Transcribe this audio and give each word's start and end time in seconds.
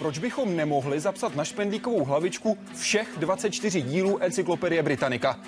proč 0.00 0.18
bychom 0.18 0.56
nemohli 0.56 1.00
zapsat 1.00 1.36
na 1.36 1.44
špendlíkovou 1.44 2.04
hlavičku 2.04 2.58
všech 2.74 3.08
24 3.16 3.82
dílů 3.82 4.18
Encyklopedie 4.18 4.82
Britannica. 4.82 5.40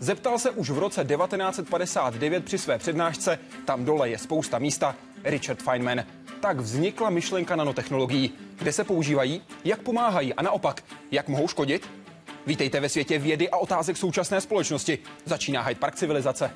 Zeptal 0.00 0.38
se 0.38 0.50
už 0.50 0.70
v 0.70 0.78
roce 0.78 1.04
1959 1.04 2.44
při 2.44 2.58
své 2.58 2.78
přednášce, 2.78 3.38
tam 3.64 3.84
dole 3.84 4.10
je 4.10 4.18
spousta 4.18 4.58
místa, 4.58 4.96
Richard 5.24 5.62
Feynman. 5.62 6.04
Tak 6.40 6.60
vznikla 6.60 7.10
myšlenka 7.10 7.56
nanotechnologií. 7.56 8.32
Kde 8.58 8.72
se 8.72 8.84
používají, 8.84 9.42
jak 9.64 9.82
pomáhají 9.82 10.34
a 10.34 10.42
naopak, 10.42 10.84
jak 11.10 11.28
mohou 11.28 11.48
škodit? 11.48 11.90
Vítejte 12.46 12.80
ve 12.80 12.88
světě 12.88 13.18
vědy 13.18 13.50
a 13.50 13.56
otázek 13.56 13.96
současné 13.96 14.40
společnosti. 14.40 14.98
Začíná 15.24 15.62
Hyde 15.62 15.80
Park 15.80 15.94
civilizace. 15.94 16.50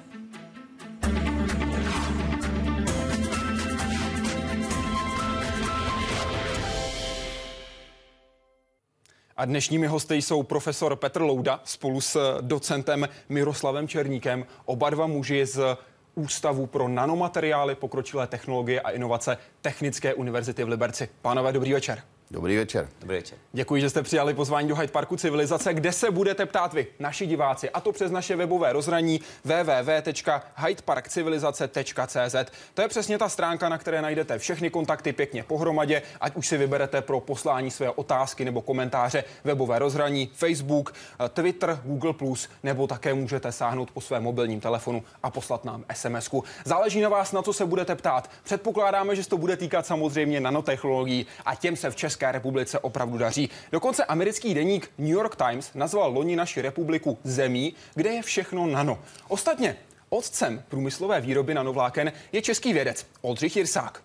A 9.38 9.45
dnešními 9.45 9.86
hosty 9.86 10.14
jsou 10.14 10.42
profesor 10.42 10.96
Petr 10.96 11.22
Louda 11.22 11.60
spolu 11.64 12.00
s 12.00 12.38
docentem 12.40 13.08
Miroslavem 13.28 13.88
Černíkem, 13.88 14.46
oba 14.64 14.90
dva 14.90 15.06
muži 15.06 15.46
z 15.46 15.76
Ústavu 16.14 16.66
pro 16.66 16.88
nanomateriály, 16.88 17.74
pokročilé 17.74 18.26
technologie 18.26 18.80
a 18.80 18.90
inovace 18.90 19.38
Technické 19.60 20.14
univerzity 20.14 20.64
v 20.64 20.68
Liberci. 20.68 21.09
Pánové, 21.22 21.52
dobrý 21.52 21.72
večer. 21.72 22.02
Dobrý 22.30 22.56
večer. 22.56 22.88
Dobrý 23.00 23.16
večer. 23.16 23.38
Děkuji, 23.52 23.82
že 23.82 23.90
jste 23.90 24.02
přijali 24.02 24.34
pozvání 24.34 24.68
do 24.68 24.76
Hyde 24.76 24.92
Parku 24.92 25.16
Civilizace, 25.16 25.74
kde 25.74 25.92
se 25.92 26.10
budete 26.10 26.46
ptát 26.46 26.74
vy, 26.74 26.86
naši 26.98 27.26
diváci, 27.26 27.70
a 27.70 27.80
to 27.80 27.92
přes 27.92 28.12
naše 28.12 28.36
webové 28.36 28.72
rozhraní 28.72 29.20
www.hydeparkcivilizace.cz. 29.45 32.36
To 32.74 32.82
je 32.82 32.88
přesně 32.88 33.18
ta 33.18 33.28
stránka, 33.28 33.68
na 33.68 33.78
které 33.78 34.02
najdete 34.02 34.38
všechny 34.38 34.70
kontakty 34.70 35.12
pěkně 35.12 35.42
pohromadě, 35.42 36.02
ať 36.20 36.36
už 36.36 36.46
si 36.46 36.56
vyberete 36.56 37.02
pro 37.02 37.20
poslání 37.20 37.70
své 37.70 37.90
otázky 37.90 38.45
nebo 38.45 38.62
komentáře 38.62 39.24
webové 39.45 39.79
rozhraní, 39.79 40.30
Facebook, 40.34 40.95
Twitter, 41.29 41.80
Google+, 41.84 42.14
nebo 42.62 42.86
také 42.86 43.14
můžete 43.14 43.52
sáhnout 43.52 43.90
po 43.90 44.01
svém 44.01 44.23
mobilním 44.23 44.60
telefonu 44.60 45.04
a 45.23 45.30
poslat 45.30 45.64
nám 45.64 45.84
sms 45.95 46.30
-ku. 46.30 46.42
Záleží 46.64 47.01
na 47.01 47.08
vás, 47.08 47.32
na 47.32 47.42
co 47.42 47.52
se 47.52 47.66
budete 47.66 47.95
ptát. 47.95 48.30
Předpokládáme, 48.42 49.16
že 49.16 49.23
se 49.23 49.30
to 49.30 49.38
bude 49.38 49.56
týkat 49.56 49.86
samozřejmě 49.86 50.40
nanotechnologií 50.40 51.26
a 51.45 51.54
těm 51.54 51.76
se 51.76 51.90
v 51.90 51.96
České 51.96 52.15
České 52.16 52.32
republice 52.32 52.78
opravdu 52.78 53.18
daří. 53.18 53.50
Dokonce 53.72 54.04
americký 54.04 54.54
deník 54.54 54.90
New 54.98 55.09
York 55.09 55.36
Times 55.36 55.70
nazval 55.74 56.12
loni 56.12 56.36
naši 56.36 56.62
republiku 56.62 57.18
zemí, 57.24 57.74
kde 57.95 58.10
je 58.10 58.23
všechno 58.23 58.66
nano. 58.66 58.98
Ostatně 59.28 59.76
otcem 60.08 60.62
průmyslové 60.68 61.20
výroby 61.20 61.54
nanovláken 61.54 62.12
je 62.32 62.42
český 62.42 62.73
vědec 62.73 63.06
Oldřich 63.20 63.56
Jirsák. 63.56 64.03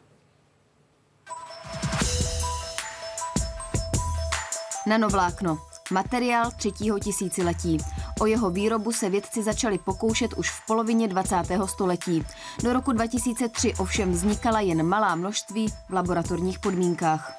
Nanovlákno. 4.88 5.58
Materiál 5.92 6.52
třetího 6.58 7.00
tisíciletí. 7.00 7.78
O 8.20 8.25
jeho 8.25 8.50
výrobu 8.50 8.92
se 8.92 9.09
vědci 9.09 9.44
začali 9.44 9.78
pokoušet 9.78 10.34
už 10.34 10.50
v 10.50 10.66
polovině 10.68 11.08
20. 11.08 11.36
století. 11.66 12.25
Do 12.64 12.73
roku 12.73 12.92
2003 12.92 13.73
ovšem 13.73 14.12
vznikala 14.12 14.59
jen 14.59 14.84
malá 14.84 15.16
množství 15.16 15.68
v 15.90 15.94
laboratorních 15.94 16.59
podmínkách. 16.59 17.36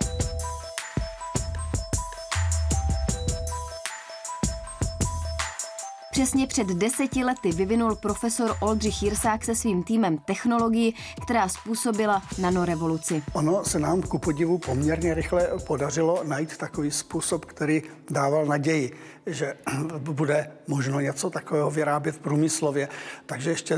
Přesně 6.23 6.47
před 6.47 6.67
deseti 6.67 7.25
lety 7.25 7.53
vyvinul 7.53 7.97
profesor 7.97 8.57
Oldřich 8.61 9.03
Jirsák 9.03 9.45
se 9.45 9.55
svým 9.55 9.83
týmem 9.83 10.19
technologii, 10.19 10.93
která 11.23 11.49
způsobila 11.49 12.23
nanorevoluci. 12.39 13.23
Ono 13.33 13.65
se 13.65 13.79
nám 13.79 14.03
ku 14.03 14.19
podivu 14.19 14.59
poměrně 14.59 15.15
rychle 15.15 15.49
podařilo 15.67 16.25
najít 16.25 16.57
takový 16.57 16.91
způsob, 16.91 17.45
který 17.45 17.83
dával 18.11 18.47
naději, 18.47 18.93
že 19.27 19.55
bude 19.99 20.51
možno 20.67 21.01
něco 21.01 21.31
takového 21.31 21.71
vyrábět 21.71 22.19
průmyslově. 22.19 22.89
Takže 23.27 23.51
ještě 23.51 23.77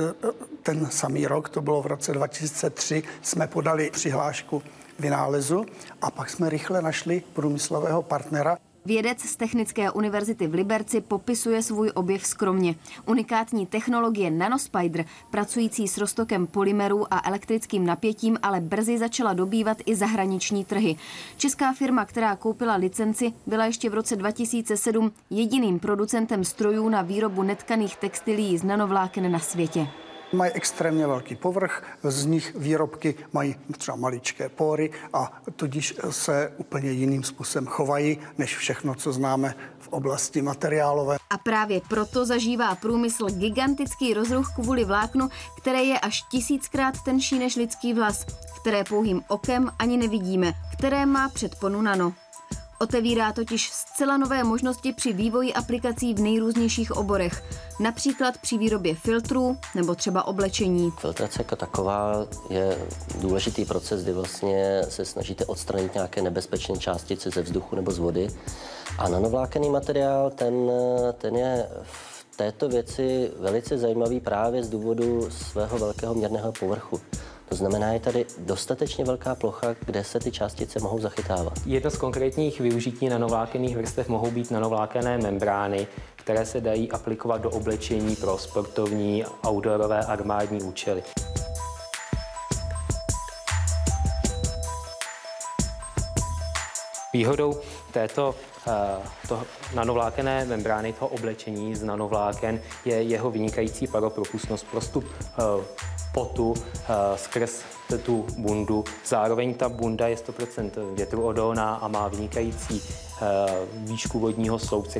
ten 0.63 0.91
samý 0.91 1.27
rok, 1.27 1.49
to 1.49 1.61
bylo 1.61 1.83
v 1.83 1.87
roce 1.87 2.13
2003, 2.13 3.03
jsme 3.23 3.47
podali 3.47 3.91
přihlášku 3.91 4.63
vynálezu 4.99 5.67
a 6.03 6.11
pak 6.11 6.31
jsme 6.31 6.51
rychle 6.51 6.83
našli 6.83 7.23
průmyslového 7.33 8.03
partnera. 8.03 8.57
Vědec 8.87 9.21
z 9.21 9.37
Technické 9.37 9.91
univerzity 9.91 10.47
v 10.47 10.55
Liberci 10.55 11.01
popisuje 11.01 11.63
svůj 11.63 11.91
objev 11.95 12.27
skromně. 12.27 12.75
Unikátní 13.07 13.67
technologie 13.67 14.31
Nanospider, 14.31 15.05
pracující 15.31 15.89
s 15.89 15.99
roztokem 15.99 16.47
polymerů 16.47 17.15
a 17.15 17.23
elektrickým 17.29 17.87
napětím, 17.87 18.39
ale 18.43 18.61
brzy 18.61 18.99
začala 18.99 19.33
dobývat 19.33 19.79
i 19.87 19.95
zahraniční 19.95 20.65
trhy. 20.65 20.97
Česká 21.37 21.73
firma, 21.73 22.05
která 22.05 22.37
koupila 22.37 22.77
licenci, 22.77 23.33
byla 23.47 23.65
ještě 23.67 23.91
v 23.91 23.95
roce 23.95 24.17
2007 24.17 25.13
jediným 25.31 25.79
producentem 25.79 26.45
strojů 26.45 26.89
na 26.89 27.03
výrobu 27.03 27.43
netkaných 27.43 27.97
textilií 27.97 28.59
z 28.59 28.65
nanovláken 28.65 29.33
na 29.33 29.39
světě. 29.39 29.87
Mají 30.35 30.53
extrémně 30.53 31.07
velký 31.07 31.37
povrch, 31.37 31.83
z 32.03 32.27
nich 32.27 32.55
výrobky 32.57 33.15
mají 33.33 33.57
třeba 33.79 33.97
maličké 33.97 34.49
pory 34.49 34.91
a 35.13 35.43
tudíž 35.57 35.95
se 36.11 36.53
úplně 36.57 36.91
jiným 36.91 37.23
způsobem 37.23 37.67
chovají, 37.67 38.19
než 38.39 38.57
všechno, 38.57 38.95
co 38.95 39.13
známe 39.13 39.55
v 39.79 39.89
oblasti 39.89 40.43
materiálové. 40.43 41.17
A 41.31 41.39
právě 41.39 41.81
proto 41.89 42.27
zažívá 42.27 42.75
průmysl 42.75 43.27
gigantický 43.27 44.15
rozruch 44.15 44.49
kvůli 44.55 44.85
vláknu, 44.85 45.29
které 45.61 45.83
je 45.83 46.01
až 46.01 46.23
tisíckrát 46.31 46.95
tenší 47.05 47.39
než 47.39 47.57
lidský 47.57 47.95
vlas, 47.95 48.27
které 48.61 48.85
pouhým 48.85 49.23
okem 49.29 49.71
ani 49.79 49.97
nevidíme, 49.97 50.53
které 50.73 51.07
má 51.07 51.29
předponu 51.29 51.83
nano. 51.83 52.13
Otevírá 52.85 53.33
totiž 53.33 53.71
zcela 53.73 54.17
nové 54.17 54.45
možnosti 54.45 54.93
při 54.93 55.13
vývoji 55.13 55.53
aplikací 55.53 56.15
v 56.15 56.21
nejrůznějších 56.21 56.97
oborech, 56.97 57.45
například 57.81 58.39
při 58.39 58.59
výrobě 58.59 58.95
filtrů 58.95 59.57
nebo 59.75 59.95
třeba 59.95 60.27
oblečení. 60.27 60.91
Filtrace 60.91 61.41
jako 61.41 61.57
taková 61.57 62.27
je 62.51 62.79
důležitý 63.21 63.65
proces, 63.65 64.03
kdy 64.03 64.13
vlastně 64.13 64.83
se 64.89 65.05
snažíte 65.05 65.47
odstranit 65.47 65.95
nějaké 65.95 66.23
nebezpečné 66.23 66.79
částice 66.79 67.31
ze 67.31 67.43
vzduchu 67.43 67.77
nebo 67.77 67.91
z 67.91 67.99
vody. 67.99 68.29
A 68.99 69.09
nanovlákený 69.09 69.71
materiál, 69.71 70.31
ten, 70.31 70.71
ten 71.19 71.37
je 71.37 71.69
v 71.83 72.37
této 72.37 72.69
věci 72.69 73.31
velice 73.39 73.79
zajímavý 73.79 74.21
právě 74.21 74.65
z 74.65 74.71
důvodu 74.71 75.31
svého 75.31 75.79
velkého 75.79 76.15
měrného 76.15 76.53
povrchu. 76.53 77.01
To 77.55 77.59
znamená, 77.59 77.93
je 77.93 78.01
tady 78.01 78.27
dostatečně 78.39 79.05
velká 79.05 79.35
plocha, 79.35 79.75
kde 79.87 80.05
se 80.05 80.21
ty 80.21 80.33
částice 80.33 80.81
mohou 80.81 81.01
zachytávat. 81.01 81.53
Jedno 81.67 81.91
z 81.91 81.97
konkrétních 81.97 82.61
využití 82.61 83.09
nanovlákených 83.09 83.77
vrstev 83.77 84.09
mohou 84.09 84.31
být 84.31 84.51
nanovlákené 84.51 85.19
membrány, 85.19 85.87
které 86.17 86.47
se 86.47 86.61
dají 86.61 86.91
aplikovat 86.91 87.41
do 87.41 87.51
oblečení 87.51 88.17
pro 88.17 88.39
sportovní, 88.39 89.25
outdoorové, 89.47 90.01
armádní 90.01 90.63
účely. 90.63 91.03
Výhodou 97.13 97.61
této 97.93 98.35
uh, 98.67 98.73
to 99.29 99.43
nanovlákené 99.75 100.45
membrány, 100.45 100.93
toho 100.93 101.09
oblečení 101.09 101.75
z 101.75 101.83
nanovláken, 101.83 102.61
je 102.85 103.03
jeho 103.03 103.31
vynikající 103.31 103.87
paropropustnost. 103.87 104.67
Prostup 104.71 105.05
uh, 105.05 105.65
potu 106.15 106.51
uh, 106.51 106.57
skrz 107.17 107.63
tu 108.03 108.27
bundu. 108.39 108.85
Zároveň 109.07 109.55
ta 109.55 109.69
bunda 109.69 110.09
je 110.09 110.17
100% 110.17 110.95
větruodolná 110.95 111.75
a 111.75 111.89
má 111.89 112.09
vynikající 112.09 112.83
uh, 112.83 113.29
výšku 113.75 114.19
vodního 114.19 114.59
sloupce. 114.59 114.99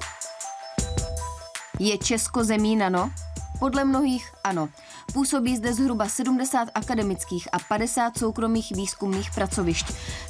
Je 1.79 1.99
Česko 1.99 2.45
zemí 2.45 2.77
nano? 2.77 3.11
Podle 3.59 3.85
mnohých 3.85 4.33
ano. 4.45 4.69
Působí 5.13 5.57
zde 5.57 5.75
zhruba 5.75 6.09
70 6.09 6.69
akademických 6.75 7.49
a 7.53 7.59
50 7.59 8.19
soukromých 8.19 8.73
výzkumných 8.77 9.31
pracovišť. 9.35 9.87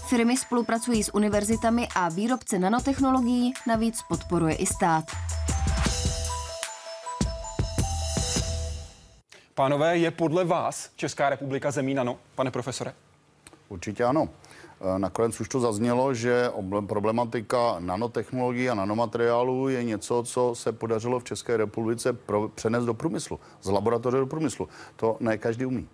Firmy 0.06 0.36
spolupracují 0.36 1.04
s 1.04 1.14
univerzitami 1.14 1.88
a 1.94 2.08
výrobce 2.08 2.58
nanotechnologií 2.58 3.52
navíc 3.66 4.02
podporuje 4.08 4.54
i 4.54 4.66
stát. 4.66 5.04
Pánové, 9.56 9.96
je 9.96 10.10
podle 10.10 10.44
vás 10.44 10.90
Česká 10.96 11.30
republika 11.30 11.70
zemí 11.70 11.94
nano, 11.94 12.18
pane 12.34 12.50
profesore? 12.50 12.94
Určitě 13.68 14.04
ano. 14.04 14.28
E, 14.96 14.98
nakonec 14.98 15.40
už 15.40 15.48
to 15.48 15.60
zaznělo, 15.60 16.14
že 16.14 16.50
problematika 16.86 17.76
nanotechnologií 17.78 18.70
a 18.70 18.74
nanomateriálů 18.74 19.68
je 19.68 19.84
něco, 19.84 20.22
co 20.26 20.54
se 20.54 20.72
podařilo 20.72 21.20
v 21.20 21.24
České 21.24 21.56
republice 21.56 22.12
pro, 22.12 22.48
přenést 22.48 22.84
do 22.84 22.94
průmyslu, 22.94 23.40
z 23.62 23.70
laboratoře 23.70 24.16
do 24.16 24.26
průmyslu. 24.26 24.68
To 24.96 25.16
ne 25.20 25.38
každý 25.38 25.66
umí. 25.66 25.88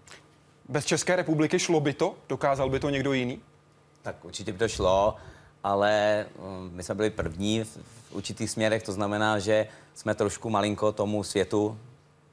Bez 0.68 0.84
České 0.84 1.16
republiky 1.16 1.58
šlo 1.58 1.80
by 1.80 1.92
to? 1.92 2.14
Dokázal 2.28 2.70
by 2.70 2.80
to 2.80 2.90
někdo 2.90 3.12
jiný? 3.12 3.40
Tak 4.02 4.24
určitě 4.24 4.52
by 4.52 4.58
to 4.58 4.68
šlo, 4.68 5.16
ale 5.64 6.26
um, 6.38 6.70
my 6.74 6.82
jsme 6.82 6.94
byli 6.94 7.10
první 7.10 7.64
v, 7.64 7.76
v 7.76 8.12
určitých 8.12 8.50
směrech, 8.50 8.82
to 8.82 8.92
znamená, 8.92 9.38
že 9.38 9.66
jsme 9.94 10.14
trošku 10.14 10.50
malinko 10.50 10.92
tomu 10.92 11.22
světu 11.24 11.78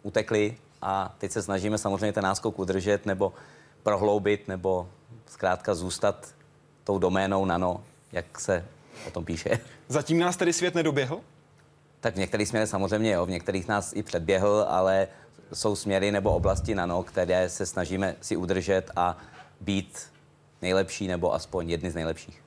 utekli 0.03 0.57
a 0.81 1.15
teď 1.17 1.31
se 1.31 1.41
snažíme 1.41 1.77
samozřejmě 1.77 2.13
ten 2.13 2.23
náskok 2.23 2.59
udržet 2.59 3.05
nebo 3.05 3.33
prohloubit 3.83 4.47
nebo 4.47 4.89
zkrátka 5.25 5.75
zůstat 5.75 6.27
tou 6.83 6.99
doménou 6.99 7.45
nano 7.45 7.83
jak 8.11 8.39
se 8.39 8.65
o 9.07 9.11
tom 9.11 9.25
píše. 9.25 9.59
Zatím 9.87 10.19
nás 10.19 10.37
tedy 10.37 10.53
svět 10.53 10.75
nedoběhl? 10.75 11.21
Tak 11.99 12.13
v 12.13 12.17
některých 12.17 12.47
směrech 12.47 12.69
samozřejmě 12.69 13.11
jo, 13.11 13.25
v 13.25 13.29
některých 13.29 13.67
nás 13.67 13.93
i 13.95 14.03
předběhl, 14.03 14.65
ale 14.69 15.07
jsou 15.53 15.75
směry 15.75 16.11
nebo 16.11 16.35
oblasti 16.35 16.75
nano, 16.75 17.03
které 17.03 17.49
se 17.49 17.65
snažíme 17.65 18.15
si 18.21 18.37
udržet 18.37 18.91
a 18.95 19.17
být 19.61 20.07
nejlepší 20.61 21.07
nebo 21.07 21.33
aspoň 21.33 21.69
jedny 21.69 21.91
z 21.91 21.95
nejlepších. 21.95 22.46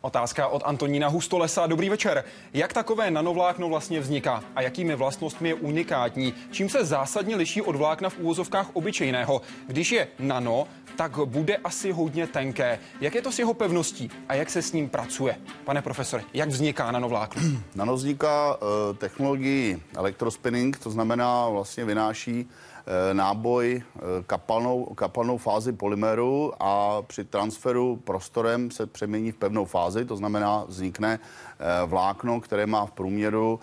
Otázka 0.00 0.48
od 0.48 0.62
Antonína 0.64 1.08
Hustolesa. 1.08 1.66
Dobrý 1.66 1.88
večer. 1.88 2.24
Jak 2.52 2.72
takové 2.72 3.10
nanovlákno 3.10 3.68
vlastně 3.68 4.00
vzniká 4.00 4.44
a 4.54 4.62
jakými 4.62 4.96
vlastnostmi 4.96 5.48
je 5.48 5.54
unikátní? 5.54 6.34
Čím 6.50 6.68
se 6.68 6.84
zásadně 6.84 7.36
liší 7.36 7.62
od 7.62 7.76
vlákna 7.76 8.10
v 8.10 8.18
úvozovkách 8.18 8.70
obyčejného? 8.72 9.40
Když 9.66 9.92
je 9.92 10.08
nano, 10.18 10.66
tak 10.96 11.18
bude 11.24 11.56
asi 11.56 11.92
hodně 11.92 12.26
tenké. 12.26 12.78
Jak 13.00 13.14
je 13.14 13.22
to 13.22 13.32
s 13.32 13.38
jeho 13.38 13.54
pevností 13.54 14.10
a 14.28 14.34
jak 14.34 14.50
se 14.50 14.62
s 14.62 14.72
ním 14.72 14.88
pracuje? 14.88 15.36
Pane 15.64 15.82
profesore, 15.82 16.24
jak 16.34 16.48
vzniká 16.48 16.90
nanovlákno? 16.90 17.42
Nano 17.74 17.94
vzniká 17.94 18.56
uh, 18.56 18.96
technologií 18.96 19.82
elektrospinning, 19.96 20.78
to 20.78 20.90
znamená 20.90 21.48
vlastně 21.48 21.84
vynáší 21.84 22.48
Eh, 22.77 22.77
náboj 23.12 23.82
eh, 23.82 24.00
kapalnou, 24.26 24.84
kapalnou 24.84 25.38
fázi 25.38 25.72
polymeru 25.72 26.52
a 26.60 27.02
při 27.02 27.24
transferu 27.24 27.96
prostorem 27.96 28.70
se 28.70 28.86
přemění 28.86 29.32
v 29.32 29.36
pevnou 29.36 29.64
fázi, 29.64 30.04
to 30.04 30.16
znamená 30.16 30.64
vznikne 30.68 31.18
eh, 31.20 31.86
vlákno, 31.86 32.40
které 32.40 32.66
má 32.66 32.86
v 32.86 32.90
průměru 32.90 33.60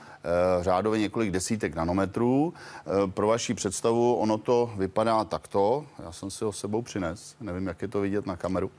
řádově 0.61 0.99
několik 0.99 1.31
desítek 1.31 1.75
nanometrů. 1.75 2.53
Pro 3.13 3.27
vaši 3.27 3.53
představu, 3.53 4.15
ono 4.15 4.37
to 4.37 4.73
vypadá 4.77 5.23
takto. 5.23 5.85
Já 6.05 6.11
jsem 6.11 6.31
si 6.31 6.43
ho 6.43 6.53
sebou 6.53 6.81
přines, 6.81 7.35
nevím, 7.41 7.67
jak 7.67 7.81
je 7.81 7.87
to 7.87 8.01
vidět 8.01 8.25
na 8.25 8.35
kameru. 8.35 8.71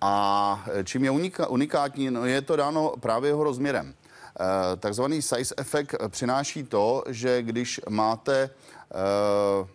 A 0.00 0.64
čím 0.84 1.04
je 1.04 1.10
unikátní, 1.48 2.10
no 2.10 2.26
je 2.26 2.42
to 2.42 2.56
dáno 2.56 2.92
právě 3.00 3.30
jeho 3.30 3.44
rozměrem. 3.44 3.94
Takzvaný 4.80 5.22
size 5.22 5.54
efekt 5.56 5.94
přináší 6.08 6.62
to, 6.62 7.04
že 7.08 7.42
když 7.42 7.80
máte 7.88 8.50
Eh, 8.50 8.77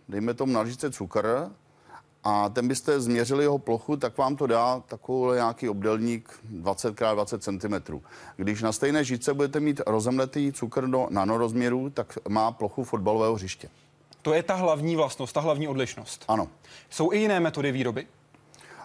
dejme 0.09 0.33
tomu 0.33 0.53
na 0.53 0.61
lžice 0.61 0.91
cukr 0.91 1.49
a 2.23 2.49
ten 2.49 2.67
byste 2.67 3.01
změřili 3.01 3.43
jeho 3.43 3.57
plochu, 3.59 3.97
tak 3.97 4.17
vám 4.17 4.35
to 4.35 4.47
dá 4.47 4.79
takový 4.79 5.35
nějaký 5.35 5.69
obdelník 5.69 6.39
20x20 6.61 7.39
cm. 7.39 7.99
Když 8.37 8.61
na 8.61 8.71
stejné 8.71 9.03
žice 9.03 9.33
budete 9.33 9.59
mít 9.59 9.81
rozemletý 9.87 10.51
cukr 10.51 10.87
do 10.87 11.07
nanorozměrů, 11.09 11.89
tak 11.89 12.17
má 12.29 12.51
plochu 12.51 12.83
fotbalového 12.83 13.33
hřiště. 13.35 13.69
To 14.21 14.33
je 14.33 14.43
ta 14.43 14.55
hlavní 14.55 14.95
vlastnost, 14.95 15.33
ta 15.33 15.39
hlavní 15.39 15.67
odlišnost. 15.67 16.25
Ano. 16.27 16.47
Jsou 16.89 17.11
i 17.11 17.17
jiné 17.17 17.39
metody 17.39 17.71
výroby? 17.71 18.07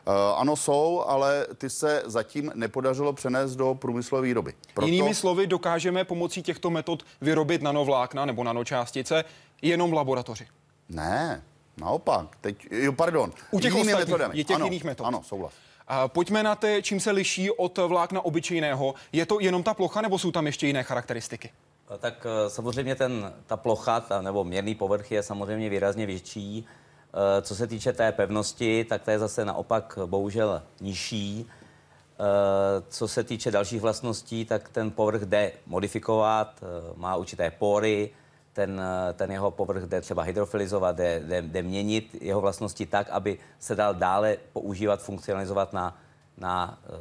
Uh, 0.08 0.14
ano, 0.36 0.56
jsou, 0.56 1.04
ale 1.06 1.46
ty 1.58 1.70
se 1.70 2.02
zatím 2.06 2.52
nepodařilo 2.54 3.12
přenést 3.12 3.56
do 3.56 3.74
průmyslové 3.74 4.22
výroby. 4.22 4.54
Proto... 4.74 4.86
Jinými 4.86 5.14
slovy, 5.14 5.46
dokážeme 5.46 6.04
pomocí 6.04 6.42
těchto 6.42 6.70
metod 6.70 7.02
vyrobit 7.20 7.62
nanovlákna 7.62 8.24
nebo 8.24 8.44
nanočástice 8.44 9.24
jenom 9.62 9.90
v 9.90 9.94
laboratoři. 9.94 10.46
Ne, 10.88 11.43
naopak. 11.76 12.37
Teď, 12.40 12.66
jo, 12.70 12.93
pardon. 12.93 13.32
U 13.50 13.60
těch 13.60 13.75
ostatních, 13.75 13.96
metodami. 13.96 14.38
je 14.38 14.44
těch 14.44 14.56
ano, 14.56 14.64
jiných 14.64 14.84
metod. 14.84 15.06
Ano, 15.06 15.22
souhlas. 15.22 15.52
A 15.88 16.08
pojďme 16.08 16.43
na 16.43 16.55
to, 16.55 16.66
čím 16.82 17.00
se 17.00 17.10
liší 17.10 17.50
od 17.50 17.78
vlákna 17.78 18.25
obyčejného. 18.25 18.94
Je 19.12 19.26
to 19.26 19.40
jenom 19.40 19.62
ta 19.62 19.75
plocha, 19.75 20.00
nebo 20.00 20.19
jsou 20.19 20.32
tam 20.32 20.46
ještě 20.46 20.66
jiné 20.66 20.82
charakteristiky? 20.82 21.50
Tak 21.99 22.26
eh, 22.26 22.50
samozřejmě 22.50 22.94
ten, 22.94 23.32
ta 23.46 23.56
plocha 23.56 24.00
ta, 24.00 24.22
nebo 24.22 24.44
měrný 24.44 24.75
povrch 24.75 25.12
je 25.12 25.22
samozřejmě 25.22 25.70
výrazně 25.70 26.06
větší. 26.06 26.66
Eh, 26.66 27.43
co 27.43 27.55
se 27.55 27.66
týče 27.66 27.93
té 27.93 28.12
pevnosti, 28.12 28.84
tak 28.84 29.02
to 29.02 29.10
je 29.10 29.19
zase 29.19 29.44
naopak 29.44 29.99
bohužel 30.06 30.62
nižší. 30.81 31.46
Eh, 31.46 32.82
co 32.88 33.08
se 33.08 33.25
týče 33.25 33.50
dalších 33.50 33.81
vlastností, 33.81 34.44
tak 34.44 34.69
ten 34.69 34.90
povrch 34.90 35.22
jde 35.22 35.52
modifikovat, 35.66 36.64
má 36.96 37.16
určité 37.16 37.50
pory, 37.50 38.10
ten, 38.58 38.82
ten 39.14 39.32
jeho 39.32 39.50
povrch 39.50 39.82
jde 39.82 40.00
třeba 40.00 40.22
hydrofilizovat, 40.22 40.96
jde, 40.96 41.20
jde, 41.20 41.43
jde 41.43 41.62
měnit 41.62 42.16
jeho 42.20 42.40
vlastnosti 42.40 42.87
tak, 42.87 43.10
aby 43.10 43.38
se 43.58 43.75
dal 43.75 43.94
dále 43.94 44.37
používat, 44.52 45.02
funkcionalizovat 45.02 45.72
na, 45.72 45.99
na 46.38 46.78
uh, 46.88 46.96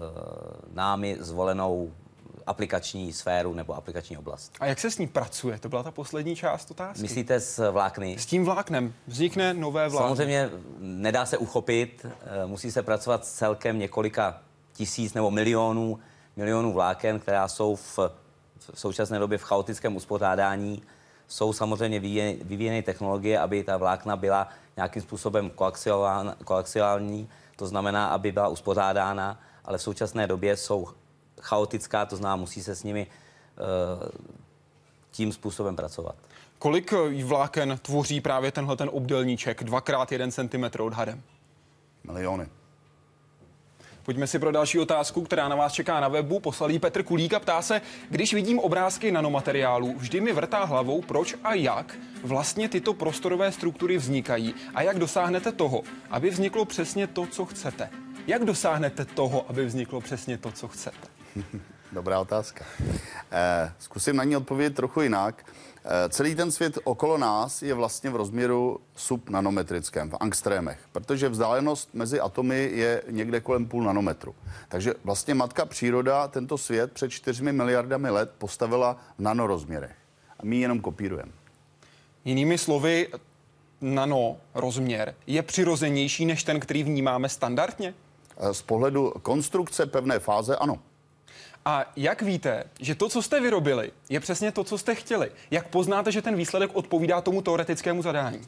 námi 0.76 1.18
zvolenou 1.20 1.92
aplikační 2.46 3.14
sféru 3.14 3.54
nebo 3.54 3.74
aplikační 3.74 4.18
oblast. 4.18 4.54
A 4.60 4.66
jak 4.66 4.80
se 4.80 4.92
s 4.92 4.98
ní 4.98 5.08
pracuje? 5.08 5.60
To 5.60 5.70
byla 5.70 5.84
ta 5.84 5.92
poslední 5.92 6.36
část 6.36 6.72
otázky. 6.72 7.02
Myslíte 7.02 7.40
s 7.40 7.72
vlákny? 7.72 8.16
S 8.20 8.26
tím 8.26 8.46
vláknem. 8.46 8.94
Vznikne 9.08 9.54
nové 9.54 9.90
vlákno. 9.90 10.08
Samozřejmě 10.08 10.50
nedá 10.80 11.26
se 11.26 11.38
uchopit, 11.38 12.06
eh, 12.06 12.46
musí 12.46 12.72
se 12.72 12.84
pracovat 12.84 13.26
s 13.26 13.34
celkem 13.34 13.80
několika 13.80 14.42
tisíc 14.74 15.14
nebo 15.14 15.32
milionů, 15.32 16.00
milionů 16.36 16.74
vláken, 16.74 17.20
která 17.20 17.48
jsou 17.48 17.76
v, 17.76 18.00
v 18.74 18.80
současné 18.80 19.20
době 19.20 19.38
v 19.38 19.44
chaotickém 19.44 19.96
uspořádání 19.96 20.84
jsou 21.28 21.54
samozřejmě 21.54 22.00
vyvíjeny 22.44 22.84
technologie, 22.84 23.40
aby 23.40 23.64
ta 23.64 23.78
vlákna 23.78 24.16
byla 24.16 24.50
nějakým 24.76 25.02
způsobem 25.02 25.52
koaxiální, 26.44 27.30
to 27.56 27.68
znamená, 27.68 28.08
aby 28.08 28.32
byla 28.32 28.48
uspořádána, 28.48 29.40
ale 29.66 29.78
v 29.78 29.82
současné 29.82 30.28
době 30.28 30.58
jsou 30.58 30.88
chaotická, 31.42 32.06
to 32.06 32.16
znamená, 32.16 32.36
musí 32.36 32.64
se 32.64 32.76
s 32.76 32.84
nimi 32.84 33.08
uh, 33.08 34.10
tím 35.12 35.32
způsobem 35.32 35.76
pracovat. 35.76 36.16
Kolik 36.60 36.94
eh, 36.94 37.24
vláken 37.24 37.80
tvoří 37.82 38.22
právě 38.22 38.52
tenhle 38.52 38.78
ten 38.78 38.90
obdelníček, 38.94 39.64
dvakrát 39.64 40.12
jeden 40.12 40.32
centimetr 40.32 40.82
odhadem? 40.82 41.22
Miliony. 42.04 42.48
Pojďme 44.08 44.28
si 44.28 44.40
pro 44.40 44.52
další 44.52 44.80
otázku, 44.80 45.22
která 45.22 45.48
na 45.48 45.56
vás 45.56 45.74
čeká 45.74 46.00
na 46.00 46.08
webu. 46.08 46.40
Poslal 46.40 46.80
Petr 46.80 47.04
Kulík 47.04 47.34
a 47.34 47.40
ptá 47.40 47.62
se, 47.62 47.82
když 48.10 48.34
vidím 48.34 48.60
obrázky 48.60 49.12
nanomateriálů, 49.12 49.96
vždy 49.98 50.22
mi 50.22 50.34
vrtá 50.34 50.64
hlavou, 50.64 51.02
proč 51.02 51.36
a 51.44 51.54
jak 51.54 51.96
vlastně 52.24 52.70
tyto 52.70 52.94
prostorové 52.94 53.52
struktury 53.52 53.98
vznikají 53.98 54.56
a 54.76 54.82
jak 54.82 55.00
dosáhnete 55.00 55.52
toho, 55.52 55.82
aby 56.10 56.30
vzniklo 56.30 56.66
přesně 56.66 57.08
to, 57.08 57.26
co 57.26 57.46
chcete. 57.46 57.90
Jak 58.28 58.46
dosáhnete 58.46 59.06
toho, 59.06 59.46
aby 59.50 59.66
vzniklo 59.66 60.02
přesně 60.02 60.38
to, 60.38 60.52
co 60.52 60.68
chcete? 60.68 61.08
Dobrá 61.92 62.20
otázka. 62.20 62.66
Eh, 63.32 63.72
zkusím 63.80 64.16
na 64.16 64.24
ní 64.24 64.38
odpovědět 64.38 64.76
trochu 64.76 65.02
jinak. 65.02 65.46
Eh, 65.90 66.10
celý 66.10 66.36
ten 66.36 66.52
svět 66.52 66.78
okolo 66.84 67.18
nás 67.18 67.62
je 67.62 67.74
vlastně 67.74 68.10
v 68.10 68.16
rozměru 68.16 68.80
subnanometrickém, 68.96 70.10
v 70.10 70.18
angstrémech, 70.20 70.80
protože 70.92 71.30
vzdálenost 71.30 71.90
mezi 71.94 72.20
atomy 72.20 72.70
je 72.74 73.04
někde 73.10 73.42
kolem 73.42 73.66
půl 73.66 73.84
nanometru. 73.84 74.36
Takže 74.70 74.94
vlastně 75.04 75.34
matka 75.34 75.66
příroda 75.66 76.28
tento 76.28 76.58
svět 76.58 76.92
před 76.92 77.10
4 77.10 77.44
miliardami 77.44 78.10
let 78.10 78.32
postavila 78.38 78.98
v 79.18 79.22
nanorozměrech. 79.22 79.96
A 80.40 80.42
my 80.44 80.56
ji 80.56 80.62
jenom 80.62 80.80
kopírujeme. 80.80 81.32
Jinými 82.26 82.58
slovy, 82.58 83.08
nano 83.82 84.38
rozměr 84.54 85.16
je 85.28 85.44
přirozenější 85.44 86.26
než 86.26 86.44
ten, 86.44 86.60
který 86.60 86.84
vnímáme 86.84 87.30
standardně? 87.30 87.94
Eh, 88.38 88.54
z 88.54 88.62
pohledu 88.62 89.14
konstrukce 89.22 89.86
pevné 89.86 90.20
fáze 90.20 90.56
ano. 90.56 90.80
A 91.66 91.92
jak 91.96 92.22
víte, 92.22 92.64
že 92.80 92.96
to, 92.96 93.10
co 93.10 93.22
jste 93.22 93.42
vyrobili, 93.42 93.92
je 94.10 94.20
přesně 94.20 94.52
to, 94.52 94.64
co 94.64 94.78
jste 94.78 94.96
chtěli? 94.96 95.32
Jak 95.52 95.68
poznáte, 95.68 96.12
že 96.12 96.22
ten 96.22 96.36
výsledek 96.36 96.72
odpovídá 96.74 97.22
tomu 97.22 97.42
teoretickému 97.42 98.02
zadání? 98.02 98.42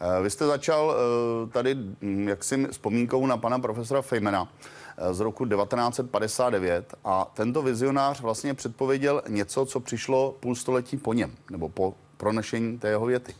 Eh, 0.00 0.22
vy 0.22 0.30
jste 0.30 0.46
začal 0.46 0.94
eh, 0.96 1.50
tady 1.50 1.74
hm, 1.74 2.28
jaksi 2.28 2.66
vzpomínkou 2.70 3.26
na 3.26 3.36
pana 3.36 3.58
profesora 3.58 4.02
Feynmana 4.02 4.48
eh, 4.98 5.14
z 5.14 5.20
roku 5.20 5.46
1959 5.46 6.94
a 7.04 7.30
tento 7.34 7.62
vizionář 7.62 8.20
vlastně 8.20 8.54
předpověděl 8.54 9.22
něco, 9.28 9.66
co 9.66 9.80
přišlo 9.80 10.36
půl 10.40 10.54
století 10.54 10.96
po 10.96 11.12
něm, 11.12 11.32
nebo 11.50 11.68
po 11.68 11.94
pronešení 12.16 12.78
té 12.78 12.88
jeho 12.88 13.06
věty. 13.06 13.34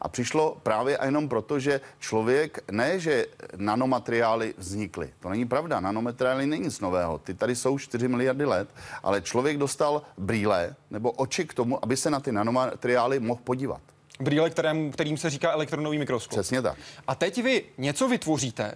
A 0.00 0.08
přišlo 0.08 0.56
právě 0.62 0.96
a 0.98 1.04
jenom 1.04 1.28
proto, 1.28 1.58
že 1.58 1.80
člověk, 1.98 2.58
ne, 2.70 2.98
že 2.98 3.26
nanomateriály 3.56 4.54
vznikly. 4.58 5.10
To 5.20 5.28
není 5.28 5.44
pravda, 5.44 5.80
nanomateriály 5.80 6.46
není 6.46 6.62
nic 6.62 6.80
nového. 6.80 7.18
Ty 7.18 7.34
tady 7.34 7.56
jsou 7.56 7.78
4 7.78 8.08
miliardy 8.08 8.44
let, 8.44 8.68
ale 9.02 9.20
člověk 9.20 9.58
dostal 9.58 10.02
brýle 10.18 10.74
nebo 10.90 11.10
oči 11.10 11.44
k 11.44 11.54
tomu, 11.54 11.84
aby 11.84 11.96
se 11.96 12.10
na 12.10 12.20
ty 12.20 12.32
nanomateriály 12.32 13.20
mohl 13.20 13.40
podívat. 13.44 13.80
Brýle, 14.20 14.50
kterým, 14.50 14.92
kterým 14.92 15.16
se 15.16 15.30
říká 15.30 15.52
elektronový 15.52 15.98
mikroskop. 15.98 16.38
Přesně 16.38 16.62
tak. 16.62 16.78
A 17.06 17.14
teď 17.14 17.42
vy 17.42 17.64
něco 17.78 18.08
vytvoříte, 18.08 18.74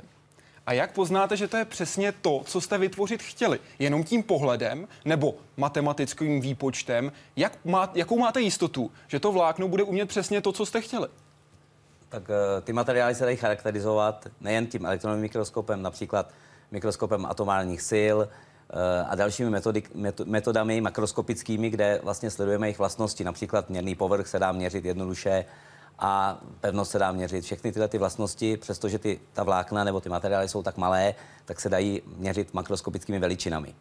a 0.66 0.72
jak 0.72 0.92
poznáte, 0.92 1.36
že 1.36 1.48
to 1.48 1.56
je 1.56 1.64
přesně 1.64 2.12
to, 2.12 2.42
co 2.44 2.60
jste 2.60 2.78
vytvořit 2.78 3.22
chtěli? 3.22 3.60
Jenom 3.78 4.04
tím 4.04 4.22
pohledem 4.22 4.88
nebo 5.04 5.34
matematickým 5.56 6.40
výpočtem? 6.40 7.12
Jak 7.36 7.58
má, 7.64 7.90
jakou 7.94 8.18
máte 8.18 8.40
jistotu, 8.40 8.90
že 9.08 9.20
to 9.20 9.32
vlákno 9.32 9.68
bude 9.68 9.82
umět 9.82 10.06
přesně 10.06 10.40
to, 10.40 10.52
co 10.52 10.66
jste 10.66 10.80
chtěli? 10.80 11.08
Tak 12.08 12.28
uh, 12.28 12.34
ty 12.64 12.72
materiály 12.72 13.14
se 13.14 13.24
dají 13.24 13.36
charakterizovat 13.36 14.26
nejen 14.40 14.66
tím 14.66 14.86
elektronovým 14.86 15.22
mikroskopem, 15.22 15.82
například 15.82 16.30
mikroskopem 16.70 17.26
atomárních 17.26 17.82
sil 17.90 18.16
uh, 18.18 18.78
a 19.08 19.14
dalšími 19.14 19.50
metody, 19.50 19.82
metodami 20.24 20.80
makroskopickými, 20.80 21.70
kde 21.70 22.00
vlastně 22.02 22.30
sledujeme 22.30 22.66
jejich 22.66 22.78
vlastnosti. 22.78 23.24
Například 23.24 23.70
měrný 23.70 23.94
povrch 23.94 24.26
se 24.26 24.38
dá 24.38 24.52
měřit 24.52 24.84
jednoduše 24.84 25.44
a 25.98 26.40
pevnost 26.60 26.90
se 26.90 26.98
dá 26.98 27.12
měřit. 27.12 27.44
Všechny 27.44 27.72
tyhle 27.72 27.88
ty 27.88 27.98
vlastnosti, 27.98 28.56
přestože 28.56 28.98
ty, 28.98 29.20
ta 29.32 29.42
vlákna 29.42 29.84
nebo 29.84 30.00
ty 30.00 30.08
materiály 30.08 30.48
jsou 30.48 30.62
tak 30.62 30.76
malé, 30.76 31.14
tak 31.44 31.60
se 31.60 31.68
dají 31.68 32.02
měřit 32.16 32.54
makroskopickými 32.54 33.18
veličinami. 33.18 33.74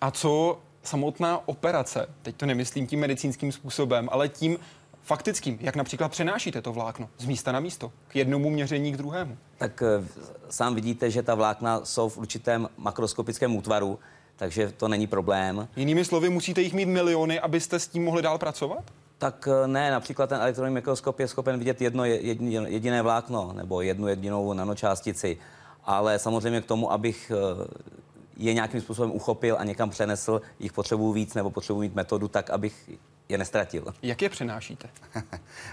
A 0.00 0.10
co 0.10 0.58
samotná 0.82 1.48
operace? 1.48 2.06
Teď 2.22 2.36
to 2.36 2.46
nemyslím 2.46 2.86
tím 2.86 3.00
medicínským 3.00 3.52
způsobem, 3.52 4.08
ale 4.12 4.28
tím 4.28 4.58
faktickým, 5.02 5.58
jak 5.60 5.76
například 5.76 6.08
přenášíte 6.08 6.62
to 6.62 6.72
vlákno 6.72 7.08
z 7.18 7.26
místa 7.26 7.52
na 7.52 7.60
místo, 7.60 7.92
k 8.08 8.16
jednomu 8.16 8.50
měření 8.50 8.92
k 8.92 8.96
druhému. 8.96 9.38
Tak 9.58 9.82
eh, 9.82 10.04
sám 10.50 10.74
vidíte, 10.74 11.10
že 11.10 11.22
ta 11.22 11.34
vlákna 11.34 11.80
jsou 11.84 12.08
v 12.08 12.18
určitém 12.18 12.68
makroskopickém 12.76 13.56
útvaru, 13.56 13.98
takže 14.36 14.72
to 14.76 14.88
není 14.88 15.06
problém. 15.06 15.68
Jinými 15.76 16.04
slovy, 16.04 16.30
musíte 16.30 16.60
jich 16.60 16.72
mít 16.74 16.86
miliony, 16.86 17.40
abyste 17.40 17.78
s 17.78 17.88
tím 17.88 18.04
mohli 18.04 18.22
dál 18.22 18.38
pracovat? 18.38 18.84
Tak 19.18 19.48
eh, 19.48 19.66
ne, 19.66 19.90
například 19.90 20.26
ten 20.26 20.40
elektronní 20.40 20.74
mikroskop 20.74 21.20
je 21.20 21.28
schopen 21.28 21.58
vidět 21.58 21.80
jedno 21.80 22.04
jediné, 22.04 23.02
vlákno 23.02 23.52
nebo 23.52 23.82
jednu 23.82 24.08
jedinou 24.08 24.52
nanočástici. 24.52 25.38
Ale 25.84 26.18
samozřejmě 26.18 26.60
k 26.60 26.66
tomu, 26.66 26.92
abych 26.92 27.32
eh, 27.34 27.64
je 28.36 28.54
nějakým 28.54 28.80
způsobem 28.80 29.10
uchopil 29.10 29.56
a 29.58 29.64
někam 29.64 29.90
přenesl, 29.90 30.40
jich 30.58 30.72
potřebuju 30.72 31.12
víc 31.12 31.34
nebo 31.34 31.50
potřebuji 31.50 31.80
mít 31.80 31.94
metodu 31.94 32.28
tak, 32.28 32.50
abych 32.50 32.90
je 33.28 33.38
nestratil. 33.38 33.94
Jak 34.02 34.22
je 34.22 34.28
přenášíte? 34.28 34.88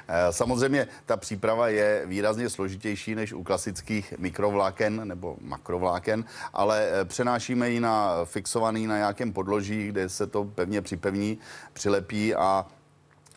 Eh, 0.08 0.34
samozřejmě 0.34 0.88
ta 1.06 1.18
příprava 1.18 1.68
je 1.68 2.04
výrazně 2.06 2.50
složitější 2.50 3.16
než 3.16 3.34
u 3.34 3.44
klasických 3.44 4.14
mikrovláken 4.18 5.08
nebo 5.08 5.38
makrovláken, 5.42 6.26
ale 6.54 6.90
přenášíme 7.04 7.70
ji 7.70 7.80
na 7.80 8.26
fixovaný 8.26 8.88
na 8.88 8.98
nějakém 8.98 9.34
podloží, 9.34 9.88
kde 9.88 10.10
se 10.10 10.28
to 10.28 10.44
pevně 10.44 10.82
připevní, 10.82 11.38
přilepí 11.74 12.36
a 12.36 12.66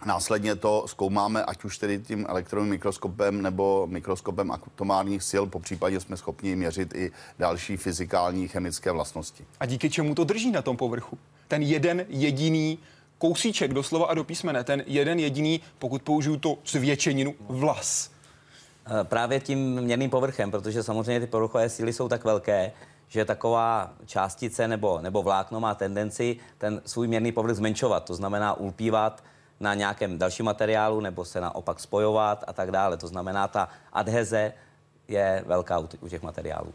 Následně 0.04 0.56
to 0.56 0.84
zkoumáme, 0.86 1.44
ať 1.44 1.64
už 1.64 1.78
tedy 1.78 1.98
tím 1.98 2.26
elektronovým 2.28 2.70
mikroskopem 2.70 3.42
nebo 3.42 3.86
mikroskopem 3.86 4.50
atomárních 4.50 5.22
sil, 5.30 5.44
po 5.46 5.60
případě 5.60 6.00
jsme 6.00 6.16
schopni 6.16 6.56
měřit 6.56 6.94
i 6.94 7.12
další 7.38 7.76
fyzikální 7.76 8.48
chemické 8.48 8.92
vlastnosti. 8.92 9.44
A 9.60 9.66
díky 9.66 9.90
čemu 9.90 10.14
to 10.14 10.24
drží 10.24 10.50
na 10.50 10.62
tom 10.62 10.76
povrchu? 10.76 11.18
Ten 11.48 11.62
jeden 11.62 12.06
jediný 12.08 12.78
kousíček 13.18 13.74
doslova 13.74 14.06
a 14.06 14.14
do 14.14 14.24
písmene, 14.24 14.64
ten 14.64 14.82
jeden 14.86 15.18
jediný, 15.18 15.60
pokud 15.78 16.02
použiju 16.02 16.36
to 16.36 16.58
zvětšeninu, 16.66 17.34
vlas. 17.48 18.10
Eh, 18.86 19.04
právě 19.04 19.40
tím 19.40 19.80
měrným 19.80 20.10
povrchem, 20.10 20.50
protože 20.50 20.82
samozřejmě 20.82 21.20
ty 21.20 21.26
povrchové 21.26 21.68
síly 21.68 21.92
jsou 21.92 22.08
tak 22.08 22.24
velké, 22.24 22.72
že 23.08 23.24
taková 23.24 23.92
částice 24.06 24.68
nebo, 24.68 25.00
nebo 25.02 25.22
vlákno 25.22 25.60
má 25.60 25.74
tendenci 25.74 26.36
ten 26.58 26.82
svůj 26.84 27.08
měrný 27.08 27.32
povrch 27.32 27.56
zmenšovat, 27.56 28.04
to 28.04 28.14
znamená 28.14 28.54
ulpívat 28.54 29.22
na 29.60 29.74
nějakém 29.74 30.18
dalším 30.18 30.46
materiálu 30.46 31.00
nebo 31.00 31.24
se 31.24 31.40
naopak 31.40 31.80
spojovat 31.80 32.44
a 32.46 32.52
tak 32.52 32.70
dále. 32.70 32.96
To 32.96 33.08
znamená, 33.08 33.48
ta 33.48 33.68
adheze 33.92 34.52
je 35.08 35.44
velká 35.46 35.78
u 35.78 36.08
těch 36.08 36.22
materiálů. 36.22 36.74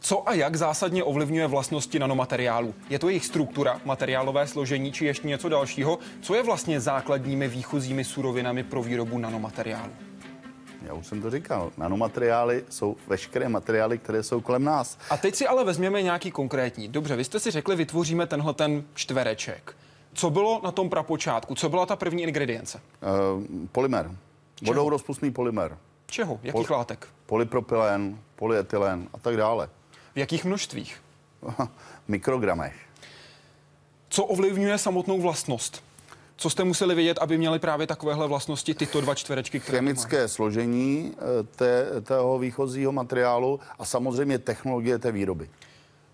Co 0.00 0.28
a 0.28 0.34
jak 0.34 0.56
zásadně 0.56 1.04
ovlivňuje 1.04 1.46
vlastnosti 1.46 1.98
nanomateriálů? 1.98 2.74
Je 2.90 2.98
to 2.98 3.08
jejich 3.08 3.26
struktura, 3.26 3.80
materiálové 3.84 4.46
složení 4.46 4.92
či 4.92 5.04
ještě 5.04 5.28
něco 5.28 5.48
dalšího? 5.48 5.98
Co 6.22 6.34
je 6.34 6.42
vlastně 6.42 6.80
základními 6.80 7.48
výchozími 7.48 8.04
surovinami 8.04 8.62
pro 8.62 8.82
výrobu 8.82 9.18
nanomateriálů? 9.18 9.92
Já 10.86 10.94
už 10.94 11.06
jsem 11.06 11.22
to 11.22 11.30
říkal. 11.30 11.70
Nanomateriály 11.76 12.64
jsou 12.70 12.96
veškeré 13.06 13.48
materiály, 13.48 13.98
které 13.98 14.22
jsou 14.22 14.40
kolem 14.40 14.64
nás. 14.64 14.98
A 15.10 15.16
teď 15.16 15.34
si 15.34 15.46
ale 15.46 15.64
vezměme 15.64 16.02
nějaký 16.02 16.30
konkrétní. 16.30 16.88
Dobře, 16.88 17.16
vy 17.16 17.24
jste 17.24 17.40
si 17.40 17.50
řekli, 17.50 17.76
vytvoříme 17.76 18.26
tenhle 18.26 18.54
ten 18.54 18.84
čtvereček. 18.94 19.76
Co 20.14 20.30
bylo 20.30 20.60
na 20.64 20.72
tom 20.72 20.90
prapočátku? 20.90 21.54
Co 21.54 21.68
byla 21.68 21.86
ta 21.86 21.96
první 21.96 22.22
ingredience? 22.22 22.80
Uh, 23.02 23.66
polymer. 23.72 24.10
Vodou 24.62 24.88
rozpustný 24.88 25.30
polymer. 25.30 25.78
Čeho? 26.06 26.40
Jakých 26.42 26.66
Pol- 26.68 26.76
látek? 26.76 27.08
Polypropylen, 27.26 28.18
polyetylen 28.36 29.08
a 29.14 29.18
tak 29.18 29.36
dále. 29.36 29.68
V 30.14 30.18
jakých 30.18 30.44
množstvích? 30.44 31.02
mikrogramech. 32.08 32.74
Co 34.08 34.24
ovlivňuje 34.24 34.78
samotnou 34.78 35.20
vlastnost? 35.20 35.84
Co 36.36 36.50
jste 36.50 36.64
museli 36.64 36.94
vědět, 36.94 37.18
aby 37.18 37.38
měly 37.38 37.58
právě 37.58 37.86
takovéhle 37.86 38.28
vlastnosti 38.28 38.74
tyto 38.74 39.00
dva 39.00 39.14
čtverečky? 39.14 39.60
Které 39.60 39.78
Chemické 39.78 40.28
složení 40.28 41.14
eh, 41.16 41.42
té, 41.42 41.86
tého 42.02 42.38
výchozího 42.38 42.92
materiálu 42.92 43.60
a 43.78 43.84
samozřejmě 43.84 44.38
technologie 44.38 44.98
té 44.98 45.12
výroby. 45.12 45.50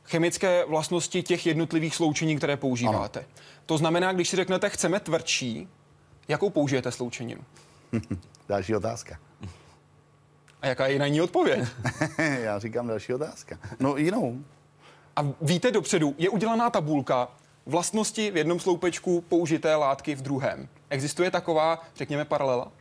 Chemické 0.05 0.65
vlastnosti 0.65 1.23
těch 1.23 1.47
jednotlivých 1.47 1.95
sloučení, 1.95 2.37
které 2.37 2.57
používáte. 2.57 3.21
Ano. 3.21 3.29
To 3.69 3.79
znamená, 3.79 4.13
když 4.13 4.29
si 4.29 4.37
řeknete, 4.37 4.69
chceme 4.71 5.01
tvrdší, 5.01 5.69
jakou 6.29 6.51
použijete 6.51 6.93
sloučeninu? 6.93 7.41
Další 8.49 8.77
otázka. 8.77 9.19
A 10.63 10.67
jaká 10.67 10.87
je 10.87 10.99
na 10.99 11.09
ní 11.09 11.21
odpověď? 11.21 11.69
Já 12.19 12.59
říkám 12.59 12.89
další 12.89 13.15
otázka. 13.15 13.59
No 13.81 13.97
jinou. 13.97 14.39
A 15.17 15.27
víte 15.41 15.71
dopředu, 15.71 16.15
je 16.19 16.29
udělaná 16.29 16.71
tabulka 16.71 17.29
vlastnosti 17.67 18.31
v 18.31 18.37
jednom 18.37 18.61
sloupečku, 18.61 19.21
použité 19.21 19.75
látky 19.75 20.15
v 20.15 20.23
druhém. 20.23 20.69
Existuje 20.91 21.31
taková, 21.31 21.83
řekněme, 21.97 22.25
paralela? 22.25 22.73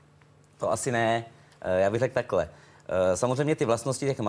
To 0.57 0.71
asi 0.71 0.91
ne. 0.91 1.25
Eh, 1.61 1.79
já 1.79 1.89
bych 1.89 1.99
řekl 1.99 2.13
takhle. 2.13 2.49
Eh, 2.87 3.17
samozřejmě 3.17 3.55
ty 3.55 3.65
vlastnosti 3.65 4.05
těch 4.05 4.19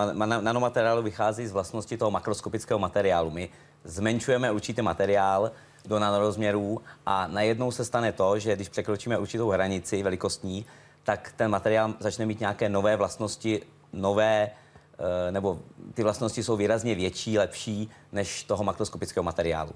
nanomateriálů 0.41 1.03
vychází 1.03 1.47
z 1.47 1.53
vlastnosti 1.53 1.97
toho 1.97 2.11
makroskopického 2.11 2.79
materiálu. 2.79 3.31
My 3.31 3.49
zmenšujeme 3.85 4.51
určitý 4.53 4.83
materiál 4.83 5.53
do 5.89 5.99
nanorozměrů 5.99 6.81
a 7.07 7.27
najednou 7.27 7.71
se 7.71 7.85
stane 7.85 8.13
to, 8.13 8.39
že 8.39 8.57
když 8.57 8.69
překročíme 8.69 9.19
určitou 9.19 9.51
hranici 9.51 10.03
velikostní, 10.03 10.67
tak 11.05 11.33
ten 11.37 11.51
materiál 11.51 11.95
začne 12.01 12.27
mít 12.27 12.41
nějaké 12.41 12.69
nové 12.69 12.97
vlastnosti, 12.97 13.63
nové 13.93 14.51
eh, 14.51 15.33
nebo 15.33 15.59
ty 15.95 16.03
vlastnosti 16.03 16.43
jsou 16.43 16.57
výrazně 16.57 16.95
větší, 16.95 17.39
lepší 17.39 17.91
než 18.13 18.45
toho 18.45 18.65
makroskopického 18.65 19.25
materiálu. 19.25 19.73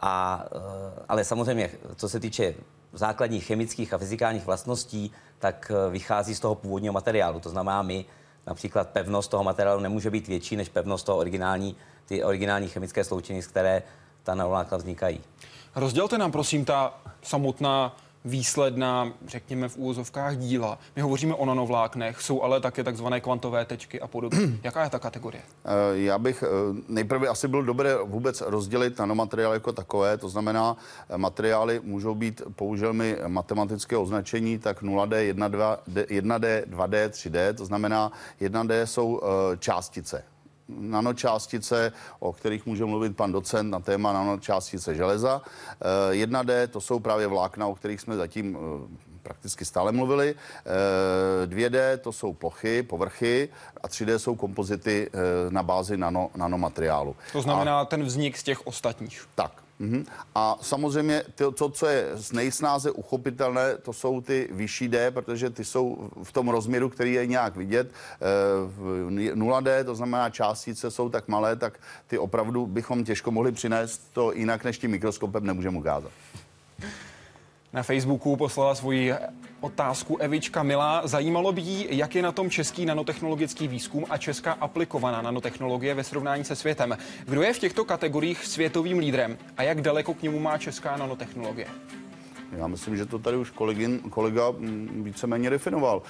A, 0.00 0.44
eh, 0.46 1.02
ale 1.08 1.24
samozřejmě, 1.24 1.70
co 1.96 2.08
se 2.08 2.20
týče 2.20 2.54
základních 2.92 3.44
chemických 3.44 3.94
a 3.94 3.98
fyzikálních 3.98 4.46
vlastností, 4.46 5.12
tak 5.38 5.72
eh, 5.74 5.90
vychází 5.90 6.34
z 6.34 6.40
toho 6.40 6.54
původního 6.54 6.92
materiálu. 6.92 7.40
To 7.40 7.48
znamená, 7.48 7.82
my 7.82 8.04
například 8.46 8.88
pevnost 8.88 9.30
toho 9.30 9.44
materiálu 9.44 9.80
nemůže 9.80 10.10
být 10.10 10.28
větší 10.28 10.56
než 10.56 10.68
pevnost 10.68 11.06
toho 11.06 11.18
originální, 11.18 11.76
ty 12.06 12.24
originální 12.24 12.68
chemické 12.68 13.04
sloučení, 13.04 13.42
z 13.42 13.46
které 13.46 13.82
ta 14.22 14.34
nanolátka 14.34 14.76
vznikají. 14.76 15.20
Rozdělte 15.74 16.18
nám 16.18 16.32
prosím 16.32 16.64
ta 16.64 16.94
samotná 17.22 17.96
výsledná, 18.24 19.12
řekněme 19.26 19.68
v 19.68 19.76
úvozovkách 19.76 20.36
díla. 20.36 20.78
My 20.96 21.02
hovoříme 21.02 21.34
o 21.34 21.46
nanovláknech, 21.46 22.20
jsou 22.20 22.42
ale 22.42 22.60
také 22.60 22.84
takzvané 22.84 23.20
kvantové 23.20 23.64
tečky 23.64 24.00
a 24.00 24.06
podobně. 24.06 24.40
Jaká 24.62 24.84
je 24.84 24.90
ta 24.90 24.98
kategorie? 24.98 25.42
Eh, 25.64 25.70
já 25.92 26.18
bych 26.18 26.42
eh, 26.42 26.46
nejprve 26.88 27.28
asi 27.28 27.48
bylo 27.48 27.62
dobré 27.62 27.96
vůbec 28.04 28.40
rozdělit 28.40 28.98
nanomateriály 28.98 29.56
jako 29.56 29.72
takové, 29.72 30.18
to 30.18 30.28
znamená, 30.28 30.76
eh, 31.08 31.18
materiály 31.18 31.80
můžou 31.84 32.14
být 32.14 32.42
použilmi 32.56 33.18
matematické 33.26 33.96
označení, 33.96 34.58
tak 34.58 34.82
0D, 34.82 35.32
1D, 35.32 35.78
1D, 36.08 36.64
2D, 36.66 37.08
3D, 37.08 37.54
to 37.54 37.64
znamená 37.64 38.12
1D 38.40 38.86
jsou 38.86 39.20
částice 39.58 40.24
nanočástice, 40.68 41.92
o 42.18 42.32
kterých 42.32 42.66
může 42.66 42.84
mluvit 42.84 43.16
pan 43.16 43.32
docent 43.32 43.70
na 43.70 43.80
téma 43.80 44.12
nanočástice 44.12 44.94
železa. 44.94 45.42
1D 46.10 46.50
eh, 46.50 46.66
to 46.66 46.80
jsou 46.80 47.00
právě 47.00 47.26
vlákna, 47.26 47.66
o 47.66 47.74
kterých 47.74 48.00
jsme 48.00 48.16
zatím 48.16 48.56
eh, 48.56 48.96
prakticky 49.22 49.64
stále 49.64 49.92
mluvili. 49.92 50.34
2D 51.46 51.74
eh, 51.74 51.96
to 51.96 52.12
jsou 52.12 52.32
plochy, 52.32 52.82
povrchy 52.82 53.48
a 53.82 53.88
3D 53.88 54.16
jsou 54.16 54.34
kompozity 54.34 55.10
na 55.50 55.62
bázi 55.62 55.96
nano, 55.96 56.30
nanomateriálu. 56.36 57.16
To 57.32 57.42
znamená 57.42 57.80
a, 57.80 57.84
ten 57.84 58.04
vznik 58.04 58.38
z 58.38 58.42
těch 58.42 58.66
ostatních. 58.66 59.28
Tak. 59.34 59.61
Mm-hmm. 59.82 60.04
A 60.34 60.58
samozřejmě 60.60 61.22
to, 61.34 61.52
to, 61.52 61.68
co 61.68 61.86
je 61.86 62.08
z 62.14 62.32
nejsnáze 62.32 62.90
uchopitelné, 62.90 63.76
to 63.82 63.92
jsou 63.92 64.20
ty 64.20 64.48
vyšší 64.52 64.88
D, 64.88 65.10
protože 65.10 65.50
ty 65.50 65.64
jsou 65.64 66.10
v 66.22 66.32
tom 66.32 66.48
rozměru, 66.48 66.88
který 66.88 67.12
je 67.12 67.26
nějak 67.26 67.56
vidět. 67.56 67.90
E, 67.90 69.34
0D, 69.34 69.84
to 69.84 69.94
znamená 69.94 70.30
částice 70.30 70.90
jsou 70.90 71.08
tak 71.08 71.28
malé, 71.28 71.56
tak 71.56 71.80
ty 72.06 72.18
opravdu 72.18 72.66
bychom 72.66 73.04
těžko 73.04 73.30
mohli 73.30 73.52
přinést 73.52 74.10
to 74.12 74.32
jinak 74.32 74.64
než 74.64 74.78
tím 74.78 74.90
mikroskopem 74.90 75.46
nemůžeme 75.46 75.78
ukázat. 75.78 76.12
Na 77.72 77.82
Facebooku 77.82 78.36
poslala 78.36 78.74
svoji 78.74 79.14
otázku 79.60 80.16
Evička 80.16 80.62
Milá. 80.62 81.06
Zajímalo 81.06 81.52
by 81.52 81.60
jí, 81.60 81.86
jak 81.90 82.14
je 82.14 82.22
na 82.22 82.32
tom 82.32 82.50
český 82.50 82.86
nanotechnologický 82.86 83.68
výzkum 83.68 84.06
a 84.10 84.18
česká 84.18 84.52
aplikovaná 84.52 85.22
nanotechnologie 85.22 85.94
ve 85.94 86.04
srovnání 86.04 86.44
se 86.44 86.56
světem. 86.56 86.98
Kdo 87.24 87.42
je 87.42 87.52
v 87.52 87.58
těchto 87.58 87.84
kategoriích 87.84 88.46
světovým 88.46 88.98
lídrem 88.98 89.38
a 89.56 89.62
jak 89.62 89.80
daleko 89.80 90.14
k 90.14 90.22
němu 90.22 90.38
má 90.38 90.58
česká 90.58 90.96
nanotechnologie? 90.96 91.66
Já 92.52 92.66
myslím, 92.66 92.96
že 92.96 93.06
to 93.06 93.18
tady 93.18 93.36
už 93.36 93.50
kolegin, 93.50 94.00
kolega 94.10 94.50
mm, 94.50 95.02
víceméně 95.04 95.50
definoval. 95.50 96.02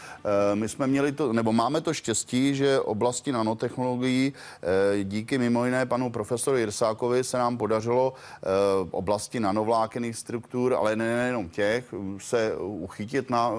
E, 0.53 0.57
my 0.57 0.69
jsme 0.69 0.87
měli 0.87 1.13
to, 1.13 1.33
nebo 1.33 1.53
máme 1.53 1.81
to 1.81 1.95
štěstí, 1.95 2.55
že 2.55 2.81
oblasti 2.81 3.33
nanotechnologií 3.33 4.33
e, 4.33 5.05
díky 5.05 5.39
mimo 5.39 5.65
jiné 5.65 5.87
panu 5.87 6.11
profesoru 6.11 6.57
Jirsákovi 6.57 7.25
se 7.25 7.39
nám 7.39 7.59
podařilo 7.59 8.13
e, 8.15 8.49
oblasti 8.91 9.41
nanovlákených 9.41 10.17
struktur, 10.17 10.75
ale 10.75 10.97
nejenom 10.97 11.49
těch, 11.49 11.95
se 12.19 12.57
uchytit 12.57 13.31
na 13.31 13.51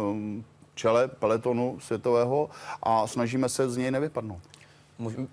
čele 0.75 1.07
peletonu 1.07 1.77
světového 1.79 2.49
a 2.83 3.07
snažíme 3.07 3.49
se 3.49 3.69
z 3.69 3.77
něj 3.77 3.91
nevypadnout. 3.91 4.52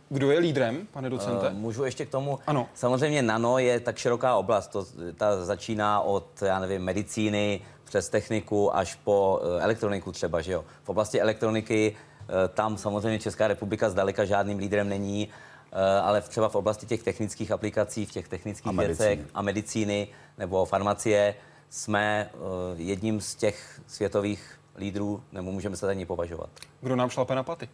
Kdo 0.08 0.30
je 0.30 0.38
lídrem, 0.38 0.86
pane 0.90 1.10
docente? 1.10 1.48
Uh, 1.48 1.54
můžu 1.54 1.84
ještě 1.84 2.06
k 2.06 2.10
tomu? 2.10 2.38
Ano. 2.46 2.68
Samozřejmě 2.74 3.22
nano 3.22 3.58
je 3.58 3.80
tak 3.80 3.96
široká 3.98 4.36
oblast. 4.36 4.68
To, 4.68 4.86
ta 5.16 5.44
začíná 5.44 6.00
od, 6.00 6.42
já 6.42 6.58
nevím, 6.58 6.82
medicíny 6.82 7.60
přes 7.84 8.08
techniku 8.08 8.76
až 8.76 8.94
po 8.94 9.40
uh, 9.42 9.62
elektroniku 9.62 10.12
třeba, 10.12 10.40
že 10.40 10.52
jo. 10.52 10.64
V 10.82 10.88
oblasti 10.88 11.20
elektroniky 11.20 11.96
uh, 12.22 12.26
tam 12.54 12.76
samozřejmě 12.76 13.18
Česká 13.18 13.48
republika 13.48 13.90
zdaleka 13.90 14.24
žádným 14.24 14.58
lídrem 14.58 14.88
není, 14.88 15.28
uh, 15.28 15.78
ale 16.06 16.20
třeba 16.20 16.48
v 16.48 16.54
oblasti 16.54 16.86
těch 16.86 17.02
technických 17.02 17.52
aplikací, 17.52 18.06
v 18.06 18.12
těch 18.12 18.28
technických 18.28 18.78
A 18.78 18.82
věcech 18.82 19.08
medicíny. 19.08 19.30
a 19.34 19.42
medicíny 19.42 20.08
nebo 20.38 20.64
farmacie 20.64 21.34
jsme 21.70 22.30
uh, 22.34 22.40
jedním 22.76 23.20
z 23.20 23.34
těch 23.34 23.80
světových 23.86 24.60
lídrů, 24.78 25.22
nebo 25.32 25.52
můžeme 25.52 25.76
se 25.76 25.88
ani 25.90 26.06
považovat. 26.06 26.50
Kdo 26.80 26.96
nám 26.96 27.10
šlape 27.10 27.34
na 27.34 27.42
paty? 27.42 27.68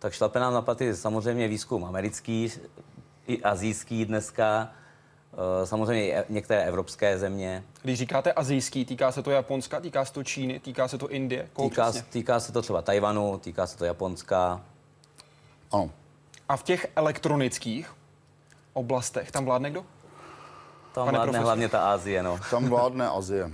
Tak 0.00 0.12
šlape 0.12 0.40
nám 0.40 0.54
na 0.54 0.62
paty 0.62 0.96
samozřejmě 0.96 1.48
výzkum 1.48 1.84
americký, 1.84 2.52
i 3.26 3.42
azijský 3.42 4.04
dneska, 4.04 4.68
eh, 5.62 5.66
samozřejmě 5.66 6.06
i 6.06 6.12
e- 6.12 6.24
některé 6.28 6.64
evropské 6.64 7.18
země. 7.18 7.64
Když 7.82 7.98
říkáte 7.98 8.32
azijský, 8.32 8.84
týká 8.84 9.12
se 9.12 9.22
to 9.22 9.30
Japonska, 9.30 9.80
týká 9.80 10.04
se 10.04 10.12
to 10.12 10.24
Číny, 10.24 10.60
týká 10.60 10.88
se 10.88 10.98
to 10.98 11.08
Indie? 11.08 11.48
Týká, 11.62 11.90
přesně? 11.90 12.02
týká 12.10 12.40
se 12.40 12.52
to 12.52 12.62
třeba 12.62 12.82
Tajvanu, 12.82 13.38
týká 13.38 13.66
se 13.66 13.78
to 13.78 13.84
Japonska. 13.84 14.60
Ano. 15.72 15.90
A 16.48 16.56
v 16.56 16.62
těch 16.62 16.86
elektronických 16.96 17.92
oblastech 18.72 19.30
tam 19.30 19.44
vládne 19.44 19.70
kdo? 19.70 19.80
Tam 20.94 21.04
Pane 21.04 21.10
vládne 21.18 21.24
profesore. 21.24 21.44
hlavně 21.44 21.68
ta 21.68 21.92
Asie, 21.92 22.22
no. 22.22 22.38
Tam 22.50 22.68
vládne 22.68 23.08
Azie. 23.08 23.50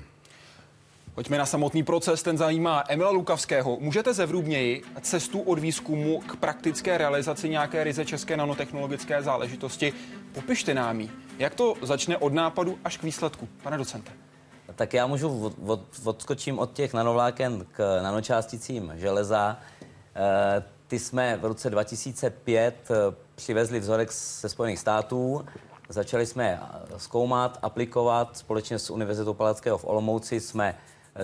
Pojďme 1.16 1.38
na 1.38 1.46
samotný 1.46 1.82
proces, 1.82 2.22
ten 2.22 2.38
zajímá 2.38 2.84
Emila 2.88 3.10
Lukavského. 3.10 3.76
Můžete 3.80 4.14
zevrubněji 4.14 4.82
cestu 5.00 5.40
od 5.40 5.58
výzkumu 5.58 6.20
k 6.20 6.36
praktické 6.36 6.98
realizaci 6.98 7.48
nějaké 7.48 7.84
ryze 7.84 8.04
české 8.04 8.36
nanotechnologické 8.36 9.22
záležitosti? 9.22 9.92
Popište 10.34 10.74
nám 10.74 11.00
ji. 11.00 11.10
Jak 11.38 11.54
to 11.54 11.74
začne 11.82 12.16
od 12.16 12.32
nápadu 12.32 12.78
až 12.84 12.96
k 12.96 13.02
výsledku, 13.02 13.48
pane 13.62 13.78
docente? 13.78 14.12
Tak 14.74 14.94
já 14.94 15.06
můžu 15.06 15.44
od, 15.44 15.54
od, 15.66 15.80
odskočím 16.04 16.58
od 16.58 16.72
těch 16.72 16.94
nanovláken 16.94 17.66
k 17.72 18.02
nanočásticím 18.02 18.92
železa. 18.96 19.58
E, 20.16 20.62
ty 20.86 20.98
jsme 20.98 21.36
v 21.36 21.44
roce 21.44 21.70
2005 21.70 22.74
eh, 22.90 22.94
přivezli 23.34 23.80
vzorek 23.80 24.12
ze 24.12 24.48
Spojených 24.48 24.78
států, 24.78 25.44
začali 25.88 26.26
jsme 26.26 26.60
eh, 26.62 26.98
zkoumat, 26.98 27.58
aplikovat. 27.62 28.36
Společně 28.36 28.78
s 28.78 28.90
Univerzitou 28.90 29.34
Palackého 29.34 29.78
v 29.78 29.84
Olomouci 29.84 30.40
jsme 30.40 30.74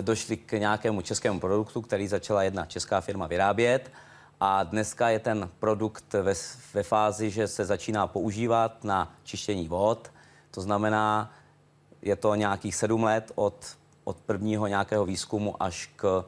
došli 0.00 0.37
k 0.37 0.52
nějakému 0.52 1.02
českému 1.02 1.40
produktu, 1.40 1.82
který 1.82 2.08
začala 2.08 2.42
jedna 2.42 2.66
česká 2.66 3.00
firma 3.00 3.26
vyrábět. 3.26 3.92
A 4.40 4.62
dneska 4.62 5.08
je 5.08 5.18
ten 5.18 5.49
produkt 5.58 6.12
ve, 6.12 6.34
ve 6.75 6.82
fázi, 6.82 7.30
že 7.30 7.49
se 7.49 7.64
začíná 7.64 8.06
používat 8.06 8.84
na 8.84 9.14
čištění 9.25 9.68
vod. 9.68 10.12
To 10.50 10.61
znamená, 10.61 11.32
je 12.02 12.16
to 12.16 12.34
nějakých 12.34 12.75
sedm 12.75 13.04
let 13.04 13.32
od, 13.34 13.76
od 14.04 14.16
prvního 14.16 14.66
nějakého 14.66 15.04
výzkumu 15.04 15.62
až 15.62 15.90
k 15.96 16.25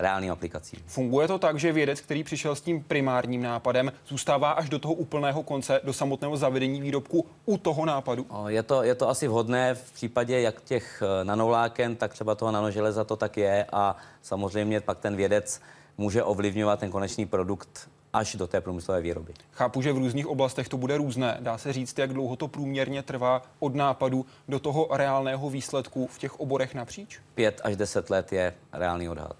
reálným 0.00 0.32
aplikacím. 0.32 0.78
Funguje 0.86 1.28
to 1.28 1.38
tak, 1.38 1.58
že 1.58 1.72
vědec, 1.72 2.00
který 2.00 2.24
přišel 2.24 2.54
s 2.54 2.60
tím 2.60 2.82
primárním 2.82 3.42
nápadem, 3.42 3.92
zůstává 4.08 4.50
až 4.50 4.68
do 4.68 4.78
toho 4.78 4.94
úplného 4.94 5.42
konce, 5.42 5.80
do 5.84 5.92
samotného 5.92 6.36
zavedení 6.36 6.80
výrobku 6.80 7.26
u 7.46 7.58
toho 7.58 7.84
nápadu? 7.84 8.26
Je 8.46 8.62
to, 8.62 8.82
je 8.82 8.94
to 8.94 9.08
asi 9.08 9.28
vhodné 9.28 9.74
v 9.74 9.92
případě 9.92 10.40
jak 10.40 10.60
těch 10.60 11.02
eh, 11.02 11.24
nanovláken, 11.24 11.96
tak 11.96 12.12
třeba 12.12 12.34
toho 12.34 12.52
nanoželeza 12.52 13.04
to 13.04 13.16
tak 13.16 13.36
je 13.36 13.66
a 13.72 13.96
samozřejmě 14.22 14.80
pak 14.80 14.98
ten 14.98 15.16
vědec 15.16 15.60
může 15.98 16.22
ovlivňovat 16.22 16.80
ten 16.80 16.90
konečný 16.90 17.26
produkt 17.26 17.88
až 18.12 18.34
do 18.34 18.46
té 18.46 18.60
průmyslové 18.60 19.00
výroby. 19.00 19.32
Chápu, 19.52 19.82
že 19.82 19.92
v 19.92 19.98
různých 19.98 20.26
oblastech 20.26 20.68
to 20.68 20.76
bude 20.76 20.96
různé. 20.96 21.36
Dá 21.40 21.58
se 21.58 21.72
říct, 21.72 21.98
jak 21.98 22.12
dlouho 22.12 22.36
to 22.36 22.48
průměrně 22.48 23.02
trvá 23.02 23.42
od 23.58 23.74
nápadu 23.74 24.26
do 24.48 24.58
toho 24.58 24.88
reálného 24.90 25.50
výsledku 25.50 26.06
v 26.06 26.18
těch 26.18 26.40
oborech 26.40 26.74
napříč? 26.74 27.20
Pět 27.34 27.60
až 27.64 27.76
deset 27.76 28.10
let 28.10 28.32
je 28.32 28.54
reálný 28.72 29.08
odhad. 29.08 29.36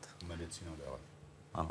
Medicína 0.51 0.71
dále. 0.85 0.99
Ano. 1.55 1.71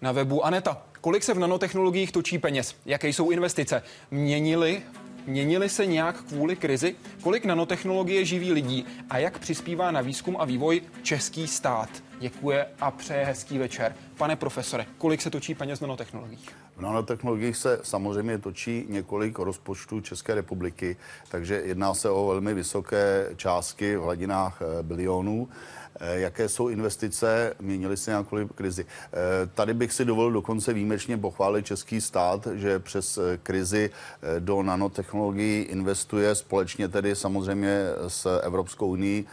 Na 0.00 0.12
webu 0.12 0.44
Aneta. 0.44 0.82
Kolik 1.00 1.22
se 1.22 1.34
v 1.34 1.38
nanotechnologiích 1.38 2.12
točí 2.12 2.38
peněz? 2.38 2.76
Jaké 2.86 3.08
jsou 3.08 3.30
investice? 3.30 3.82
Měnili 4.10 4.82
Měnili 5.26 5.68
se 5.68 5.86
nějak 5.86 6.22
kvůli 6.22 6.56
krizi? 6.56 6.96
Kolik 7.22 7.44
nanotechnologie 7.44 8.24
živí 8.24 8.52
lidí 8.52 8.86
a 9.10 9.18
jak 9.18 9.38
přispívá 9.38 9.90
na 9.90 10.00
výzkum 10.00 10.36
a 10.40 10.44
vývoj 10.44 10.82
český 11.02 11.48
stát? 11.48 11.88
Děkuje 12.20 12.66
a 12.80 12.90
přeje 12.90 13.24
hezký 13.24 13.58
večer. 13.58 13.94
Pane 14.16 14.36
profesore, 14.36 14.86
kolik 14.98 15.22
se 15.22 15.30
točí 15.30 15.54
peněz 15.54 15.78
v 15.78 15.82
nanotechnologiích? 15.82 16.48
V 16.76 16.80
nanotechnologiích 16.80 17.56
se 17.56 17.80
samozřejmě 17.82 18.38
točí 18.38 18.86
několik 18.88 19.38
rozpočtů 19.38 20.00
České 20.00 20.34
republiky, 20.34 20.96
takže 21.28 21.62
jedná 21.64 21.94
se 21.94 22.10
o 22.10 22.26
velmi 22.26 22.54
vysoké 22.54 23.30
částky 23.36 23.96
v 23.96 24.02
hladinách 24.02 24.62
eh, 24.62 24.82
bilionů. 24.82 25.48
Eh, 25.98 26.20
Jaké 26.20 26.48
jsou 26.48 26.68
investice, 26.68 27.54
měnily 27.60 27.96
se 27.96 28.10
nějak 28.10 28.26
kvůli 28.26 28.48
krizi. 28.54 28.86
Eh, 29.12 29.46
Tady 29.54 29.74
bych 29.74 29.92
si 29.92 30.04
dovolil 30.04 30.32
dokonce 30.32 30.72
výjimečně 30.72 31.18
pochválit 31.18 31.66
český 31.66 32.00
stát, 32.00 32.48
že 32.54 32.78
přes 32.78 33.18
eh, 33.18 33.38
krizi 33.42 33.90
do 34.38 34.62
nanotechnologií 34.62 35.62
investuje 35.62 36.34
společně 36.34 36.88
tedy 36.88 37.16
samozřejmě 37.16 37.86
s 38.08 38.40
Evropskou 38.40 38.88
unii 38.88 39.24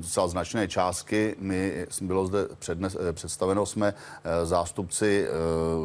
za 0.00 0.28
značné 0.28 0.68
částky. 0.68 1.36
My 1.38 1.86
bylo 2.00 2.26
zde 2.26 2.38
přednes, 2.58 2.96
představeno 3.12 3.66
jsme 3.66 3.94
zástupci 4.44 5.26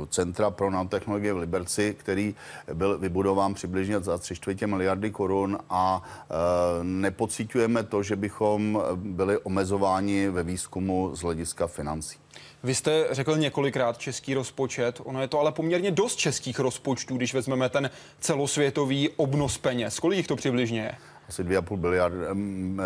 Centra 0.09 0.49
pro 0.51 0.71
nanotechnologie 0.71 1.33
v 1.33 1.37
Liberci, 1.37 1.95
který 1.99 2.35
byl 2.73 2.97
vybudován 2.97 3.53
přibližně 3.53 3.99
za 3.99 4.17
tři 4.17 4.35
čtvrtě 4.35 4.67
miliardy 4.67 5.11
korun 5.11 5.57
a 5.69 6.03
nepocitujeme 6.83 7.83
to, 7.83 8.03
že 8.03 8.15
bychom 8.15 8.83
byli 8.95 9.37
omezováni 9.65 10.29
ve 10.29 10.43
výzkumu 10.43 11.15
z 11.15 11.21
hlediska 11.21 11.67
financí. 11.67 12.17
Vy 12.63 12.75
jste 12.75 13.07
řekl 13.11 13.37
několikrát 13.37 13.97
český 13.97 14.33
rozpočet, 14.33 15.01
ono 15.03 15.21
je 15.21 15.27
to 15.27 15.39
ale 15.39 15.51
poměrně 15.51 15.91
dost 15.91 16.15
českých 16.15 16.59
rozpočtů, 16.59 17.17
když 17.17 17.33
vezmeme 17.33 17.69
ten 17.69 17.89
celosvětový 18.19 19.09
obnos 19.09 19.57
peněz. 19.57 19.99
Kolik 19.99 20.17
jich 20.17 20.27
to 20.27 20.35
přibližně 20.35 20.79
je? 20.79 20.91
Asi 21.29 21.43
2,5 21.43 21.77
miliardy, 21.77 22.17
mm, 22.33 22.79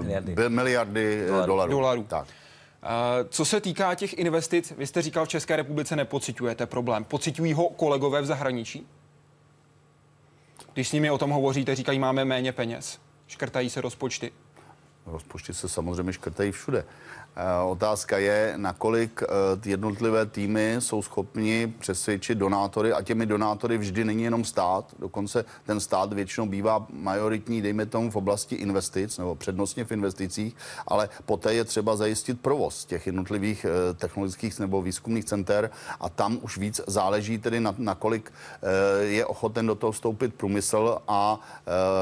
eh, 0.00 0.02
Miliardy. 0.02 0.34
miliardy, 0.34 0.54
miliardy 0.54 1.22
eh, 1.24 1.26
Dolarů. 1.26 1.46
dolarů. 1.46 1.70
Dolarů. 1.70 2.02
Tak. 2.08 2.26
A 2.82 3.14
Co 3.28 3.44
se 3.44 3.60
týká 3.60 3.94
těch 3.94 4.18
investic, 4.18 4.72
vy 4.78 4.86
jste 4.86 5.02
říkal, 5.02 5.24
v 5.24 5.28
České 5.28 5.56
republice 5.56 5.96
nepocitujete 5.96 6.66
problém. 6.66 7.04
Pocitují 7.04 7.52
ho 7.52 7.68
kolegové 7.68 8.22
v 8.22 8.26
zahraničí? 8.26 8.86
Když 10.74 10.88
s 10.88 10.92
nimi 10.92 11.10
o 11.10 11.18
tom 11.18 11.30
hovoříte, 11.30 11.74
říkají, 11.74 11.98
máme 11.98 12.24
méně 12.24 12.52
peněz. 12.52 12.98
Škrtají 13.26 13.70
se 13.70 13.80
rozpočty. 13.80 14.32
Rozpočty 15.06 15.54
se 15.54 15.68
samozřejmě 15.68 16.12
škrtají 16.12 16.52
všude. 16.52 16.84
Eh, 17.36 17.62
Otázka 17.66 18.18
je, 18.18 18.54
nakolik 18.56 19.22
eh, 19.22 19.68
jednotlivé 19.68 20.26
týmy 20.26 20.76
jsou 20.78 21.02
schopni 21.02 21.74
přesvědčit 21.78 22.38
donátory 22.38 22.92
a 22.92 23.02
těmi 23.02 23.26
donátory 23.26 23.78
vždy 23.78 24.04
není 24.04 24.22
jenom 24.22 24.44
stát, 24.44 24.94
dokonce 24.98 25.44
ten 25.66 25.80
stát 25.80 26.12
většinou 26.12 26.46
bývá 26.46 26.86
majoritní, 26.92 27.62
dejme 27.62 27.86
tomu 27.86 28.10
v 28.10 28.16
oblasti 28.16 28.54
investic 28.54 29.18
nebo 29.18 29.34
přednostně 29.34 29.84
v 29.84 29.92
investicích, 29.92 30.56
ale 30.86 31.08
poté 31.26 31.54
je 31.54 31.64
třeba 31.64 31.96
zajistit 31.96 32.40
provoz 32.40 32.84
těch 32.84 33.06
jednotlivých 33.06 33.64
eh, 33.64 33.94
technologických 33.94 34.58
nebo 34.58 34.82
výzkumných 34.82 35.24
center 35.24 35.70
a 36.00 36.08
tam 36.08 36.38
už 36.42 36.58
víc 36.58 36.80
záleží 36.86 37.38
tedy 37.38 37.60
na, 37.60 37.74
nakolik 37.78 38.32
je 39.00 39.26
ochoten 39.26 39.66
do 39.66 39.74
toho 39.74 39.92
vstoupit 39.92 40.34
průmysl 40.34 40.98
a 41.08 41.40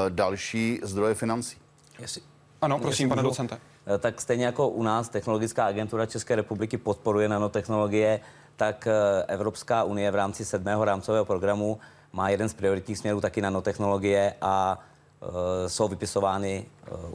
další 0.09 0.79
zdroje 0.83 1.15
financí. 1.15 1.57
Jestli, 1.99 2.21
Ano, 2.65 2.79
prosím, 2.79 3.09
pane 3.09 3.23
docente. 3.23 3.57
eh, 3.95 3.97
Tak 3.97 4.21
stejně 4.21 4.45
jako 4.45 4.69
u 4.69 4.83
nás 4.83 5.09
Technologická 5.09 5.65
agentura 5.65 6.05
České 6.05 6.35
republiky 6.35 6.77
podporuje 6.77 7.29
nanotechnologie, 7.29 8.19
tak 8.55 8.87
eh, 8.87 9.23
Evropská 9.27 9.83
unie 9.83 10.11
v 10.11 10.15
rámci 10.15 10.45
sedmého 10.45 10.85
rámcového 10.85 11.25
programu 11.25 11.79
má 12.13 12.29
jeden 12.29 12.49
z 12.49 12.53
prioritních 12.53 12.97
směrů 12.97 13.21
taky 13.21 13.41
nanotechnologie 13.41 14.33
a 14.41 14.79
eh, 15.21 15.69
jsou 15.69 15.87
vypisovány 15.87 16.65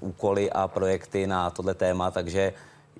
úkoly 0.01 0.51
a 0.53 0.69
projekty 0.69 1.27
na 1.27 1.51
tohle 1.51 1.75
téma, 1.75 2.11
takže 2.11 2.53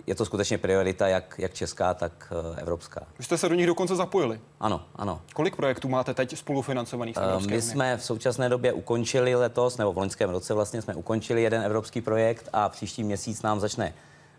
je 0.07 0.15
to 0.15 0.25
skutečně 0.25 0.59
priorita 0.59 1.09
jak, 1.09 1.35
jak 1.39 1.55
česká, 1.55 1.95
tak 1.95 2.33
eh, 2.57 2.61
evropská. 2.61 3.01
Vy 3.19 3.25
jste 3.25 3.39
se 3.39 3.49
do 3.49 3.55
nich 3.55 3.67
dokonce 3.67 3.97
zapojili. 3.97 4.41
Ano, 4.61 4.83
ano. 4.97 5.21
Kolik 5.35 5.57
projektů 5.57 5.89
máte 5.89 6.15
teď 6.15 6.39
spolufinancovaných 6.39 7.17
z 7.17 7.21
Evropské 7.21 7.47
My 7.51 7.57
unie? 7.57 7.63
jsme 7.63 7.97
v 7.97 8.05
současné 8.05 8.49
době 8.49 8.73
ukončili 8.73 9.35
letos, 9.35 9.77
nebo 9.77 9.93
v 9.93 9.99
loňském 9.99 10.31
roce 10.31 10.55
vlastně 10.55 10.83
jsme 10.83 10.95
ukončili 10.95 11.43
jeden 11.43 11.63
evropský 11.63 12.01
projekt 12.01 12.49
a 12.53 12.69
příští 12.69 13.05
měsíc 13.05 13.43
nám 13.43 13.61
začne 13.61 13.95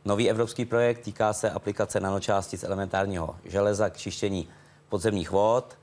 nový 0.05 0.29
evropský 0.29 0.65
projekt. 0.65 0.99
Týká 0.99 1.33
se 1.33 1.49
aplikace 1.49 1.99
nanočástic 1.99 2.63
elementárního 2.63 3.35
železa 3.45 3.89
k 3.89 3.97
čištění 3.97 4.47
podzemních 4.89 5.31
vod. 5.31 5.77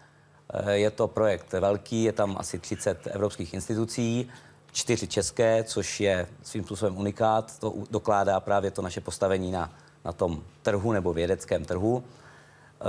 Eh, 0.53 0.73
Je 0.77 0.91
to 0.91 1.09
projekt 1.09 1.53
velký, 1.53 2.05
je 2.05 2.13
tam 2.13 2.37
asi 2.39 2.59
30 2.59 3.07
evropských 3.07 3.55
institucí. 3.55 4.29
Čtyři 4.73 5.07
české, 5.07 5.65
což 5.65 6.01
je 6.01 6.27
svým 6.43 6.65
způsobem 6.65 6.99
unikát. 6.99 7.59
To 7.59 7.75
dokládá 7.91 8.41
právě 8.41 8.71
to 8.71 8.83
naše 8.83 9.01
postavení 9.01 9.51
na, 9.51 9.73
na 10.05 10.13
tom 10.13 10.43
trhu 10.63 10.93
nebo 10.93 11.13
vědeckém 11.13 11.65
trhu. 11.65 12.05
E, 12.05 12.85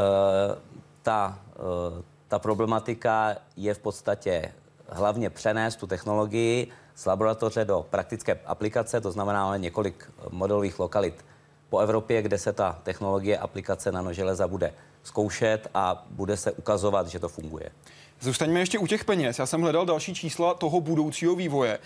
ta, 1.02 1.40
e, 1.56 2.04
ta 2.28 2.40
problematika 2.40 3.36
je 3.58 3.74
v 3.74 3.80
podstatě 3.80 4.54
hlavně 4.90 5.30
přenést 5.30 5.76
tu 5.76 5.88
technologii 5.88 6.68
z 6.96 7.06
laboratoře 7.06 7.66
do 7.66 7.86
praktické 7.90 8.40
aplikace, 8.46 9.02
to 9.02 9.12
znamená 9.12 9.46
ale 9.46 9.60
několik 9.60 10.12
modelových 10.30 10.80
lokalit 10.80 11.26
po 11.70 11.80
Evropě, 11.80 12.22
kde 12.22 12.38
se 12.38 12.54
ta 12.54 12.80
technologie 12.84 13.38
aplikace 13.38 13.92
nanoželeza 13.92 14.48
bude 14.48 14.74
zkoušet 15.04 15.68
a 15.74 16.06
bude 16.10 16.38
se 16.38 16.52
ukazovat, 16.52 17.08
že 17.08 17.20
to 17.20 17.30
funguje. 17.30 17.72
Zůstaňme 18.22 18.60
ještě 18.60 18.80
u 18.80 18.88
těch 18.88 19.06
peněz. 19.06 19.40
Já 19.40 19.46
jsem 19.46 19.62
hledal 19.62 19.86
další 19.86 20.14
čísla 20.14 20.54
toho 20.54 20.82
budoucího 20.82 21.36
vývoje. 21.36 21.80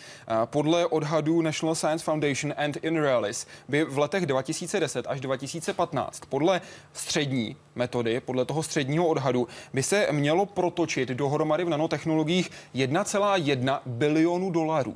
Podle 0.45 0.85
odhadů 0.85 1.41
National 1.41 1.75
Science 1.75 2.05
Foundation 2.05 2.53
and 2.57 2.77
InRealis 2.81 3.47
by 3.67 3.83
v 3.83 3.97
letech 3.97 4.25
2010 4.25 5.05
až 5.09 5.21
2015 5.21 6.21
podle 6.29 6.61
střední 6.93 7.55
metody, 7.75 8.19
podle 8.19 8.45
toho 8.45 8.63
středního 8.63 9.07
odhadu, 9.07 9.47
by 9.73 9.83
se 9.83 10.07
mělo 10.11 10.45
protočit 10.45 11.09
dohromady 11.09 11.63
v 11.63 11.69
nanotechnologiích 11.69 12.51
1,1 12.75 13.79
bilionu 13.85 14.51
dolarů. 14.51 14.95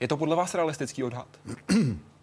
Je 0.00 0.08
to 0.08 0.16
podle 0.16 0.36
vás 0.36 0.54
realistický 0.54 1.04
odhad? 1.04 1.26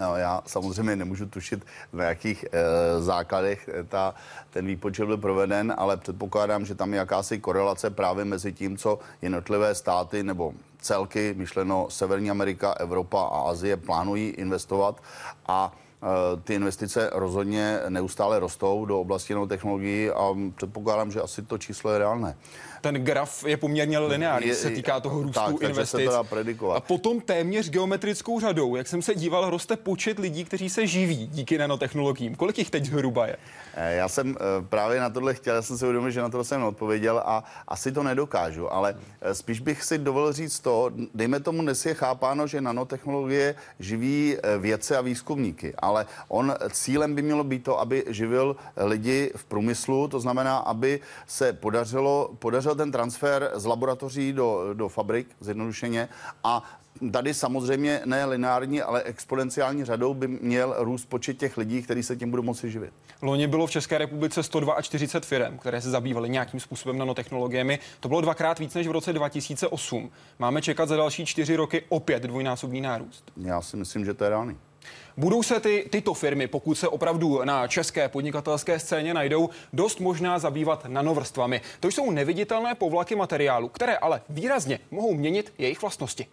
No, 0.00 0.16
já 0.16 0.42
samozřejmě 0.46 0.96
nemůžu 0.96 1.26
tušit, 1.26 1.66
na 1.92 2.04
jakých 2.04 2.44
e, 2.44 2.58
základech 3.02 3.68
eh, 3.72 3.84
ta, 3.84 4.14
ten 4.50 4.66
výpočet 4.66 5.06
byl 5.06 5.16
proveden, 5.16 5.74
ale 5.76 5.96
předpokládám, 5.96 6.66
že 6.66 6.74
tam 6.74 6.92
je 6.92 6.98
jakási 6.98 7.40
korelace 7.40 7.90
právě 7.90 8.24
mezi 8.24 8.52
tím, 8.52 8.76
co 8.76 8.98
jednotlivé 9.22 9.74
státy 9.74 10.22
nebo 10.22 10.52
celky, 10.80 11.34
myšleno 11.36 11.86
Severní 11.90 12.30
Amerika, 12.30 12.72
Evropa 12.72 13.22
a 13.22 13.50
Azie, 13.50 13.76
plánují 13.76 14.28
investovat 14.28 15.02
a 15.46 15.72
Eh, 16.02 16.40
ty 16.44 16.54
investice 16.54 17.10
rozhodně 17.12 17.80
neustále 17.88 18.38
rostou 18.38 18.84
do 18.84 19.00
oblasti 19.00 19.34
technologií 19.48 20.10
a 20.10 20.34
předpokládám, 20.56 21.10
že 21.10 21.20
asi 21.20 21.42
to 21.42 21.58
číslo 21.58 21.90
je 21.90 21.98
reálné. 21.98 22.36
Ten 22.86 22.94
graf 22.94 23.44
je 23.46 23.56
poměrně 23.56 23.98
lineární, 23.98 24.54
se 24.54 24.70
týká 24.70 25.00
toho 25.00 25.22
růstu 25.22 25.40
tak, 25.40 25.62
investic. 25.62 26.10
Se 26.10 26.28
predikovat. 26.28 26.76
A 26.76 26.80
potom 26.80 27.20
téměř 27.20 27.70
geometrickou 27.70 28.40
řadou, 28.40 28.76
jak 28.76 28.88
jsem 28.88 29.02
se 29.02 29.14
díval, 29.14 29.50
roste 29.50 29.76
počet 29.76 30.18
lidí, 30.18 30.44
kteří 30.44 30.70
se 30.70 30.86
živí 30.86 31.26
díky 31.26 31.58
nanotechnologiím. 31.58 32.34
Kolik 32.34 32.58
jich 32.58 32.70
teď 32.70 32.84
zhruba 32.84 33.26
je? 33.26 33.36
Eh, 33.74 33.96
já 33.96 34.08
jsem 34.08 34.36
eh, 34.36 34.64
právě 34.68 35.00
na 35.00 35.10
tohle 35.10 35.34
chtěl, 35.34 35.54
já 35.54 35.62
jsem 35.62 35.78
si 35.78 35.84
uvědomil, 35.84 36.10
že 36.10 36.20
na 36.20 36.28
to 36.28 36.44
jsem 36.44 36.62
odpověděl 36.62 37.22
a 37.26 37.44
asi 37.68 37.92
to 37.92 38.02
nedokážu, 38.02 38.72
ale 38.72 38.96
spíš 39.32 39.60
bych 39.60 39.84
si 39.84 39.98
dovolil 39.98 40.32
říct 40.32 40.60
to, 40.60 40.90
dejme 41.14 41.40
tomu 41.40 41.62
dnes 41.62 41.86
je 41.86 41.94
chápáno, 41.94 42.46
že 42.46 42.60
nanotechnologie 42.60 43.54
živí 43.80 44.36
vědce 44.58 44.96
a 44.96 45.00
výzkumníky, 45.00 45.74
ale 45.78 46.06
on 46.28 46.54
cílem 46.70 47.14
by 47.14 47.22
mělo 47.22 47.44
být 47.44 47.64
to, 47.64 47.80
aby 47.80 48.04
živil 48.08 48.56
lidi 48.76 49.32
v 49.36 49.44
průmyslu, 49.44 50.08
to 50.08 50.20
znamená, 50.20 50.56
aby 50.58 51.00
se 51.26 51.52
podařilo, 51.52 52.30
podařil 52.38 52.75
ten 52.76 52.92
transfer 52.92 53.50
z 53.54 53.64
laboratoří 53.64 54.32
do, 54.32 54.74
do 54.74 54.88
fabrik, 54.88 55.28
zjednodušeně, 55.40 56.08
a 56.44 56.62
Tady 57.12 57.34
samozřejmě 57.34 58.00
ne 58.04 58.24
lineární, 58.24 58.82
ale 58.82 59.02
exponenciální 59.02 59.84
řadou 59.84 60.14
by 60.14 60.28
měl 60.28 60.74
růst 60.78 61.04
počet 61.06 61.38
těch 61.38 61.56
lidí, 61.56 61.82
kteří 61.82 62.02
se 62.02 62.16
tím 62.16 62.30
budou 62.30 62.42
moci 62.42 62.70
živit. 62.70 62.92
Loni 63.22 63.46
bylo 63.46 63.66
v 63.66 63.70
České 63.70 63.98
republice 63.98 64.42
142 64.42 65.20
firm, 65.20 65.58
které 65.58 65.80
se 65.80 65.90
zabývaly 65.90 66.28
nějakým 66.28 66.60
způsobem 66.60 66.98
nanotechnologiemi. 66.98 67.78
To 68.00 68.08
bylo 68.08 68.20
dvakrát 68.20 68.58
víc 68.58 68.74
než 68.74 68.86
v 68.86 68.90
roce 68.90 69.12
2008. 69.12 70.10
Máme 70.38 70.62
čekat 70.62 70.88
za 70.88 70.96
další 70.96 71.26
čtyři 71.26 71.56
roky 71.56 71.82
opět 71.88 72.22
dvojnásobný 72.22 72.80
nárůst. 72.80 73.32
Já 73.36 73.62
si 73.62 73.76
myslím, 73.76 74.04
že 74.04 74.14
to 74.14 74.24
je 74.24 74.30
reálný. 74.30 74.56
Budou 75.16 75.42
se 75.42 75.60
ty, 75.60 75.86
tyto 75.90 76.14
firmy, 76.14 76.46
pokud 76.46 76.74
se 76.74 76.88
opravdu 76.88 77.44
na 77.44 77.68
české 77.68 78.08
podnikatelské 78.08 78.78
scéně 78.78 79.14
najdou, 79.14 79.50
dost 79.72 80.00
možná 80.00 80.38
zabývat 80.38 80.84
nanovrstvami. 80.88 81.60
To 81.80 81.88
jsou 81.88 82.10
neviditelné 82.10 82.74
povlaky 82.74 83.16
materiálu, 83.16 83.68
které 83.68 83.96
ale 83.96 84.22
výrazně 84.28 84.78
mohou 84.90 85.14
měnit 85.14 85.52
jejich 85.58 85.80
vlastnosti 85.82 86.26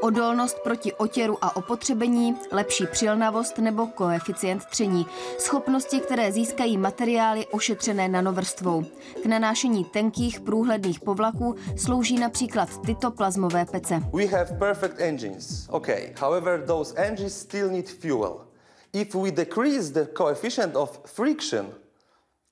odolnost 0.00 0.58
proti 0.58 0.92
otěru 0.92 1.38
a 1.42 1.56
opotřebení, 1.56 2.36
lepší 2.52 2.86
přilnavost 2.86 3.58
nebo 3.58 3.86
koeficient 3.86 4.64
tření. 4.64 5.06
Schopnosti, 5.38 6.00
které 6.00 6.32
získají 6.32 6.76
materiály 6.76 7.46
ošetřené 7.46 8.08
nanovrstvou. 8.08 8.84
K 9.22 9.26
nanášení 9.26 9.84
tenkých 9.84 10.40
průhledných 10.40 11.00
povlaků 11.00 11.54
slouží 11.76 12.18
například 12.18 12.68
tyto 12.86 13.10
plazmové 13.10 13.64
pece. 13.64 14.02
We 14.12 14.26
have 14.26 14.58
perfect 14.58 15.00
engines. 15.00 15.66
Okay. 15.68 16.12
However, 16.20 16.62
those 16.66 16.94
engines 16.96 17.40
still 17.40 17.70
need 17.70 17.88
fuel. 17.88 18.40
If 18.92 19.14
we 19.14 19.30
decrease 19.30 19.92
the 19.92 20.06
coefficient 20.06 20.76
of 20.76 21.00
friction, 21.04 21.66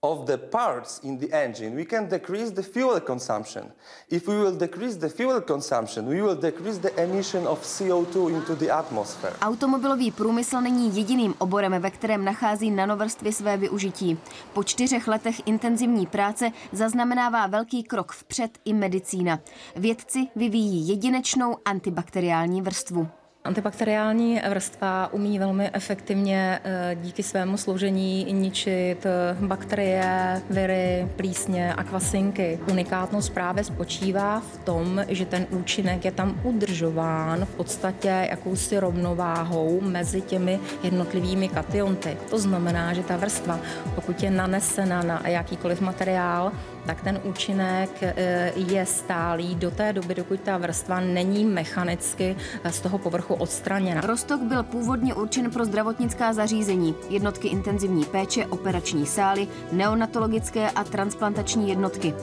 of 0.01 0.27
the 0.27 0.39
parts 0.39 1.01
in 1.03 1.19
the 1.19 1.33
engine, 1.33 1.75
we 1.75 1.85
can 1.85 2.09
decrease 2.09 2.53
the 2.53 2.63
fuel 2.63 3.01
consumption. 3.01 3.73
If 4.11 4.29
we 4.29 4.37
will 4.37 4.57
decrease 4.57 4.97
the 4.97 5.09
fuel 5.09 5.41
consumption, 5.41 6.07
we 6.07 6.23
will 6.23 6.37
decrease 6.37 6.79
the 6.79 7.03
emission 7.03 7.47
of 7.47 7.63
CO2 7.63 8.31
into 8.31 8.55
the 8.55 8.71
atmosphere. 8.71 9.33
Automobilový 9.43 10.11
průmysl 10.11 10.61
není 10.61 10.97
jediným 10.97 11.35
oborem, 11.39 11.83
ve 11.83 11.91
kterém 11.91 12.25
nachází 12.25 12.71
nanovrstvy 12.71 13.33
své 13.33 13.57
využití. 13.57 14.19
Po 14.53 14.65
čtyřech 14.65 15.09
letech 15.09 15.47
intenzivní 15.47 16.07
práce 16.07 16.51
zaznamenává 16.73 17.47
velký 17.47 17.83
krok 17.83 18.13
vpřed 18.13 18.59
i 18.65 18.73
medicína. 18.75 19.41
Vědci 19.77 20.29
vyvíjí 20.37 20.89
jedinečnou 20.89 21.57
antibakteriální 21.65 22.63
vrstvu. 22.63 23.09
Antibakteriální 23.45 24.41
vrstva 24.49 25.13
umí 25.13 25.39
velmi 25.39 25.71
efektivně 25.73 26.61
eh, 26.65 26.97
díky 27.01 27.23
svému 27.23 27.57
sloužení 27.57 28.33
ničit 28.33 29.07
eh, 29.07 29.37
bakterie, 29.41 30.43
viry, 30.51 31.09
plísně 31.17 31.75
a 31.75 31.85
kvasinky. 31.85 32.59
Unikátnost 32.71 33.35
právě 33.35 33.65
spočívá 33.65 34.41
v 34.41 34.59
tom, 34.59 35.05
že 35.09 35.27
ten 35.27 35.47
účinek 35.51 36.05
je 36.05 36.13
tam 36.13 36.41
udržován 36.43 37.45
v 37.45 37.55
podstatě 37.55 38.27
jakousi 38.31 38.79
rovnováhou 38.79 39.81
mezi 39.81 40.21
těmi 40.21 40.61
jednotlivými 40.83 41.49
kationty. 41.49 42.17
To 42.31 42.39
znamená, 42.39 42.93
že 42.93 43.03
ta 43.03 43.17
vrstva, 43.17 43.61
pokud 43.95 44.23
je 44.23 44.31
nanesena 44.31 45.03
na 45.03 45.23
jakýkoliv 45.29 45.81
materiál, 45.81 46.53
tak 46.89 47.05
ten 47.05 47.21
účinek 47.25 47.91
eh, 48.01 48.53
je 48.57 48.87
stálý 48.87 49.55
do 49.55 49.71
té 49.71 49.93
doby, 49.93 50.15
dokud 50.15 50.41
ta 50.41 50.57
vrstva 50.59 51.01
není 51.01 51.45
mechanicky 51.45 52.37
eh, 52.65 52.73
z 52.73 52.81
toho 52.81 52.99
povrchu 52.99 53.35
odstraněna. 53.35 54.01
Rostok 54.01 54.41
byl 54.41 54.63
původně 54.63 55.15
určen 55.15 55.51
pro 55.51 55.65
zdravotnická 55.65 56.33
zařízení, 56.33 56.95
jednotky 57.11 57.49
intenzivní 57.49 58.05
péče, 58.05 58.47
operační 58.47 59.07
sály, 59.07 59.49
neonatologické 59.73 60.71
a 60.71 60.85
transplantační 60.85 61.69
jednotky. 61.69 62.15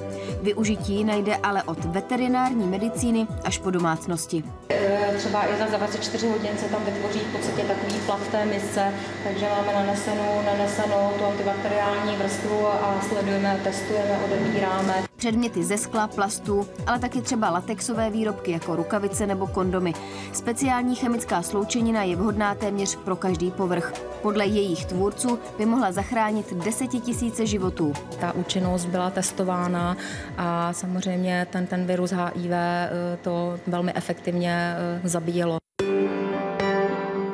Využití 0.42 1.04
najde 1.04 1.36
ale 1.36 1.64
od 1.64 1.86
veterinární 1.86 2.68
medicíny 2.68 3.28
až 3.44 3.58
po 3.58 3.72
domácnosti. 3.72 4.44
Eh, 4.70 5.14
třeba 5.18 5.46
i 5.48 5.58
za 5.58 5.78
24 5.78 6.28
hodin 6.28 6.58
se 6.58 6.66
tam 6.66 6.86
vytvoří 6.86 7.20
v 7.20 7.36
podstatě 7.38 7.62
takový 7.62 8.00
plav 8.06 8.20
v 8.22 8.32
té 8.32 8.46
misce, 8.46 8.94
takže 9.24 9.46
máme 9.50 9.74
nanesenou, 9.74 10.42
nanesenou 10.46 11.12
tu 11.18 11.26
antibakteriální 11.26 12.16
vrstvu 12.16 12.68
a 12.68 13.02
sledujeme, 13.10 13.60
testujeme, 13.64 14.20
odebíráme 14.26 14.55
otevíráme. 14.56 15.04
Předměty 15.16 15.64
ze 15.64 15.78
skla, 15.78 16.08
plastu, 16.08 16.68
ale 16.88 17.00
taky 17.00 17.22
třeba 17.22 17.50
latexové 17.50 18.10
výrobky 18.10 18.52
jako 18.52 18.76
rukavice 18.76 19.28
nebo 19.28 19.48
kondomy. 19.48 19.94
Speciální 20.34 20.96
chemická 20.96 21.42
sloučenina 21.42 22.04
je 22.04 22.16
vhodná 22.16 22.56
téměř 22.56 22.96
pro 22.96 23.16
každý 23.16 23.52
povrch. 23.52 23.94
Podle 24.22 24.46
jejich 24.46 24.86
tvůrců 24.86 25.40
by 25.58 25.66
mohla 25.66 25.92
zachránit 25.92 26.54
desetitisíce 26.54 27.46
životů. 27.46 27.94
Ta 28.20 28.32
účinnost 28.32 28.86
byla 28.86 29.10
testována 29.10 29.98
a 30.38 30.74
samozřejmě 30.74 31.48
ten, 31.50 31.68
ten 31.68 31.86
virus 31.86 32.12
HIV 32.12 32.52
eh, 32.52 32.90
to 33.22 33.60
velmi 33.68 33.94
efektivně 33.94 34.76
eh, 34.78 35.08
zabíjelo. 35.08 35.58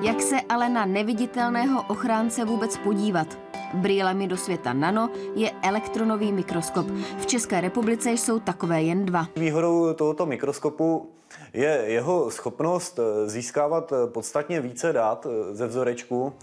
Jak 0.01 0.21
se 0.21 0.35
ale 0.49 0.69
na 0.69 0.85
neviditelného 0.85 1.83
ochránce 1.87 2.45
vůbec 2.45 2.77
podívat? 2.77 3.50
Brýlemi 3.73 4.27
do 4.27 4.37
světa 4.37 4.73
nano 4.73 5.09
je 5.35 5.51
elektronový 5.61 6.31
mikroskop. 6.31 6.87
V 7.17 7.25
České 7.25 7.61
republice 7.61 8.11
jsou 8.11 8.39
takové 8.39 8.83
jen 8.83 9.05
dva. 9.05 9.27
Výhodou 9.35 9.93
tohoto 9.93 10.25
mikroskopu 10.25 11.09
je 11.53 11.83
jeho 11.85 12.31
schopnost 12.31 12.99
eh, 12.99 13.29
získávat 13.29 13.93
eh, 13.93 14.07
podstatně 14.07 14.61
více 14.61 14.93
dat 14.93 15.27
eh, 15.29 15.55
ze 15.55 15.67
vzorečku 15.67 16.33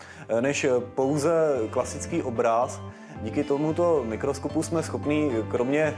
než 0.40 0.66
pouze 0.94 1.58
klasický 1.70 2.22
obraz. 2.22 2.80
Díky 3.22 3.44
tomuto 3.44 4.04
mikroskopu 4.08 4.62
jsme 4.62 4.82
schopni 4.82 5.32
kromě 5.50 5.96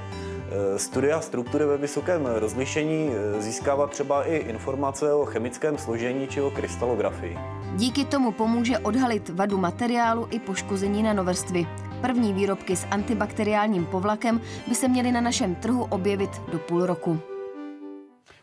studia 0.76 1.20
struktury 1.20 1.64
ve 1.64 1.76
vysokém 1.76 2.26
rozlišení 2.26 3.10
získávat 3.38 3.90
třeba 3.90 4.24
i 4.24 4.36
informace 4.36 5.12
o 5.12 5.24
chemickém 5.24 5.78
složení 5.78 6.28
či 6.28 6.40
o 6.40 6.50
krystalografii. 6.50 7.38
Díky 7.76 8.04
tomu 8.04 8.32
pomůže 8.32 8.78
odhalit 8.78 9.28
vadu 9.28 9.58
materiálu 9.58 10.28
i 10.30 10.38
poškození 10.38 11.02
na 11.02 11.12
novrstvy. 11.12 11.66
První 12.00 12.32
výrobky 12.32 12.76
s 12.76 12.86
antibakteriálním 12.90 13.86
povlakem 13.86 14.40
by 14.68 14.74
se 14.74 14.88
měly 14.88 15.12
na 15.12 15.20
našem 15.20 15.54
trhu 15.54 15.84
objevit 15.84 16.30
do 16.52 16.58
půl 16.58 16.86
roku. 16.86 17.20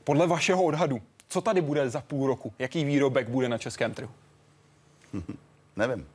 Podle 0.04 0.28
vašeho 0.28 0.64
odhadu, 0.64 1.02
Co 1.30 1.42
tady 1.42 1.62
bude 1.62 1.90
za 1.90 2.02
půl 2.02 2.28
roku? 2.28 2.54
Jaký 2.60 2.86
výrobek 2.86 3.30
bude 3.30 3.50
na 3.50 3.58
českém 3.58 3.94
trhu? 3.94 4.10
Nevím. 5.76 6.06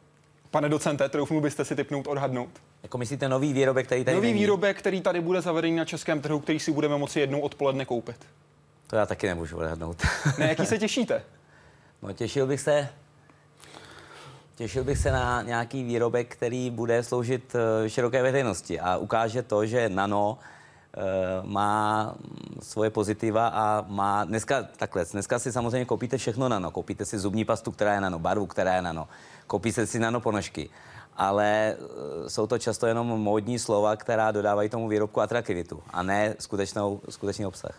Pane 0.50 0.68
docente, 0.68 1.08
troufnu 1.08 1.40
byste 1.40 1.64
si 1.64 1.76
typnout, 1.76 2.06
odhadnout? 2.06 2.50
Jako 2.82 2.98
myslíte 2.98 3.28
nový 3.28 3.52
výrobek, 3.52 3.86
který 3.86 4.04
tady 4.04 4.14
Nový 4.14 4.26
není? 4.28 4.40
výrobek, 4.40 4.78
který 4.78 5.00
tady 5.00 5.20
bude 5.20 5.40
zavedený 5.40 5.76
na 5.76 5.84
českém 5.84 6.20
trhu, 6.20 6.40
který 6.40 6.58
si 6.60 6.72
budeme 6.72 6.96
moci 6.98 7.20
jednou 7.20 7.40
odpoledne 7.40 7.84
koupit. 7.84 8.16
To 8.86 8.96
já 8.96 9.06
taky 9.06 9.26
nemůžu 9.26 9.56
odhadnout. 9.56 10.02
Na 10.38 10.46
jaký 10.46 10.66
se 10.66 10.78
těšíte? 10.78 11.22
No 12.02 12.12
těšil 12.12 12.46
bych 12.46 12.60
se, 12.60 12.88
těšil 14.56 14.84
bych 14.84 14.98
se 14.98 15.12
na 15.12 15.42
nějaký 15.42 15.82
výrobek, 15.84 16.32
který 16.36 16.70
bude 16.70 17.02
sloužit 17.02 17.54
eh, 17.84 17.90
široké 17.90 18.22
veřejnosti 18.22 18.80
a 18.80 18.96
ukáže 18.96 19.42
to, 19.42 19.66
že 19.66 19.88
nano 19.88 20.38
eh, 20.96 21.00
má 21.42 22.14
svoje 22.62 22.90
pozitiva 22.90 23.48
a 23.48 23.84
má 23.88 24.24
dneska 24.24 24.62
takhle, 24.76 25.04
dneska 25.12 25.38
si 25.38 25.52
samozřejmě 25.52 25.84
koupíte 25.84 26.18
všechno 26.18 26.48
nano, 26.48 26.70
koupíte 26.70 27.04
si 27.04 27.18
zubní 27.18 27.44
pastu, 27.44 27.70
která 27.72 27.94
je 27.94 28.00
nano, 28.00 28.18
barvu, 28.18 28.46
která 28.46 28.74
je 28.74 28.82
nano, 28.82 29.08
koupíte 29.46 29.86
si 29.86 29.98
nano 29.98 30.20
ponožky, 30.20 30.70
ale 31.16 31.76
eh, 31.76 32.30
jsou 32.30 32.46
to 32.46 32.58
často 32.58 32.86
jenom 32.86 33.06
módní 33.06 33.58
slova, 33.58 33.96
která 33.96 34.30
dodávají 34.30 34.68
tomu 34.68 34.88
výrobku 34.88 35.20
atraktivitu 35.20 35.82
a 35.90 36.02
ne 36.02 36.34
skutečnou, 36.38 37.00
skutečný 37.08 37.46
obsah. 37.46 37.74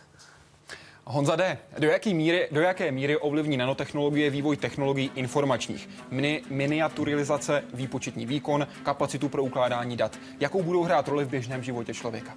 Honza 1.06 1.36
D., 1.36 1.58
do 1.80 1.88
jaké 1.88 2.14
míry, 2.14 2.48
do 2.52 2.62
jaké 2.62 2.92
míry 2.92 3.18
ovlivní 3.18 3.58
nanotechnologie 3.58 4.30
vývoj 4.30 4.58
technologií 4.58 5.12
informačních? 5.16 5.90
Mini, 6.12 6.44
miniaturizace, 6.50 7.64
výpočetní 7.74 8.26
výkon, 8.26 8.68
kapacitu 8.84 9.30
pro 9.30 9.44
ukládání 9.44 9.98
dat. 9.98 10.20
Jakou 10.40 10.64
budou 10.64 10.84
hrát 10.84 11.08
roli 11.08 11.26
v 11.26 11.30
běžném 11.30 11.64
životě 11.64 11.94
člověka? 11.94 12.34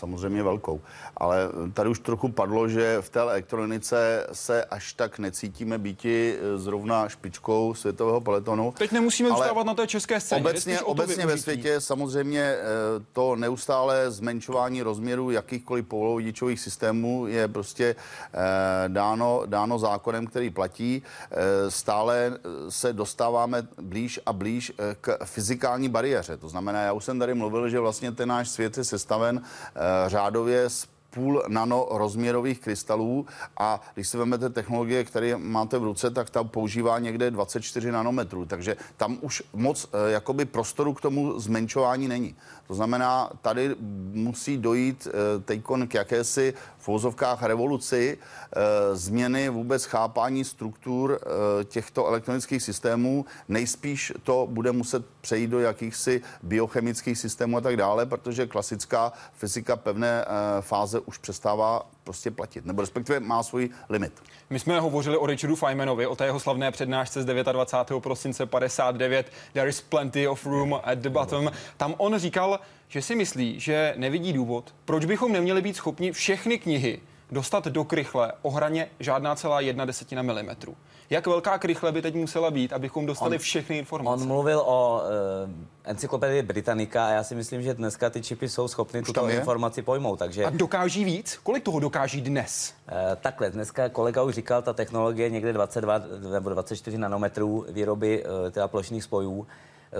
Samozřejmě 0.00 0.42
velkou. 0.42 0.80
Ale 1.16 1.48
tady 1.74 1.90
už 1.90 1.98
trochu 1.98 2.28
padlo, 2.28 2.68
že 2.68 2.98
v 3.00 3.08
té 3.10 3.20
elektronice 3.20 4.26
se 4.32 4.64
až 4.64 4.92
tak 4.92 5.18
necítíme 5.18 5.78
býti 5.78 6.38
zrovna 6.56 7.08
špičkou 7.08 7.74
světového 7.74 8.20
peletonu. 8.20 8.74
Teď 8.78 8.92
nemusíme 8.92 9.28
ale 9.30 9.38
zůstávat 9.38 9.66
na 9.66 9.74
té 9.74 9.86
české 9.86 10.20
scéně. 10.20 10.40
Obecně, 10.40 10.80
obecně 10.80 11.26
ve 11.26 11.38
světě 11.38 11.80
samozřejmě 11.80 12.40
eh, 12.40 12.64
to 13.12 13.36
neustále 13.36 14.10
zmenšování 14.10 14.82
rozměru 14.82 15.30
jakýchkoliv 15.30 15.86
polovodičových 15.86 16.60
systémů 16.60 17.26
je 17.26 17.48
prostě 17.48 17.96
eh, 18.34 18.88
dáno, 18.88 19.42
dáno 19.46 19.78
zákonem, 19.78 20.26
který 20.26 20.50
platí. 20.50 21.02
Eh, 21.30 21.70
Stále 21.70 22.38
se 22.68 22.92
dostáváme 22.92 23.68
blíž 23.80 24.20
a 24.26 24.32
blíž 24.32 24.72
eh, 24.78 24.96
k 25.00 25.18
fyzikální 25.24 25.88
bariéře. 25.88 26.36
To 26.36 26.48
znamená, 26.48 26.82
já 26.82 26.92
už 26.92 27.04
jsem 27.04 27.18
tady 27.18 27.34
mluvil, 27.34 27.68
že 27.68 27.80
vlastně 27.80 28.12
ten 28.12 28.28
náš 28.28 28.48
svět 28.48 28.78
je 28.78 28.84
sestaven 28.84 29.42
eh, 29.42 29.80
řádově 30.08 30.70
z 30.70 30.88
půl 31.10 31.42
nano 31.48 31.86
rozměrových 31.90 32.60
krystalů 32.60 33.26
a 33.58 33.80
když 33.94 34.08
si 34.08 34.16
vezmete 34.16 34.50
technologie, 34.50 35.04
které 35.04 35.36
máte 35.36 35.78
v 35.78 35.84
ruce, 35.84 36.10
tak 36.10 36.30
tam 36.30 36.48
používá 36.48 36.98
někde 36.98 37.30
24 37.30 37.92
nanometrů, 37.92 38.46
takže 38.46 38.76
tam 38.96 39.18
už 39.20 39.42
moc 39.52 39.86
eh, 39.92 40.10
jakoby 40.10 40.44
prostoru 40.44 40.94
k 40.94 41.00
tomu 41.00 41.40
zmenšování 41.40 42.08
není. 42.08 42.36
To 42.70 42.74
znamená, 42.74 43.30
tady 43.42 43.76
musí 44.12 44.58
dojít 44.58 45.08
eh, 45.10 45.40
teďkon 45.40 45.88
k 45.88 45.94
jakési 45.94 46.54
v 46.78 46.82
fouzovkách 46.82 47.42
revoluci, 47.42 48.18
eh, 48.18 48.96
změny 48.96 49.48
vůbec 49.48 49.84
chápání 49.84 50.44
struktur 50.44 51.20
eh, 51.20 51.64
těchto 51.64 52.06
elektronických 52.06 52.62
systémů. 52.62 53.24
Nejspíš 53.48 54.12
to 54.22 54.48
bude 54.50 54.72
muset 54.72 55.06
přejít 55.20 55.50
do 55.50 55.60
jakýchsi 55.60 56.22
biochemických 56.42 57.18
systémů 57.18 57.56
a 57.56 57.60
tak 57.60 57.76
dále, 57.76 58.06
protože 58.06 58.46
klasická 58.46 59.12
fyzika 59.32 59.76
pevné 59.76 60.24
fáze 60.60 61.00
už 61.00 61.18
přestává 61.18 61.90
prostě 62.10 62.30
platit, 62.30 62.66
nebo 62.66 62.82
respektive 62.82 63.20
má 63.20 63.42
svůj 63.42 63.70
limit. 63.88 64.12
My 64.50 64.58
jsme 64.58 64.80
hovořili 64.80 65.16
o 65.16 65.26
Richardu 65.26 65.56
Feynmanovi, 65.56 66.06
o 66.06 66.16
té 66.16 66.24
jeho 66.24 66.40
slavné 66.40 66.70
přednášce 66.70 67.22
z 67.22 67.24
29. 67.24 68.02
prosince 68.02 68.46
59, 68.46 69.32
There 69.52 69.68
is 69.68 69.80
plenty 69.80 70.28
of 70.28 70.46
room 70.46 70.80
at 70.84 70.98
the 70.98 71.08
bottom. 71.08 71.50
Tam 71.76 71.94
on 71.98 72.18
říkal, 72.18 72.60
že 72.88 73.02
si 73.02 73.14
myslí, 73.14 73.60
že 73.60 73.94
nevidí 73.96 74.32
důvod, 74.32 74.74
proč 74.84 75.04
bychom 75.04 75.32
neměli 75.32 75.62
být 75.62 75.76
schopni 75.76 76.12
všechny 76.12 76.58
knihy 76.58 77.00
dostat 77.32 77.64
do 77.66 77.84
krychle 77.84 78.32
o 78.42 78.50
hraně 78.50 78.90
žádná 79.00 79.34
celá 79.34 79.60
jedna 79.60 79.84
desetina 79.84 80.22
milimetru. 80.22 80.76
Jak 81.10 81.26
velká 81.26 81.58
krychle 81.58 81.92
by 81.92 82.02
teď 82.02 82.14
musela 82.14 82.50
být, 82.50 82.72
abychom 82.72 83.06
dostali 83.06 83.36
On- 83.36 83.40
všechny 83.40 83.78
informace? 83.78 84.22
On 84.22 84.28
mluvil 84.28 84.60
o 84.66 85.00
uh, 85.02 85.50
encyklopedii 85.84 86.42
Britannica 86.42 87.06
a 87.06 87.10
já 87.10 87.22
si 87.24 87.34
myslím, 87.34 87.62
že 87.62 87.74
dneska 87.74 88.10
ty 88.10 88.22
čipy 88.22 88.48
jsou 88.48 88.68
schopny 88.68 89.02
tuto 89.02 89.28
informaci 89.28 89.82
pojmout. 89.82 90.18
Takže 90.18 90.44
A 90.44 90.50
dokáží 90.50 91.04
víc? 91.04 91.40
Kolik 91.42 91.64
toho 91.64 91.80
dokáží 91.80 92.20
dnes? 92.20 92.74
Eh, 92.88 93.16
Takhle, 93.20 93.50
dneska 93.50 93.88
kolega 93.88 94.22
už 94.22 94.34
říkal, 94.34 94.62
ta 94.62 94.72
technologie 94.72 95.30
někde 95.30 95.52
22 95.52 96.00
nebo 96.32 96.50
24 96.50 96.98
nanometrů 96.98 97.66
výroby 97.68 98.24
eh, 98.46 98.50
teda 98.50 98.68
plošných 98.68 99.04
spojů. 99.04 99.46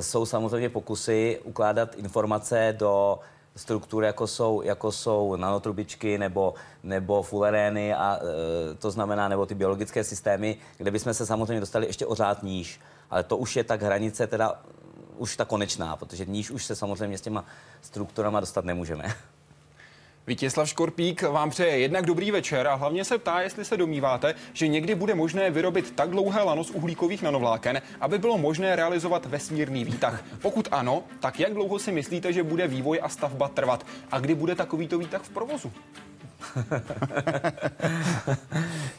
Jsou 0.01 0.27
samozřejmě 0.27 0.69
pokusy 0.69 1.41
ukládat 1.45 1.95
informace 1.95 2.75
do 2.79 3.19
struktur, 3.61 4.05
jako 4.05 4.27
jsou, 4.27 4.63
jako 4.63 4.93
jsou 4.93 5.37
nanotrubičky 5.37 6.19
nebo, 6.19 6.55
nebo 6.83 7.23
fulerény, 7.23 7.95
a 7.95 8.19
e, 8.19 8.75
to 8.75 8.91
znamená, 8.91 9.29
nebo 9.29 9.47
ty 9.47 9.55
biologické 9.55 10.05
systémy, 10.05 10.57
kde 10.77 10.91
bychom 10.91 11.15
se 11.15 11.27
samozřejmě 11.27 11.61
dostali 11.61 11.87
ještě 11.87 12.07
o 12.07 12.15
řád 12.15 12.43
níž. 12.43 12.81
Ale 13.11 13.23
to 13.23 13.37
už 13.37 13.57
je 13.57 13.65
tak 13.65 13.83
hranice, 13.83 14.27
teda 14.27 14.61
už 15.17 15.37
ta 15.37 15.45
konečná, 15.45 15.97
protože 15.97 16.25
níž 16.25 16.51
už 16.51 16.65
se 16.65 16.77
samozřejmě 16.77 17.19
s 17.19 17.21
těma 17.21 17.45
strukturama 17.83 18.41
dostat 18.41 18.65
nemůžeme. 18.65 19.05
Vítězslav 20.31 20.69
Škorpík 20.69 21.23
vám 21.23 21.51
přeje 21.51 21.79
jednak 21.79 22.07
dobrý 22.07 22.31
večer 22.31 22.69
a 22.69 22.75
hlavně 22.75 23.05
se 23.05 23.19
ptá, 23.19 23.41
jestli 23.41 23.65
se 23.65 23.77
domníváte, 23.77 24.35
že 24.53 24.69
někdy 24.69 24.95
bude 24.95 25.15
možné 25.15 25.51
vyrobit 25.51 25.91
tak 25.91 26.11
dlouhé 26.11 26.43
lano 26.43 26.65
z 26.65 26.71
uhlíkových 26.71 27.23
nanovláken, 27.23 27.83
aby 28.01 28.19
bylo 28.19 28.39
možné 28.39 28.77
realizovat 28.77 29.27
vesmírný 29.27 29.85
výtah. 29.85 30.25
Pokud 30.43 30.69
ano, 30.71 31.03
tak 31.21 31.41
jak 31.41 31.55
dlouho 31.55 31.79
si 31.79 31.93
myslíte, 31.93 32.33
že 32.33 32.43
bude 32.43 32.69
vývoj 32.69 33.01
a 33.03 33.09
stavba 33.09 33.49
trvat? 33.49 33.87
A 34.13 34.19
kdy 34.21 34.35
bude 34.35 34.55
takovýto 34.55 34.99
výtah 34.99 35.23
v 35.23 35.31
provozu? 35.31 35.73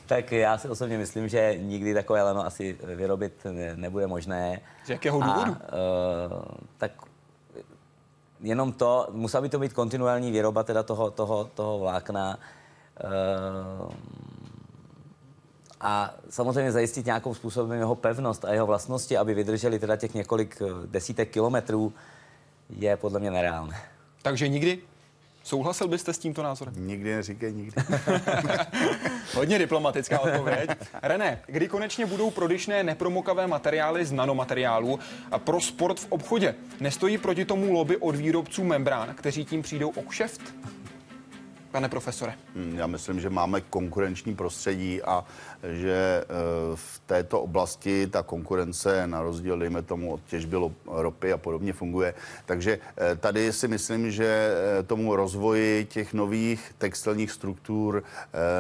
tak 0.05 0.31
já 0.31 0.57
si 0.57 0.69
osobně 0.69 0.97
myslím, 0.97 1.27
že 1.27 1.55
nikdy 1.57 1.93
takové 1.93 2.23
lano 2.23 2.45
asi 2.45 2.77
vyrobit 2.83 3.33
ne- 3.51 3.75
nebude 3.75 4.07
možné. 4.07 4.61
Z 4.85 4.89
jakého 4.89 5.21
důvodu? 5.21 5.51
A, 5.51 5.73
uh, 6.29 6.41
tak 6.77 6.91
jenom 8.41 8.73
to, 8.73 9.07
musela 9.11 9.41
by 9.41 9.49
to 9.49 9.59
být 9.59 9.73
kontinuální 9.73 10.31
výroba 10.31 10.63
teda 10.63 10.83
toho, 10.83 11.11
toho, 11.11 11.49
toho 11.55 11.79
vlákna. 11.79 12.37
Uh, 13.03 13.91
a 15.81 16.15
samozřejmě 16.29 16.71
zajistit 16.71 17.05
nějakou 17.05 17.33
způsobem 17.33 17.79
jeho 17.79 17.95
pevnost 17.95 18.45
a 18.45 18.53
jeho 18.53 18.67
vlastnosti, 18.67 19.17
aby 19.17 19.33
vydrželi 19.33 19.79
teda 19.79 19.95
těch 19.95 20.13
několik 20.13 20.61
eh, 20.61 20.65
desítek 20.85 21.29
kilometrů, 21.29 21.93
je 22.69 22.97
podle 22.97 23.19
mě 23.19 23.31
nereálné. 23.31 23.81
Takže 24.21 24.47
nikdy? 24.47 24.79
Souhlasil 25.43 25.87
byste 25.87 26.13
s 26.13 26.17
tímto 26.17 26.43
názorem? 26.43 26.87
Nikdy 26.87 27.15
neříkej 27.15 27.53
nikdy. 27.53 27.81
Hodně 29.33 29.59
diplomatická 29.59 30.19
odpověď. 30.19 30.69
René, 31.01 31.39
kdy 31.45 31.67
konečně 31.67 32.05
budou 32.05 32.31
prodyšné 32.31 32.83
nepromokavé 32.83 33.47
materiály 33.47 34.05
z 34.05 34.11
nanomateriálů 34.11 34.99
a 35.31 35.39
pro 35.39 35.61
sport 35.61 35.99
v 35.99 36.07
obchodě? 36.09 36.55
Nestojí 36.79 37.17
proti 37.17 37.45
tomu 37.45 37.73
lobby 37.73 37.97
od 37.97 38.15
výrobců 38.15 38.63
membrán, 38.63 39.13
kteří 39.15 39.45
tím 39.45 39.61
přijdou 39.61 39.89
o 39.89 40.01
kšeft? 40.01 40.41
Pane 41.71 41.89
profesore. 41.89 42.33
Hmm, 42.55 42.75
Já 42.77 42.87
myslím, 42.87 43.19
že 43.19 43.29
máme 43.29 43.61
konkurenční 43.61 44.35
prostředí 44.35 45.01
a 45.01 45.25
že 45.63 46.23
eh, 46.23 46.25
v 46.75 47.01
této 47.05 47.41
oblasti 47.41 48.07
ta 48.07 48.23
konkurence 48.23 49.07
na 49.07 49.21
rozdíl, 49.21 49.59
dejme 49.59 49.81
tomu, 49.81 50.13
od 50.13 50.21
těžby 50.27 50.57
ropy 50.87 51.33
a 51.33 51.37
podobně 51.37 51.73
funguje. 51.73 52.13
Takže 52.45 52.79
eh, 52.97 53.15
tady 53.15 53.53
si 53.53 53.67
myslím, 53.67 54.11
že 54.11 54.51
eh, 54.79 54.83
tomu 54.83 55.15
rozvoji 55.15 55.85
těch 55.85 56.13
nových 56.13 56.71
textilních 56.77 57.31
struktur 57.31 58.03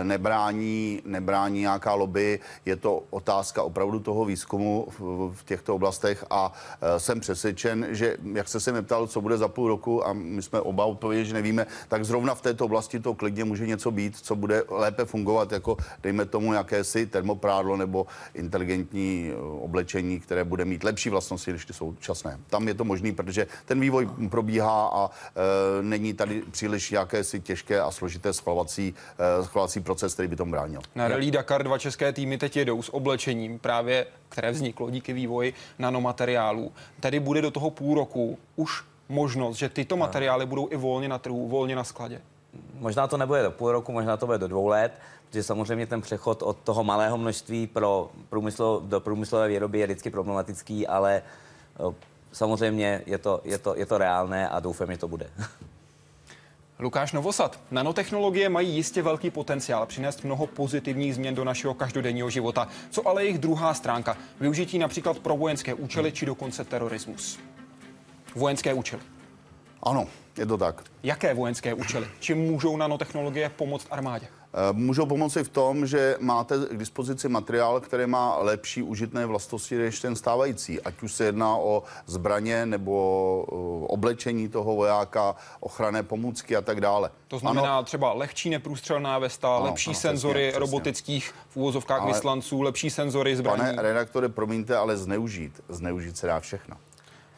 nebrání, 0.03 1.01
nebrání 1.05 1.59
nějaká 1.61 1.93
lobby. 1.93 2.39
Je 2.65 2.75
to 2.75 3.03
otázka 3.09 3.63
opravdu 3.63 3.99
toho 3.99 4.25
výzkumu 4.25 4.87
v, 5.33 5.43
těchto 5.45 5.75
oblastech 5.75 6.25
a 6.29 6.53
jsem 6.97 7.19
přesvědčen, 7.19 7.87
že 7.89 8.17
jak 8.33 8.47
jste 8.47 8.59
se 8.59 8.71
mě 8.71 8.81
ptal, 8.81 9.07
co 9.07 9.21
bude 9.21 9.37
za 9.37 9.47
půl 9.47 9.67
roku 9.67 10.07
a 10.07 10.13
my 10.13 10.41
jsme 10.41 10.61
oba 10.61 10.85
odpověděli, 10.85 11.25
že 11.25 11.33
nevíme, 11.33 11.67
tak 11.87 12.05
zrovna 12.05 12.35
v 12.35 12.41
této 12.41 12.65
oblasti 12.65 12.99
to 13.01 13.13
klidně 13.13 13.43
může 13.43 13.67
něco 13.67 13.91
být, 13.91 14.17
co 14.17 14.35
bude 14.35 14.63
lépe 14.69 15.05
fungovat, 15.05 15.51
jako 15.51 15.77
dejme 16.03 16.25
tomu 16.25 16.53
jakési 16.53 17.07
termoprádlo 17.07 17.77
nebo 17.77 18.07
inteligentní 18.33 19.31
eh, 19.31 19.35
oblečení, 19.35 20.19
které 20.19 20.43
bude 20.43 20.65
mít 20.65 20.83
lepší 20.83 21.09
vlastnosti 21.09 21.51
než 21.51 21.65
ty 21.65 21.73
současné. 21.73 22.39
Tam 22.49 22.67
je 22.67 22.73
to 22.73 22.83
možný, 22.83 23.11
protože 23.11 23.47
ten 23.65 23.79
vývoj 23.79 24.09
probíhá 24.29 24.87
a 24.93 25.09
e, 25.09 25.83
není 25.83 26.13
tady 26.13 26.41
příliš 26.51 26.91
jakési 26.91 27.39
těžké 27.39 27.81
a 27.81 27.91
složité 27.91 28.33
schvalovací, 28.33 28.93
e, 29.39 29.43
schvalovací 29.43 29.79
proces, 29.79 30.13
který 30.13 30.27
by 30.27 30.35
tomu 30.35 30.51
bránil. 30.51 30.81
Na 30.95 31.07
Rally 31.07 31.31
Dakar 31.31 31.63
dva 31.63 31.77
české 31.77 32.13
týmy 32.13 32.37
teď 32.37 32.57
jedou 32.57 32.81
s 32.81 32.93
oblečením, 32.93 33.59
právě 33.59 34.07
které 34.29 34.51
vzniklo 34.51 34.89
díky 34.89 35.13
vývoji 35.13 35.53
nanomateriálů. 35.79 36.71
Tady 36.99 37.19
bude 37.19 37.41
do 37.41 37.51
toho 37.51 37.69
půl 37.69 37.95
roku 37.95 38.37
už 38.55 38.83
možnost, 39.09 39.57
že 39.57 39.69
tyto 39.69 39.97
materiály 39.97 40.45
budou 40.45 40.67
i 40.71 40.75
volně 40.75 41.09
na 41.09 41.17
trhu, 41.17 41.47
volně 41.47 41.75
na 41.75 41.83
skladě. 41.83 42.21
Možná 42.73 43.07
to 43.07 43.17
nebude 43.17 43.43
do 43.43 43.51
půl 43.51 43.71
roku, 43.71 43.91
možná 43.91 44.17
to 44.17 44.25
bude 44.25 44.37
do 44.37 44.47
dvou 44.47 44.67
let, 44.67 44.91
protože 45.27 45.43
samozřejmě 45.43 45.87
ten 45.87 46.01
přechod 46.01 46.43
od 46.43 46.57
toho 46.57 46.83
malého 46.83 47.17
množství 47.17 47.67
pro 47.67 48.09
průmyslo, 48.29 48.81
do 48.85 48.99
průmyslové 48.99 49.47
výroby 49.47 49.79
je 49.79 49.85
vždycky 49.85 50.09
problematický, 50.09 50.87
ale 50.87 51.21
eh, 51.79 51.93
samozřejmě 52.31 53.01
je 53.05 53.17
to, 53.17 53.41
je 53.43 53.57
to, 53.57 53.75
je 53.75 53.85
to 53.85 53.97
reálné 53.97 54.49
a 54.49 54.59
doufám, 54.59 54.91
že 54.91 54.97
to 54.97 55.07
bude. 55.07 55.29
Lukáš 56.79 57.11
Novosad. 57.11 57.59
Nanotechnologie 57.71 58.49
mají 58.49 58.75
jistě 58.75 59.01
velký 59.01 59.29
potenciál 59.29 59.85
přinést 59.85 60.23
mnoho 60.23 60.47
pozitivních 60.47 61.15
změn 61.15 61.35
do 61.35 61.43
našeho 61.43 61.73
každodenního 61.73 62.29
života. 62.29 62.67
Co 62.89 63.07
ale 63.07 63.23
jejich 63.23 63.39
druhá 63.39 63.73
stránka? 63.73 64.17
Využití 64.39 64.79
například 64.79 65.19
pro 65.19 65.37
vojenské 65.37 65.73
účely 65.73 66.11
či 66.11 66.25
dokonce 66.25 66.63
terorismus. 66.63 67.39
Vojenské 68.35 68.73
účely. 68.73 69.01
Ano, 69.83 70.07
je 70.37 70.45
to 70.45 70.57
tak. 70.57 70.83
Jaké 71.03 71.33
vojenské 71.33 71.73
účely? 71.73 72.07
Čím 72.19 72.37
můžou 72.37 72.77
nanotechnologie 72.77 73.49
pomoct 73.49 73.87
armádě? 73.91 74.27
Eh, 74.53 74.73
můžou 74.73 75.05
pomoci 75.05 75.43
v 75.43 75.49
tom, 75.49 75.85
že 75.85 76.15
máte 76.19 76.55
k 76.71 76.77
dispozici 76.77 77.29
materiál, 77.29 77.79
který 77.79 78.05
má 78.05 78.37
lepší 78.37 78.83
užitné 78.83 79.25
vlastnosti 79.25 79.77
než 79.77 79.99
ten 79.99 80.15
stávající. 80.15 80.81
Ať 80.81 81.03
už 81.03 81.13
se 81.13 81.23
jedná 81.23 81.55
o 81.57 81.83
zbraně 82.05 82.65
nebo 82.65 83.45
eh, 83.47 83.55
oblečení 83.87 84.49
toho 84.49 84.75
vojáka, 84.75 85.35
ochranné 85.59 86.03
pomůcky 86.03 86.55
a 86.55 86.61
tak 86.61 86.81
dále. 86.81 87.11
To 87.27 87.39
znamená 87.39 87.73
ano, 87.73 87.83
třeba 87.83 88.13
lehčí 88.13 88.49
neprůstřelná 88.49 89.19
vesta, 89.19 89.55
ano, 89.55 89.65
lepší 89.65 89.89
ano, 89.89 89.99
senzory 89.99 90.47
přesně, 90.47 90.59
robotických 90.59 91.33
v 91.49 91.57
úvozovkách 91.57 92.01
ale, 92.01 92.13
vyslanců, 92.13 92.61
lepší 92.61 92.89
senzory 92.89 93.35
zbraní. 93.35 93.57
Pane 93.57 93.81
redaktore, 93.81 94.29
promiňte, 94.29 94.77
ale 94.77 94.97
zneužít. 94.97 95.61
Zneužít 95.69 96.17
se 96.17 96.27
dá 96.27 96.39
všechno. 96.39 96.77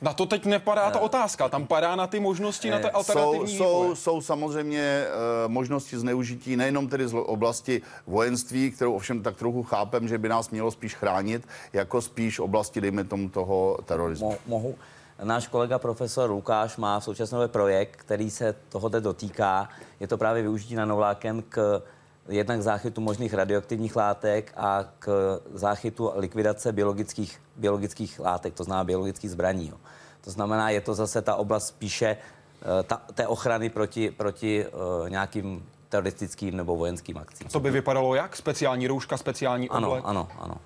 Na 0.03 0.13
to 0.13 0.25
teď 0.25 0.45
nepadá 0.45 0.91
ta 0.91 0.99
otázka, 0.99 1.49
tam 1.49 1.67
padá 1.67 1.95
na 1.95 2.07
ty 2.07 2.19
možnosti, 2.19 2.69
na 2.69 2.79
ty 2.79 2.89
alternativní 2.89 3.57
jsou, 3.57 3.95
jsou, 3.95 3.95
jsou 3.95 4.21
samozřejmě 4.21 5.05
uh, 5.07 5.51
možnosti 5.51 5.97
zneužití 5.97 6.55
nejenom 6.55 6.87
tedy 6.87 7.07
z 7.07 7.13
oblasti 7.13 7.81
vojenství, 8.07 8.71
kterou 8.71 8.93
ovšem 8.93 9.23
tak 9.23 9.35
trochu 9.35 9.63
chápem, 9.63 10.07
že 10.07 10.17
by 10.17 10.29
nás 10.29 10.49
mělo 10.49 10.71
spíš 10.71 10.95
chránit, 10.95 11.47
jako 11.73 12.01
spíš 12.01 12.39
oblasti, 12.39 12.81
dejme 12.81 13.03
tomu, 13.03 13.29
toho 13.29 13.77
terorismu. 13.85 14.29
Mo, 14.29 14.37
mohu. 14.47 14.75
Náš 15.23 15.47
kolega 15.47 15.79
profesor 15.79 16.31
Lukáš 16.31 16.77
má 16.77 16.99
v 16.99 17.03
současné 17.03 17.47
projekt, 17.47 17.95
který 17.95 18.29
se 18.29 18.55
tohoto 18.69 18.99
dotýká. 18.99 19.69
Je 19.99 20.07
to 20.07 20.17
právě 20.17 20.41
využití 20.41 20.75
nanovláken 20.75 21.43
k 21.49 21.81
jednak 22.27 22.61
záchytu 22.61 23.01
možných 23.01 23.33
radioaktivních 23.33 23.95
látek 23.95 24.53
a 24.55 24.85
k 24.99 25.39
záchytu 25.53 26.11
likvidace 26.15 26.71
biologických, 26.71 27.41
biologických 27.55 28.19
látek, 28.19 28.53
to 28.53 28.63
znamená 28.63 28.83
biologických 28.83 29.31
zbraní. 29.31 29.69
Jo. 29.69 29.77
To 30.21 30.31
znamená, 30.31 30.69
je 30.69 30.81
to 30.81 30.93
zase 30.93 31.21
ta 31.21 31.35
oblast 31.35 31.67
spíše 31.67 32.17
uh, 32.17 32.83
ta, 32.83 33.01
té 33.13 33.27
ochrany 33.27 33.69
proti, 33.69 34.11
proti 34.11 34.65
uh, 34.65 35.09
nějakým 35.09 35.65
teroristickým 35.89 36.57
nebo 36.57 36.75
vojenským 36.75 37.17
akcím. 37.17 37.47
To 37.47 37.59
by 37.59 37.71
vypadalo 37.71 38.15
jak? 38.15 38.35
Speciální 38.35 38.87
rouška, 38.87 39.17
speciální 39.17 39.69
oblek? 39.69 40.03
Ano, 40.05 40.29
ano, 40.29 40.29
ano. 40.39 40.57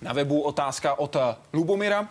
Na 0.00 0.12
webu 0.12 0.40
otázka 0.40 0.94
od 0.94 1.16
eh, 1.16 1.36
Lubomira. 1.52 2.08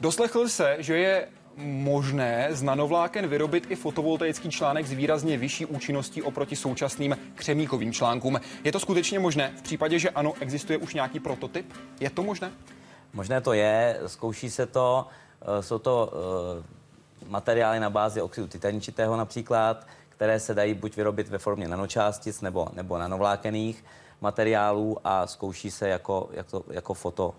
Doslechl 0.00 0.48
se, 0.48 0.76
že 0.78 0.98
je 0.98 1.28
možné 1.58 2.48
z 2.50 2.62
nanovláken 2.62 3.26
vyrobit 3.26 3.70
i 3.70 3.76
fotovoltaický 3.76 4.50
článek 4.50 4.86
s 4.86 4.92
výrazně 4.92 5.36
vyšší 5.36 5.66
účinností 5.66 6.22
oproti 6.22 6.56
současným 6.56 7.16
křemíkovým 7.34 7.92
článkům. 7.92 8.40
Je 8.64 8.72
to 8.72 8.80
skutečně 8.80 9.18
možné? 9.18 9.52
V 9.56 9.62
případě, 9.62 9.98
že 9.98 10.10
ano, 10.10 10.32
existuje 10.40 10.78
už 10.78 10.94
nějaký 10.94 11.20
prototyp? 11.20 11.72
Je 12.00 12.10
to 12.10 12.22
možné? 12.22 12.50
Možné 13.12 13.40
to 13.40 13.52
je, 13.52 14.00
zkouší 14.06 14.50
se 14.50 14.66
to. 14.66 15.06
Eh, 15.42 15.62
jsou 15.62 15.78
to 15.78 16.12
uh, 16.12 17.30
materiály 17.30 17.80
na 17.80 17.90
bázi 17.90 18.22
oxidu 18.22 18.46
titaničitého 18.46 19.16
například, 19.16 19.86
které 20.08 20.40
se 20.40 20.54
dají 20.54 20.74
buď 20.74 20.96
vyrobit 20.96 21.28
ve 21.28 21.38
formě 21.38 21.68
nanočástic 21.68 22.40
nebo, 22.40 22.68
nebo 22.72 22.98
nanovlákených 22.98 23.84
materiálů 24.20 24.96
a 25.04 25.26
zkouší 25.26 25.70
se 25.70 25.88
jako, 25.88 26.28
jako, 26.32 26.64
jako 26.70 26.94
foto. 26.94 27.34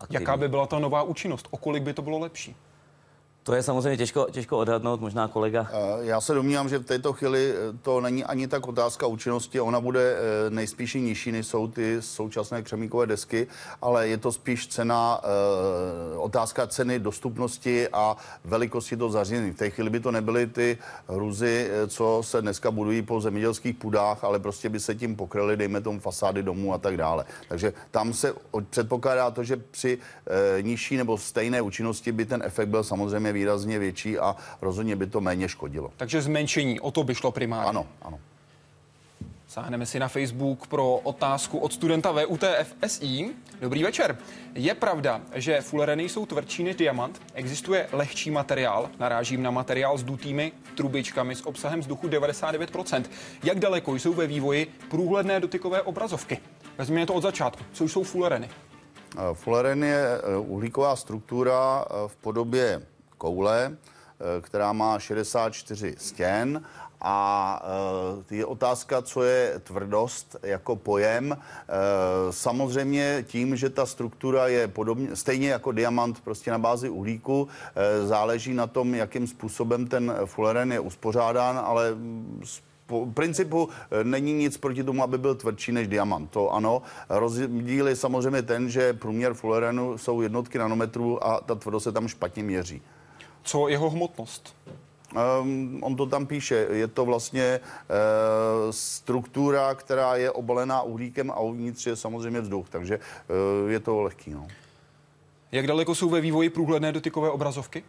Aktivní. 0.00 0.22
Jaká 0.22 0.36
by 0.36 0.48
byla 0.48 0.66
ta 0.66 0.78
nová 0.78 1.02
účinnost? 1.02 1.48
O 1.50 1.56
kolik 1.56 1.82
by 1.82 1.92
to 1.92 2.02
bylo 2.02 2.18
lepší? 2.18 2.56
To 3.44 3.54
je 3.54 3.62
samozřejmě 3.62 3.96
těžko, 3.96 4.26
těžko 4.30 4.58
odhadnout, 4.58 5.00
možná 5.00 5.28
kolega. 5.28 5.70
Já 6.00 6.20
se 6.20 6.34
domnívám, 6.34 6.68
že 6.68 6.78
v 6.78 6.84
této 6.84 7.12
chvíli 7.12 7.52
eh, 7.52 7.78
to 7.82 8.00
není 8.00 8.24
ani 8.24 8.48
tak 8.48 8.68
otázka 8.68 9.06
účinnosti, 9.06 9.60
ona 9.60 9.80
bude 9.80 10.16
eh, 10.16 10.50
nejspíš 10.50 10.94
nižší, 10.94 11.32
než 11.32 11.46
jsou 11.46 11.68
ty 11.68 11.96
současné 12.00 12.62
křemíkové 12.62 13.06
desky, 13.06 13.46
ale 13.82 14.08
je 14.08 14.18
to 14.18 14.32
spíš 14.32 14.66
cena, 14.66 15.20
eh, 15.22 16.16
otázka 16.16 16.66
ceny 16.66 16.98
dostupnosti 16.98 17.88
a 17.88 18.16
velikosti 18.44 18.96
toho 18.96 19.10
zařízení. 19.10 19.52
V 19.52 19.56
té 19.56 19.70
chvíli 19.70 19.90
by 19.90 20.00
to 20.00 20.10
nebyly 20.10 20.46
ty 20.46 20.78
hruzy, 21.08 21.70
co 21.88 22.22
se 22.24 22.42
dneska 22.42 22.70
budují 22.70 23.02
po 23.02 23.20
zemědělských 23.20 23.76
půdách, 23.76 24.24
ale 24.24 24.38
prostě 24.38 24.68
by 24.68 24.80
se 24.80 24.94
tím 24.94 25.16
pokryly, 25.16 25.56
dejme 25.56 25.80
tomu 25.80 26.00
fasády 26.00 26.42
domů 26.42 26.74
a 26.74 26.78
tak 26.78 26.96
dále. 26.96 27.24
Takže 27.48 27.72
tam 27.90 28.12
se 28.12 28.34
předpokládá 28.70 29.30
to, 29.30 29.44
že 29.44 29.56
při 29.56 29.98
nižší 30.60 30.96
nebo 30.96 31.18
stejné 31.18 31.62
účinnosti 31.62 32.12
by 32.12 32.24
ten 32.24 32.42
efekt 32.44 32.68
byl 32.68 32.84
samozřejmě 32.84 33.33
výrazně 33.34 33.78
větší 33.78 34.18
a 34.18 34.36
rozhodně 34.62 34.96
by 34.96 35.06
to 35.06 35.20
méně 35.20 35.48
škodilo. 35.48 35.90
Takže 35.96 36.22
zmenšení, 36.22 36.80
o 36.80 36.90
to 36.90 37.04
by 37.04 37.14
šlo 37.14 37.32
primárně. 37.32 37.68
Ano, 37.68 37.86
ano. 38.02 38.18
Sáhneme 39.54 39.86
si 39.86 39.98
na 39.98 40.08
Facebook 40.08 40.66
pro 40.66 40.96
otázku 40.96 41.58
od 41.58 41.72
studenta 41.72 42.12
VUTF 42.12 42.74
SI. 42.86 43.30
Dobrý 43.60 43.82
večer. 43.82 44.18
Je 44.54 44.74
pravda, 44.74 45.20
že 45.34 45.60
fulereny 45.60 46.08
jsou 46.08 46.26
tvrdší 46.26 46.64
než 46.64 46.76
diamant? 46.76 47.22
Existuje 47.34 47.88
lehčí 47.92 48.30
materiál? 48.30 48.90
Narážím 48.98 49.42
na 49.42 49.50
materiál 49.50 49.98
s 49.98 50.02
dutými 50.02 50.52
trubičkami 50.76 51.34
s 51.34 51.46
obsahem 51.46 51.80
vzduchu 51.80 52.08
99%. 52.08 53.04
Jak 53.42 53.58
daleko 53.58 53.94
jsou 53.94 54.12
ve 54.12 54.26
vývoji 54.26 54.66
průhledné 54.90 55.40
dotykové 55.40 55.82
obrazovky? 55.82 56.38
Vezměme 56.78 57.06
to 57.06 57.14
od 57.14 57.22
začátku. 57.22 57.64
Co 57.72 57.84
jsou 57.84 58.02
fulereny? 58.02 58.50
Fuleren 59.32 59.84
je 59.84 60.04
eh, 60.04 60.36
uhlíková 60.36 60.96
struktura 60.96 61.84
eh, 61.84 62.08
v 62.08 62.16
podobě 62.16 62.82
koule, 63.18 63.76
eh, 63.76 64.40
která 64.40 64.72
má 64.72 64.98
64 64.98 65.94
stěn 65.98 66.62
a 67.06 67.60
uh, 68.16 68.22
je 68.30 68.46
otázka, 68.46 69.02
co 69.02 69.22
je 69.22 69.60
tvrdost 69.64 70.36
jako 70.42 70.76
pojem. 70.76 71.30
Uh, 71.30 71.36
samozřejmě 72.30 73.24
tím, 73.28 73.56
že 73.56 73.70
ta 73.70 73.86
struktura 73.86 74.48
je 74.48 74.68
podobně, 74.68 75.16
stejně 75.16 75.50
jako 75.50 75.72
diamant 75.72 76.20
prostě 76.20 76.50
na 76.50 76.58
bázi 76.58 76.88
uhlíku, 76.88 77.42
uh, 77.42 77.48
záleží 78.08 78.54
na 78.54 78.66
tom, 78.66 78.94
jakým 78.94 79.26
způsobem 79.26 79.86
ten 79.86 80.14
fuleren 80.24 80.72
je 80.72 80.80
uspořádán, 80.80 81.58
ale 81.64 81.96
po 82.86 83.06
principu 83.06 83.68
není 84.02 84.32
nic 84.32 84.56
proti 84.56 84.84
tomu, 84.84 85.02
aby 85.02 85.18
byl 85.18 85.34
tvrdší 85.34 85.72
než 85.72 85.88
diamant. 85.88 86.30
To 86.30 86.50
ano. 86.50 86.82
Rozdíl 87.08 87.88
je 87.88 87.96
samozřejmě 87.96 88.42
ten, 88.42 88.70
že 88.70 88.92
průměr 88.92 89.34
fulerenu 89.34 89.98
jsou 89.98 90.20
jednotky 90.20 90.58
nanometrů 90.58 91.26
a 91.26 91.40
ta 91.40 91.54
tvrdost 91.54 91.84
se 91.84 91.92
tam 91.92 92.08
špatně 92.08 92.42
měří. 92.42 92.82
Co 93.44 93.68
jeho 93.68 93.90
hmotnost? 93.90 94.56
Um, 95.42 95.78
on 95.82 95.96
to 95.96 96.06
tam 96.06 96.26
píše. 96.26 96.66
Je 96.70 96.88
to 96.88 97.04
vlastně 97.04 97.60
uh, 97.60 98.70
struktura, 98.70 99.74
která 99.74 100.16
je 100.16 100.30
obalená 100.30 100.82
uhlíkem 100.82 101.30
a 101.30 101.40
uvnitř 101.40 101.86
je 101.86 101.96
samozřejmě 101.96 102.40
vzduch, 102.40 102.68
takže 102.68 102.98
uh, 102.98 103.70
je 103.70 103.80
to 103.80 104.00
lehký. 104.00 104.30
No. 104.30 104.46
Jak 105.52 105.66
daleko 105.66 105.94
jsou 105.94 106.08
ve 106.08 106.20
vývoji 106.20 106.50
průhledné 106.50 106.92
dotykové 106.92 107.30
obrazovky? 107.30 107.84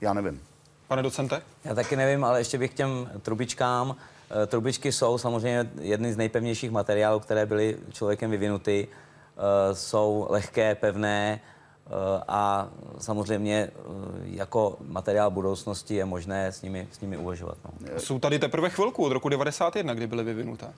Já 0.00 0.12
nevím. 0.12 0.42
Pane 0.88 1.02
docente? 1.02 1.42
Já 1.64 1.74
taky 1.74 1.96
nevím, 1.96 2.24
ale 2.24 2.40
ještě 2.40 2.58
bych 2.58 2.70
k 2.70 2.74
těm 2.74 3.10
trubičkám. 3.22 3.96
E, 4.42 4.46
trubičky 4.46 4.92
jsou 4.92 5.18
samozřejmě 5.18 5.70
jedny 5.80 6.12
z 6.12 6.16
nejpevnějších 6.16 6.70
materiálů, 6.70 7.20
které 7.20 7.46
byly 7.46 7.78
člověkem 7.92 8.30
vyvinuty. 8.30 8.88
E, 8.90 9.74
jsou 9.74 10.26
lehké, 10.30 10.74
pevné, 10.74 11.40
Eh, 11.40 11.53
a 12.28 12.68
samozřejmě 12.98 13.70
eh, 13.70 13.80
jako 14.24 14.76
materiál 14.88 15.30
budoucnosti 15.30 15.94
je 15.94 16.04
možné 16.04 16.52
s 16.52 16.62
nimi, 16.62 16.88
s 16.92 17.00
nimi 17.00 17.16
uvažovat. 17.16 17.58
No. 17.64 18.00
Jsou 18.00 18.18
tady 18.18 18.38
teprve 18.38 18.70
chvilku 18.70 19.04
od 19.04 19.12
roku 19.12 19.28
91, 19.28 19.94
kdy 19.94 20.06
byly 20.06 20.24
vyvinuté. 20.24 20.72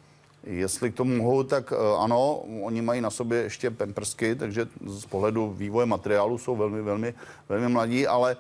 Jestli 0.44 0.92
k 0.92 0.94
tomu 0.94 1.16
mohou, 1.16 1.42
tak 1.42 1.72
eh, 1.72 1.76
ano, 1.98 2.42
oni 2.62 2.82
mají 2.82 3.00
na 3.00 3.10
sobě 3.10 3.38
ještě 3.38 3.70
pemprsky, 3.70 4.34
takže 4.34 4.66
z 4.86 5.06
pohledu 5.06 5.50
vývoje 5.50 5.86
materiálu 5.86 6.38
jsou 6.38 6.56
velmi, 6.56 6.82
velmi, 6.82 7.14
velmi 7.48 7.68
mladí, 7.68 8.06
ale 8.06 8.32
e, 8.32 8.36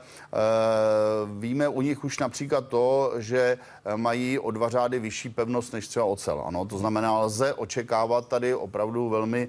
víme 1.38 1.68
u 1.68 1.82
nich 1.82 2.04
už 2.04 2.18
například 2.18 2.68
to, 2.68 3.12
že 3.16 3.58
mají 3.96 4.38
o 4.38 4.50
dva 4.50 4.68
řády 4.68 4.98
vyšší 4.98 5.28
pevnost 5.28 5.72
než 5.72 5.88
třeba 5.88 6.04
ocel. 6.04 6.42
Ano, 6.46 6.64
to 6.64 6.78
znamená, 6.78 7.20
lze 7.20 7.54
očekávat 7.54 8.28
tady 8.28 8.54
opravdu 8.54 9.08
velmi 9.08 9.48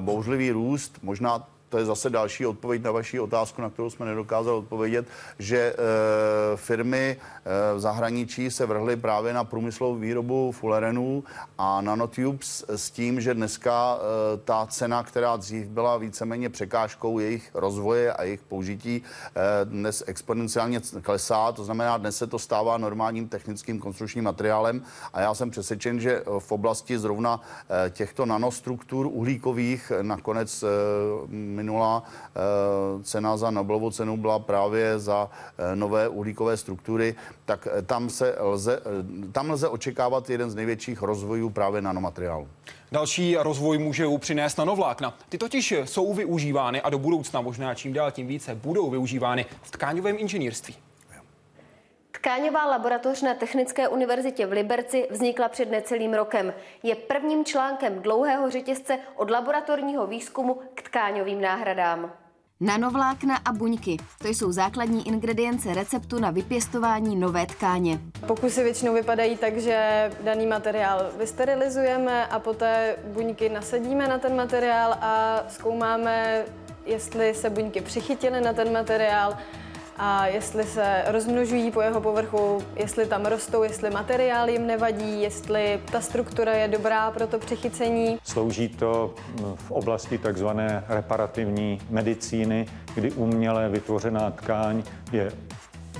bouřlivý 0.00 0.50
růst, 0.50 0.98
možná 1.02 1.46
to 1.68 1.78
je 1.78 1.84
zase 1.84 2.10
další 2.10 2.46
odpověď 2.46 2.82
na 2.82 2.90
vaši 2.90 3.20
otázku, 3.20 3.62
na 3.62 3.70
kterou 3.70 3.90
jsme 3.90 4.06
nedokázali 4.06 4.58
odpovědět, 4.58 5.06
že 5.38 5.58
e, 5.58 5.76
firmy 6.56 7.16
e, 7.16 7.74
v 7.74 7.80
zahraničí 7.80 8.50
se 8.50 8.66
vrhly 8.66 8.96
právě 8.96 9.32
na 9.32 9.44
průmyslovou 9.44 9.94
výrobu 9.94 10.52
fulerenů 10.52 11.24
a 11.58 11.80
nanotubes 11.80 12.64
s 12.68 12.90
tím, 12.90 13.20
že 13.20 13.34
dneska 13.34 13.98
e, 13.98 14.36
ta 14.36 14.66
cena, 14.66 15.02
která 15.02 15.36
dřív 15.36 15.66
byla 15.66 15.96
víceméně 15.96 16.48
překážkou 16.48 17.18
jejich 17.18 17.50
rozvoje 17.54 18.12
a 18.12 18.22
jejich 18.22 18.40
použití, 18.40 19.02
e, 19.02 19.64
dnes 19.64 20.04
exponenciálně 20.06 20.80
klesá. 21.02 21.52
To 21.52 21.64
znamená, 21.64 21.98
dnes 21.98 22.16
se 22.16 22.26
to 22.26 22.38
stává 22.38 22.78
normálním 22.78 23.28
technickým 23.28 23.78
konstrukčním 23.78 24.24
materiálem 24.24 24.82
a 25.12 25.20
já 25.20 25.34
jsem 25.34 25.50
přesvědčen, 25.50 26.00
že 26.00 26.22
v 26.38 26.52
oblasti 26.52 26.98
zrovna 26.98 27.40
e, 27.86 27.90
těchto 27.90 28.26
nanostruktur 28.26 29.06
uhlíkových 29.06 29.92
nakonec 30.02 30.62
e, 30.62 30.66
minulá 31.58 32.02
eh, 32.02 32.40
cena 33.02 33.36
za 33.36 33.50
Nobelovu 33.50 33.90
cenu 33.90 34.16
byla 34.16 34.38
právě 34.38 34.98
za 34.98 35.28
eh, 35.28 35.76
nové 35.76 36.08
uhlíkové 36.08 36.56
struktury, 36.56 37.14
tak 37.44 37.68
eh, 37.70 37.82
tam, 37.82 38.10
se 38.10 38.36
lze, 38.38 38.80
tam 39.32 39.50
lze 39.50 39.68
očekávat 39.68 40.30
jeden 40.30 40.50
z 40.50 40.54
největších 40.54 41.02
rozvojů 41.02 41.50
právě 41.50 41.82
nanomateriálu. 41.82 42.48
Další 42.92 43.36
rozvoj 43.36 43.78
může 43.78 44.06
přinést 44.18 44.58
nanovlákna. 44.58 45.14
Ty 45.28 45.38
totiž 45.38 45.74
jsou 45.84 46.14
využívány 46.14 46.82
a 46.82 46.90
do 46.90 46.98
budoucna 46.98 47.40
možná 47.40 47.74
čím 47.74 47.92
dál 47.92 48.10
tím 48.10 48.26
více 48.26 48.54
budou 48.54 48.90
využívány 48.90 49.46
v 49.62 49.70
tkáňovém 49.70 50.16
inženýrství. 50.18 50.87
Tkáňová 52.28 52.66
laboratoř 52.66 53.22
na 53.22 53.34
Technické 53.34 53.88
univerzitě 53.88 54.46
v 54.46 54.52
Liberci 54.52 55.08
vznikla 55.10 55.48
před 55.48 55.70
necelým 55.70 56.14
rokem. 56.14 56.54
Je 56.82 56.94
prvním 56.94 57.44
článkem 57.44 58.02
dlouhého 58.02 58.50
řetězce 58.50 58.98
od 59.16 59.30
laboratorního 59.30 60.06
výzkumu 60.06 60.60
k 60.74 60.82
tkáňovým 60.82 61.40
náhradám. 61.40 62.12
Nanovlákna 62.60 63.36
a 63.44 63.52
buňky. 63.52 63.96
To 64.22 64.28
jsou 64.28 64.52
základní 64.52 65.06
ingredience 65.06 65.74
receptu 65.74 66.18
na 66.18 66.30
vypěstování 66.30 67.16
nové 67.16 67.46
tkáně. 67.46 67.98
Pokusy 68.26 68.62
většinou 68.62 68.94
vypadají 68.94 69.36
tak, 69.36 69.56
že 69.58 70.10
daný 70.20 70.46
materiál 70.46 71.10
vysterilizujeme 71.16 72.26
a 72.26 72.38
poté 72.38 72.96
buňky 73.04 73.48
nasadíme 73.48 74.08
na 74.08 74.18
ten 74.18 74.36
materiál 74.36 74.96
a 75.00 75.44
zkoumáme, 75.48 76.44
jestli 76.86 77.34
se 77.34 77.50
buňky 77.50 77.80
přichytily 77.80 78.40
na 78.40 78.52
ten 78.52 78.72
materiál 78.72 79.38
a 79.98 80.26
jestli 80.26 80.64
se 80.64 81.02
rozmnožují 81.06 81.70
po 81.70 81.80
jeho 81.80 82.00
povrchu, 82.00 82.64
jestli 82.76 83.06
tam 83.06 83.26
rostou, 83.26 83.62
jestli 83.62 83.90
materiál 83.90 84.48
jim 84.48 84.66
nevadí, 84.66 85.22
jestli 85.22 85.80
ta 85.92 86.00
struktura 86.00 86.52
je 86.52 86.68
dobrá 86.68 87.10
pro 87.10 87.26
to 87.26 87.38
přichycení. 87.38 88.18
Slouží 88.24 88.68
to 88.68 89.14
v 89.54 89.70
oblasti 89.70 90.18
takzvané 90.18 90.84
reparativní 90.88 91.80
medicíny, 91.90 92.66
kdy 92.94 93.12
uměle 93.12 93.68
vytvořená 93.68 94.30
tkáň 94.30 94.82
je 95.12 95.32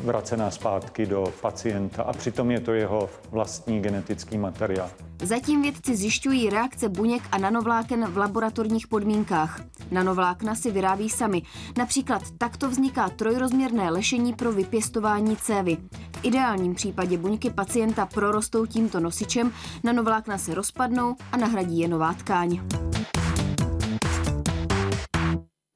vracená 0.05 0.51
zpátky 0.51 1.07
do 1.07 1.33
pacienta 1.41 2.03
a 2.03 2.13
přitom 2.13 2.51
je 2.51 2.61
to 2.61 2.73
jeho 2.73 3.11
vlastní 3.31 3.81
genetický 3.81 4.39
materiál. 4.39 4.91
Zatím 5.23 5.63
vědci 5.63 5.97
zjišťují 5.97 6.51
reakce 6.51 6.89
buněk 6.89 7.23
a 7.33 7.39
nanovláken 7.39 8.07
v 8.07 8.19
laboratorních 8.19 8.87
podmínkách. 8.87 9.61
Nanovlákna 9.91 10.55
si 10.55 10.71
vyrábí 10.71 11.11
sami. 11.11 11.43
Například 11.79 12.23
takto 12.39 12.71
vzniká 12.71 13.09
trojrozměrné 13.09 13.91
lešení 13.91 14.33
pro 14.33 14.53
vypěstování 14.53 15.37
cévy. 15.37 15.77
V 16.17 16.25
ideálním 16.25 16.75
případě 16.75 17.19
buňky 17.19 17.51
pacienta 17.51 18.07
prorostou 18.07 18.67
tímto 18.67 19.01
nosičem, 19.01 19.53
nanovlákna 19.85 20.39
se 20.39 20.55
rozpadnou 20.55 21.17
a 21.33 21.37
nahradí 21.37 21.79
je 21.79 21.89
nová 21.89 22.13
tkáň. 22.13 22.61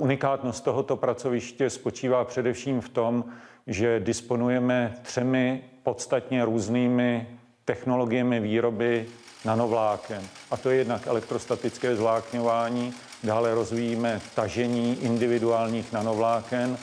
Unikátnost 0.02 0.64
tohoto 0.64 0.96
pracoviště 0.96 1.70
spočívá 1.70 2.24
především 2.24 2.80
v 2.80 2.88
tom, 2.88 3.24
že 3.66 4.00
disponujeme 4.00 4.94
třemi 5.02 5.64
podstatně 5.82 6.44
různými 6.44 7.28
technologiemi 7.64 8.40
výroby 8.40 9.06
nanovláken. 9.44 10.22
A 10.50 10.56
to 10.56 10.70
je 10.70 10.76
jednak 10.76 11.06
elektrostatické 11.06 11.96
zvlákňování, 11.96 12.94
dále 13.24 13.54
rozvíjíme 13.54 14.20
tažení 14.34 14.98
individuálních 15.02 15.92
nanovláken 15.92 16.76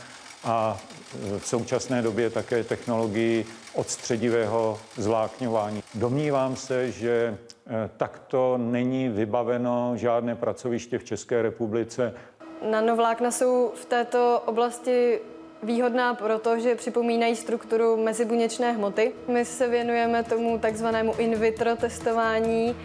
a 0.43 0.78
v 1.39 1.47
současné 1.47 2.01
době 2.01 2.30
také 2.30 2.63
technologii 2.63 3.45
odstředivého 3.74 4.80
zvlákňování. 4.95 5.84
Domnívám 5.95 6.55
se, 6.55 6.91
že 6.91 7.38
eh, 7.67 7.89
takto 7.97 8.57
není 8.57 9.09
vybaveno 9.09 9.93
žádné 9.95 10.36
pracoviště 10.36 10.97
v 10.97 11.03
České 11.03 11.41
republice. 11.41 12.13
Nanovlákna 12.62 13.32
jsou 13.32 13.72
v 13.76 13.86
této 13.86 14.41
oblasti 14.45 15.20
výhodná 15.64 16.14
proto, 16.14 16.60
že 16.60 16.76
připomínají 16.76 17.36
strukturu 17.36 17.97
mezibuněčné 17.97 18.72
hmoty. 18.72 19.12
My 19.28 19.45
se 19.45 19.68
věnujeme 19.68 20.24
tomu 20.24 20.60
takzvanému 20.60 21.14
in 21.18 21.36
vitro 21.36 21.76
testování, 21.76 22.76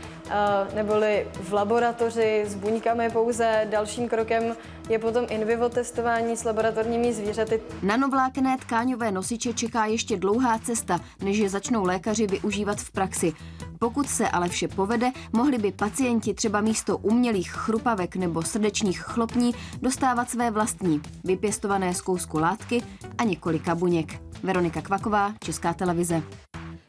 neboli 0.75 1.29
v 1.35 1.53
laboratoři 1.53 2.45
s 2.47 2.55
buňkami 2.55 3.11
pouze. 3.11 3.67
Dalším 3.71 4.09
krokem 4.09 4.57
je 4.89 4.99
potom 4.99 5.27
in 5.29 5.45
vivo 5.45 5.69
testování 5.69 6.37
s 6.37 6.45
laboratorními 6.45 7.13
zvířaty. 7.13 7.61
Nanovlákené 7.83 8.59
tkáňové 8.59 9.13
nosiče 9.13 9.53
čeká 9.53 9.87
ještě 9.87 10.17
dlouhá 10.17 10.59
cesta, 10.59 11.01
než 11.21 11.39
je 11.39 11.49
začnou 11.49 11.85
lékaři 11.85 12.27
využívat 12.27 12.79
v 12.79 12.91
praxi. 12.91 13.33
Pokud 13.79 14.09
se 14.09 14.29
ale 14.29 14.49
vše 14.49 14.69
povede, 14.69 15.13
mohli 15.33 15.59
by 15.59 15.73
pacienti 15.73 16.35
třeba 16.35 16.61
místo 16.61 16.97
umělých 16.99 17.51
chrupavek 17.51 18.17
nebo 18.17 18.43
srdečních 18.43 19.01
chlopní 19.01 19.55
dostávat 19.83 20.31
své 20.31 20.51
vlastní, 20.51 21.03
vypěstované 21.25 21.95
z 21.95 22.01
kousku 22.01 22.39
látky 22.39 22.83
a 23.19 23.25
několika 23.25 23.75
buněk. 23.75 24.23
Veronika 24.43 24.83
Kvaková, 24.83 25.35
Česká 25.45 25.75
televize. 25.75 26.23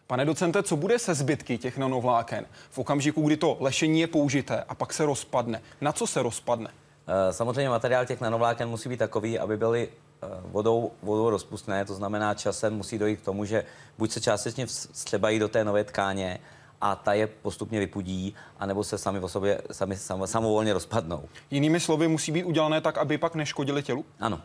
Pane 0.08 0.26
docente, 0.26 0.64
co 0.64 0.76
bude 0.76 1.00
se 1.00 1.14
zbytky 1.14 1.58
těch 1.58 1.78
nanovláken 1.78 2.46
v 2.70 2.78
okamžiku, 2.78 3.22
kdy 3.22 3.38
to 3.38 3.58
lešení 3.60 4.02
je 4.02 4.08
použité 4.08 4.64
a 4.70 4.76
pak 4.76 4.94
se 4.94 5.06
rozpadne? 5.06 5.62
Na 5.82 5.92
co 5.92 6.08
se 6.08 6.24
rozpadne? 6.24 6.70
Eh, 7.08 7.34
samozřejmě 7.34 7.70
materiál 7.70 8.06
těch 8.06 8.22
nanovláken 8.22 8.70
musí 8.70 8.90
být 8.90 8.98
takový, 8.98 9.40
aby 9.40 9.58
byly 9.58 9.90
eh, 10.24 10.28
vodou, 10.42 10.92
vodou 11.02 11.30
rozpustné, 11.30 11.86
to 11.86 11.94
znamená 11.94 12.34
časem 12.34 12.76
musí 12.76 12.98
dojít 12.98 13.22
k 13.22 13.26
tomu, 13.26 13.46
že 13.46 13.66
buď 13.98 14.12
se 14.12 14.22
částečně 14.22 14.66
vstřebají 14.66 15.40
do 15.40 15.48
té 15.48 15.64
nové 15.64 15.84
tkáně 15.84 16.40
a 16.82 16.96
ta 16.96 17.14
je 17.14 17.28
postupně 17.28 17.80
vypudí, 17.80 18.36
anebo 18.60 18.84
se 18.84 18.98
sami 18.98 19.20
o 19.20 19.28
sobě 19.28 19.62
sami, 19.72 19.98
sam, 19.98 20.28
samovolně 20.28 20.74
rozpadnou. 20.74 21.30
Jinými 21.52 21.80
slovy, 21.80 22.08
musí 22.08 22.32
být 22.32 22.44
udělané 22.44 22.82
tak, 22.82 22.98
aby 22.98 23.18
pak 23.18 23.36
neškodili 23.36 23.84
tělu? 23.84 24.06
Ano. 24.20 24.42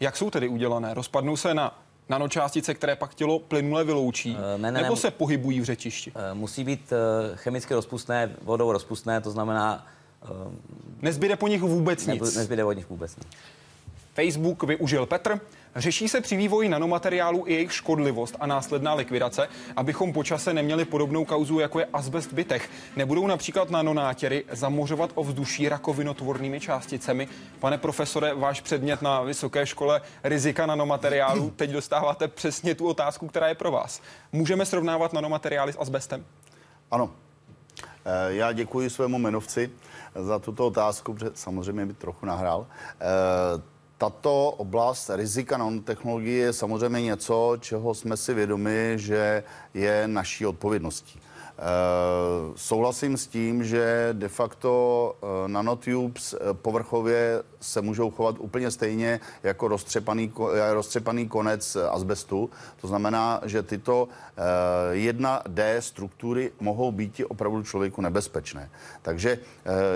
Jak 0.00 0.16
jsou 0.16 0.30
tedy 0.30 0.48
udělané? 0.48 0.94
Rozpadnou 0.94 1.36
se 1.36 1.54
na 1.54 1.78
nanočástice, 2.08 2.74
které 2.74 2.96
pak 2.96 3.14
tělo 3.14 3.38
plynule 3.38 3.84
vyloučí, 3.84 4.32
uh, 4.34 4.60
ne, 4.60 4.72
ne, 4.72 4.82
nebo 4.82 4.94
ne, 4.94 5.00
se 5.00 5.10
pohybují 5.10 5.60
v 5.60 5.64
řečišti? 5.64 6.12
Musí 6.32 6.64
být 6.64 6.92
chemicky 7.34 7.74
rozpustné, 7.74 8.30
vodou 8.42 8.72
rozpustné, 8.72 9.20
to 9.20 9.30
znamená... 9.30 9.86
Uh, 10.22 10.52
nezbyde 11.02 11.36
po 11.36 11.48
nich 11.48 11.62
vůbec 11.62 12.06
nic. 12.06 12.36
Nezbyde 12.36 12.64
po 12.64 12.72
nich 12.72 12.90
vůbec 12.90 13.16
nic. 13.16 13.26
Facebook 14.14 14.62
využil 14.62 15.06
Petr. 15.06 15.40
Řeší 15.76 16.08
se 16.08 16.20
při 16.20 16.36
vývoji 16.36 16.68
nanomateriálů 16.68 17.44
i 17.46 17.52
jejich 17.52 17.72
škodlivost 17.72 18.36
a 18.40 18.46
následná 18.46 18.94
likvidace, 18.94 19.48
abychom 19.76 20.12
po 20.12 20.24
čase 20.24 20.54
neměli 20.54 20.84
podobnou 20.84 21.24
kauzu, 21.24 21.58
jako 21.58 21.80
je 21.80 21.86
asbest 21.92 22.32
bytech. 22.32 22.70
Nebudou 22.96 23.26
například 23.26 23.70
nanonátěry 23.70 24.44
zamořovat 24.52 25.10
ovzduší 25.14 25.68
rakovinotvornými 25.68 26.60
částicemi. 26.60 27.28
Pane 27.60 27.78
profesore, 27.78 28.34
váš 28.34 28.60
předmět 28.60 29.02
na 29.02 29.22
vysoké 29.22 29.66
škole 29.66 30.00
rizika 30.24 30.66
nanomateriálů, 30.66 31.50
teď 31.56 31.70
dostáváte 31.70 32.28
přesně 32.28 32.74
tu 32.74 32.86
otázku, 32.86 33.28
která 33.28 33.48
je 33.48 33.54
pro 33.54 33.70
vás. 33.70 34.02
Můžeme 34.32 34.66
srovnávat 34.66 35.12
nanomateriály 35.12 35.72
s 35.72 35.78
asbestem? 35.78 36.24
Ano. 36.90 37.10
Eh, 38.04 38.34
já 38.34 38.52
děkuji 38.52 38.90
svému 38.90 39.18
jmenovci 39.18 39.70
za 40.14 40.38
tuto 40.38 40.66
otázku, 40.66 41.14
protože 41.14 41.30
samozřejmě 41.34 41.84
mi 41.84 41.94
trochu 41.94 42.26
nahrál. 42.26 42.66
Eh, 43.00 43.62
tato 43.98 44.50
oblast 44.50 45.10
rizika 45.14 45.56
nanotechnologie 45.56 46.44
je 46.44 46.52
samozřejmě 46.52 47.02
něco, 47.02 47.56
čeho 47.60 47.94
jsme 47.94 48.16
si 48.16 48.34
vědomi, 48.34 48.92
že 48.96 49.44
je 49.74 50.08
naší 50.08 50.46
odpovědností. 50.46 51.20
Eh, 51.60 52.52
souhlasím 52.56 53.16
s 53.16 53.26
tím, 53.26 53.64
že 53.64 54.08
de 54.12 54.28
facto 54.28 55.14
eh, 55.22 55.48
nanotubes 55.48 56.34
eh, 56.34 56.54
povrchově 56.54 57.42
se 57.60 57.80
můžou 57.82 58.10
chovat 58.10 58.36
úplně 58.38 58.70
stejně 58.70 59.20
jako 59.42 59.68
roztřepaný, 59.68 60.32
roztřepaný 60.70 61.28
konec 61.28 61.76
asbestu. 61.76 62.50
To 62.80 62.88
znamená, 62.88 63.40
že 63.44 63.62
tyto 63.62 64.08
1D 64.92 65.78
struktury 65.78 66.52
mohou 66.60 66.92
být 66.92 67.20
opravdu 67.28 67.62
člověku 67.62 68.00
nebezpečné. 68.00 68.70
Takže 69.02 69.38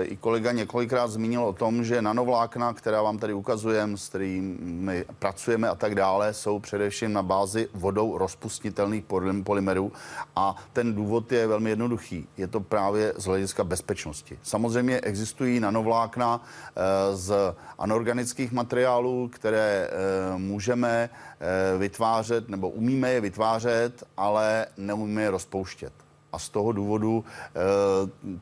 i 0.01 0.15
kolega 0.15 0.51
několikrát 0.51 1.07
zmínil 1.07 1.43
o 1.43 1.53
tom, 1.53 1.83
že 1.83 2.01
nanovlákna, 2.01 2.73
která 2.73 3.01
vám 3.01 3.17
tady 3.17 3.33
ukazujeme, 3.33 3.97
s 3.97 4.09
kterými 4.09 5.05
pracujeme 5.19 5.69
a 5.69 5.75
tak 5.75 5.95
dále, 5.95 6.33
jsou 6.33 6.59
především 6.59 7.13
na 7.13 7.23
bázi 7.23 7.67
vodou 7.73 8.17
rozpustitelných 8.17 9.03
polymerů 9.43 9.91
a 10.35 10.55
ten 10.73 10.93
důvod 10.93 11.31
je 11.31 11.47
velmi 11.55 11.69
jednoduchý. 11.69 12.27
Je 12.37 12.47
to 12.47 12.59
právě 12.59 13.13
z 13.17 13.25
hlediska 13.25 13.63
bezpečnosti. 13.63 14.39
Samozřejmě 14.43 15.01
existují 15.01 15.59
nanovlákna 15.59 16.41
eh, 16.41 17.15
z 17.15 17.33
anorganických 17.79 18.51
materiálů, 18.51 19.29
které 19.33 19.87
eh, 19.87 20.37
můžeme 20.37 21.09
eh, 21.09 21.77
vytvářet 21.77 22.49
nebo 22.49 22.69
umíme 22.69 23.11
je 23.11 23.21
vytvářet, 23.21 24.03
ale 24.17 24.65
neumíme 24.77 25.21
je 25.21 25.31
rozpouštět. 25.31 25.93
A 26.33 26.39
z 26.39 26.49
toho 26.49 26.71
důvodu 26.71 27.23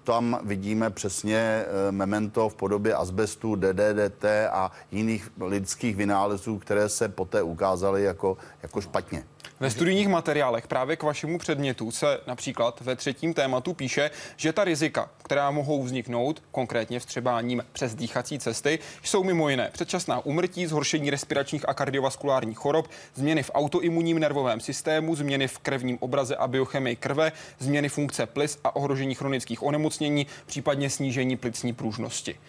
tam 0.04 0.40
vidíme 0.44 0.90
přesně 0.90 1.66
memento 1.92 2.50
v 2.50 2.56
podobě 2.56 2.96
asbestu, 2.96 3.56
DDDT 3.56 4.26
a 4.52 4.72
jiných 4.92 5.30
lidských 5.40 5.96
vynálezů, 5.96 6.58
které 6.58 6.90
se 6.90 7.10
poté 7.10 7.44
ukázaly 7.44 8.04
jako, 8.04 8.38
jako 8.64 8.82
špatně. 8.82 9.24
Ve 9.60 9.70
studijních 9.70 10.08
materiálech 10.08 10.68
právě 10.68 10.96
k 10.96 11.04
vašemu 11.04 11.38
předmětu 11.38 11.92
se 11.92 12.20
například 12.28 12.82
ve 12.82 12.96
třetím 12.96 13.34
tématu 13.34 13.74
píše, 13.74 14.12
že 14.36 14.54
ta 14.54 14.64
rizika, 14.64 15.10
která 15.24 15.52
mohou 15.52 15.84
vzniknout, 15.84 16.44
konkrétně 16.52 17.00
vstřebáním 17.00 17.66
přes 17.74 17.96
dýchací 17.96 18.40
cesty, 18.40 18.80
jsou 19.04 19.24
mimo 19.24 19.50
jiné 19.50 19.70
předčasná 19.74 20.26
umrtí, 20.26 20.66
zhoršení 20.66 21.10
respiračních 21.10 21.70
a 21.70 21.74
kardiovaskulárních 21.74 22.58
chorob, 22.58 22.88
změny 23.16 23.44
v 23.44 23.52
autoimunním 23.54 24.20
nervovém 24.20 24.60
systému, 24.60 25.16
změny 25.16 25.48
v 25.48 25.60
krevním 25.60 25.98
obraze 26.02 26.36
a 26.36 26.48
biochemii 26.48 26.96
krve, 26.96 27.32
změny 27.60 27.90
funkce 27.90 28.26
plis 28.26 28.60
a 28.64 28.76
ohrožení 28.76 29.16
chronických 29.16 29.64
onemocnění, 29.64 30.28
případně 30.46 30.90
snížení 30.90 31.38
plicní 31.38 31.74
pružnosti. 31.74 32.40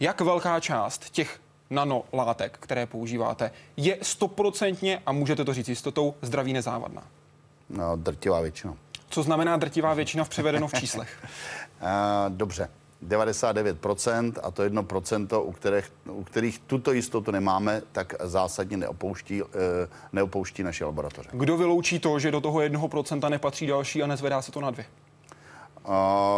Jak 0.00 0.20
velká 0.20 0.60
část 0.60 1.10
těch 1.10 1.40
nanolátek, 1.72 2.58
které 2.60 2.86
používáte, 2.86 3.50
je 3.76 3.98
stoprocentně, 4.02 5.02
a 5.06 5.12
můžete 5.12 5.44
to 5.44 5.54
říct 5.54 5.68
jistotou, 5.68 6.14
zdraví 6.22 6.52
nezávadná? 6.52 7.02
No, 7.70 7.96
drtivá 7.96 8.40
většina. 8.40 8.74
Co 9.08 9.22
znamená 9.22 9.56
drtivá 9.56 9.94
většina 9.94 10.24
v 10.24 10.28
převedeno 10.28 10.68
v 10.68 10.72
číslech? 10.72 11.28
Dobře. 12.28 12.68
99% 13.08 14.32
a 14.42 14.50
to 14.50 14.62
1%, 14.62 15.42
u 15.42 15.52
kterých, 15.52 15.92
u 16.10 16.24
kterých 16.24 16.58
tuto 16.58 16.92
jistotu 16.92 17.30
nemáme, 17.30 17.82
tak 17.92 18.14
zásadně 18.20 18.76
neopouští, 18.76 19.42
eh, 19.42 19.46
neopouští 20.12 20.62
naše 20.62 20.84
laboratoře. 20.84 21.28
Kdo 21.32 21.56
vyloučí 21.56 21.98
to, 21.98 22.18
že 22.18 22.30
do 22.30 22.40
toho 22.40 22.60
1% 22.60 23.28
nepatří 23.28 23.66
další 23.66 24.02
a 24.02 24.06
nezvedá 24.06 24.42
se 24.42 24.52
to 24.52 24.60
na 24.60 24.70
dvě? 24.70 24.84
Uh, 25.88 25.92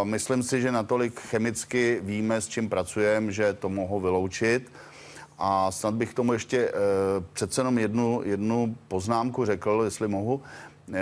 myslím 0.05 0.43
si, 0.43 0.61
že 0.61 0.73
natolik 0.73 1.21
chemicky 1.21 2.01
víme, 2.03 2.41
s 2.41 2.49
čím 2.49 2.69
pracujeme, 2.69 3.33
že 3.33 3.53
to 3.53 3.69
mohou 3.69 4.01
vyloučit. 4.01 4.73
A 5.39 5.71
snad 5.71 5.95
bych 5.95 6.15
tomu 6.15 6.33
ještě 6.33 6.71
uh, 6.71 6.79
přece 7.33 7.61
jenom 7.61 7.79
jednu, 7.79 8.21
jednu 8.25 8.77
poznámku 8.89 9.45
řekl, 9.45 9.83
jestli 9.85 10.09
mohu. 10.09 10.35
Uh, 10.35 10.95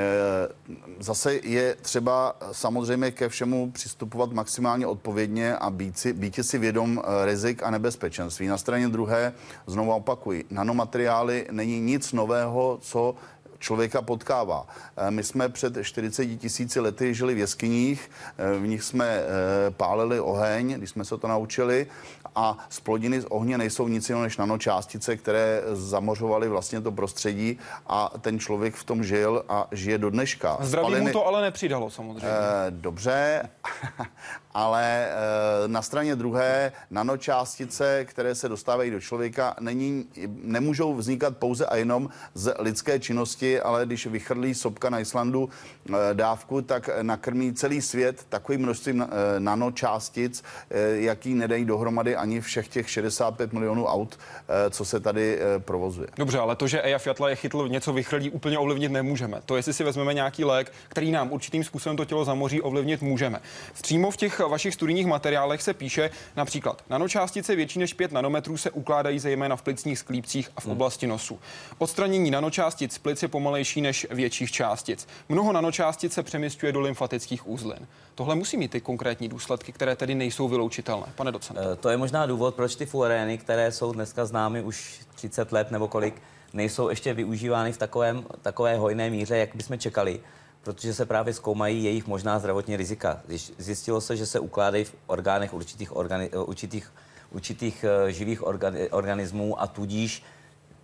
zase 0.98 1.34
je 1.34 1.76
třeba 1.82 2.36
samozřejmě 2.52 3.10
ke 3.10 3.28
všemu 3.28 3.70
přistupovat 3.70 4.32
maximálně 4.32 4.86
odpovědně 4.86 5.56
a 5.56 5.70
být 5.70 5.98
si, 5.98 6.12
být 6.12 6.38
si 6.42 6.58
vědom 6.58 6.96
uh, 6.96 7.04
rizik 7.24 7.62
a 7.62 7.70
nebezpečenství. 7.70 8.46
Na 8.46 8.58
straně 8.58 8.88
druhé, 8.88 9.32
znovu 9.66 9.92
opakuji, 9.92 10.44
nanomateriály 10.50 11.46
není 11.50 11.80
nic 11.80 12.12
nového, 12.12 12.78
co 12.80 13.14
člověka 13.58 14.02
potkává. 14.02 14.66
My 15.10 15.24
jsme 15.24 15.48
před 15.48 15.78
40 15.82 16.26
tisíci 16.26 16.80
lety 16.80 17.14
žili 17.14 17.34
v 17.34 17.38
jeskyních, 17.38 18.10
v 18.58 18.66
nich 18.66 18.82
jsme 18.82 19.22
pálili 19.70 20.20
oheň, 20.20 20.74
když 20.74 20.90
jsme 20.90 21.04
se 21.04 21.18
to 21.18 21.28
naučili 21.28 21.86
a 22.34 22.58
splodiny 22.68 23.20
z 23.20 23.24
ohně 23.24 23.58
nejsou 23.58 23.88
nic 23.88 24.08
jiného 24.08 24.22
než 24.22 24.36
nanočástice, 24.36 25.16
které 25.16 25.62
zamořovaly 25.72 26.48
vlastně 26.48 26.80
to 26.80 26.92
prostředí 26.92 27.58
a 27.86 28.10
ten 28.20 28.38
člověk 28.38 28.74
v 28.74 28.84
tom 28.84 29.04
žil 29.04 29.44
a 29.48 29.68
žije 29.72 29.98
do 29.98 30.10
dneška. 30.10 30.56
Zdraví 30.60 30.86
Spaliny... 30.86 31.06
mu 31.06 31.12
to 31.12 31.26
ale 31.26 31.42
nepřidalo 31.42 31.90
samozřejmě. 31.90 32.28
Eh, 32.28 32.70
dobře, 32.70 33.48
ale 34.54 35.06
eh, 35.08 35.68
na 35.68 35.82
straně 35.82 36.16
druhé 36.16 36.72
nanočástice, 36.90 38.04
které 38.04 38.34
se 38.34 38.48
dostávají 38.48 38.90
do 38.90 39.00
člověka, 39.00 39.56
není, 39.60 40.04
nemůžou 40.42 40.94
vznikat 40.94 41.36
pouze 41.36 41.66
a 41.66 41.76
jenom 41.76 42.08
z 42.34 42.54
lidské 42.58 43.00
činnosti, 43.00 43.60
ale 43.60 43.86
když 43.86 44.06
vychrlí 44.06 44.54
sopka 44.54 44.90
na 44.90 45.00
Islandu 45.00 45.48
eh, 45.88 45.92
dávku, 46.12 46.62
tak 46.62 46.90
nakrmí 47.02 47.52
celý 47.52 47.82
svět 47.82 48.26
takovým 48.28 48.60
množstvím 48.60 49.02
eh, 49.02 49.40
nanočástic, 49.40 50.42
eh, 50.70 50.80
jaký 50.90 51.34
nedají 51.34 51.64
dohromady 51.64 52.16
ani 52.22 52.40
všech 52.40 52.68
těch 52.68 52.90
65 52.90 53.52
milionů 53.52 53.86
aut, 53.86 54.18
eh, 54.48 54.70
co 54.70 54.84
se 54.84 55.00
tady 55.00 55.38
eh, 55.38 55.58
provozuje. 55.58 56.08
Dobře, 56.16 56.38
ale 56.38 56.56
to, 56.56 56.66
že 56.66 56.82
Eja 56.82 56.98
Fiatla 56.98 57.28
je 57.28 57.36
chytl 57.36 57.68
něco 57.68 57.92
vychrlí, 57.92 58.30
úplně 58.30 58.58
ovlivnit 58.58 58.92
nemůžeme. 58.92 59.40
To, 59.46 59.56
jestli 59.56 59.72
si 59.72 59.84
vezmeme 59.84 60.14
nějaký 60.14 60.44
lék, 60.44 60.72
který 60.88 61.10
nám 61.10 61.32
určitým 61.32 61.64
způsobem 61.64 61.96
to 61.96 62.04
tělo 62.04 62.24
zamoří, 62.24 62.60
ovlivnit 62.60 63.02
můžeme. 63.02 63.40
Přímo 63.82 64.10
v 64.10 64.16
těch 64.16 64.38
vašich 64.38 64.74
studijních 64.74 65.06
materiálech 65.06 65.62
se 65.62 65.74
píše 65.74 66.10
například, 66.36 66.82
nanočástice 66.90 67.56
větší 67.56 67.78
než 67.78 67.94
5 67.94 68.12
nanometrů 68.12 68.56
se 68.56 68.70
ukládají 68.70 69.18
zejména 69.18 69.56
v 69.56 69.62
plicních 69.62 69.98
sklípcích 69.98 70.50
a 70.56 70.60
v 70.60 70.64
hmm. 70.64 70.72
oblasti 70.72 71.06
nosu. 71.06 71.40
Odstranění 71.78 72.30
nanočástic 72.30 72.98
plic 72.98 73.22
je 73.22 73.28
pomalejší 73.28 73.80
než 73.80 74.06
větších 74.10 74.52
částic. 74.52 75.08
Mnoho 75.28 75.52
nanočástic 75.52 76.12
se 76.12 76.22
přemysťuje 76.22 76.72
do 76.72 76.80
lymfatických 76.80 77.48
uzlin. 77.48 77.86
Tohle 78.14 78.34
musí 78.34 78.56
mít 78.56 78.70
ty 78.70 78.80
konkrétní 78.80 79.28
důsledky, 79.28 79.72
které 79.72 79.96
tedy 79.96 80.14
nejsou 80.14 80.48
vyloučitelné. 80.48 81.06
Pane 81.14 81.32
docent. 81.32 81.58
Eh, 81.58 81.76
to 81.76 81.88
je 81.88 81.96
možná 81.96 82.26
důvod, 82.26 82.54
proč 82.54 82.74
ty 82.74 82.86
fuarény, 82.86 83.38
které 83.38 83.72
jsou 83.72 83.92
dneska 83.92 84.24
známy 84.24 84.62
už 84.62 85.00
30 85.14 85.52
let 85.52 85.70
nebo 85.70 85.88
kolik, 85.88 86.22
nejsou 86.52 86.88
ještě 86.88 87.14
využívány 87.14 87.72
v 87.72 87.78
takovém, 87.78 88.24
takové 88.42 88.76
hojné 88.76 89.10
míře, 89.10 89.36
jak 89.36 89.56
bychom 89.56 89.78
čekali 89.78 90.20
protože 90.62 90.94
se 90.94 91.06
právě 91.06 91.34
zkoumají 91.34 91.84
jejich 91.84 92.06
možná 92.06 92.38
zdravotní 92.38 92.76
rizika. 92.76 93.20
Zjistilo 93.58 94.00
se, 94.00 94.16
že 94.16 94.26
se 94.26 94.40
ukládají 94.40 94.84
v 94.84 94.94
orgánech 95.06 95.54
určitých, 95.54 95.92
organi- 95.92 96.44
určitých, 96.48 96.92
určitých 97.30 97.84
eh, 97.84 98.12
živých 98.12 98.42
organi- 98.42 98.88
organismů 98.90 99.62
a 99.62 99.66
tudíž 99.66 100.22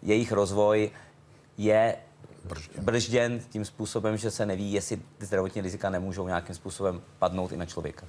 jejich 0.03 0.33
rozvoj 0.33 0.91
je 1.59 1.97
bržděn. 2.49 2.85
bržděn 2.85 3.41
tím 3.51 3.65
způsobem, 3.65 4.17
že 4.17 4.31
se 4.31 4.47
neví, 4.47 4.73
jestli 4.73 5.01
zdravotní 5.21 5.63
rizika 5.63 5.91
nemůžou 5.91 6.27
nějakým 6.27 6.55
způsobem 6.55 7.03
padnout 7.19 7.53
i 7.53 7.57
na 7.57 7.67
člověka. 7.67 8.07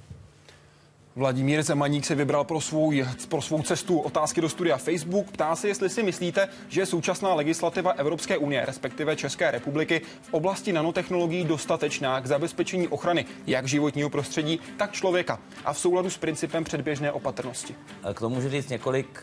Vladimír 1.20 1.62
Zemaník 1.62 2.06
se 2.06 2.14
vybral 2.14 2.44
pro 2.44 2.60
svou, 2.60 2.92
pro 3.28 3.42
svou 3.42 3.62
cestu 3.62 3.98
otázky 3.98 4.40
do 4.40 4.48
studia 4.48 4.76
Facebook. 4.76 5.30
Ptá 5.30 5.56
se, 5.56 5.68
jestli 5.68 5.90
si 5.90 6.02
myslíte, 6.02 6.48
že 6.68 6.86
současná 6.86 7.34
legislativa 7.34 7.90
Evropské 7.90 8.38
unie, 8.38 8.66
respektive 8.66 9.16
České 9.16 9.50
republiky, 9.50 10.00
v 10.22 10.34
oblasti 10.34 10.72
nanotechnologií 10.72 11.44
dostatečná 11.44 12.20
k 12.20 12.26
zabezpečení 12.26 12.88
ochrany 12.88 13.24
jak 13.46 13.68
životního 13.68 14.10
prostředí, 14.10 14.60
tak 14.76 14.92
člověka 14.92 15.40
a 15.64 15.72
v 15.72 15.78
souladu 15.78 16.10
s 16.10 16.18
principem 16.18 16.64
předběžné 16.64 17.12
opatrnosti. 17.12 17.74
K 18.14 18.20
tomu 18.20 18.34
můžu 18.34 18.50
říct 18.50 18.68
několik 18.68 19.22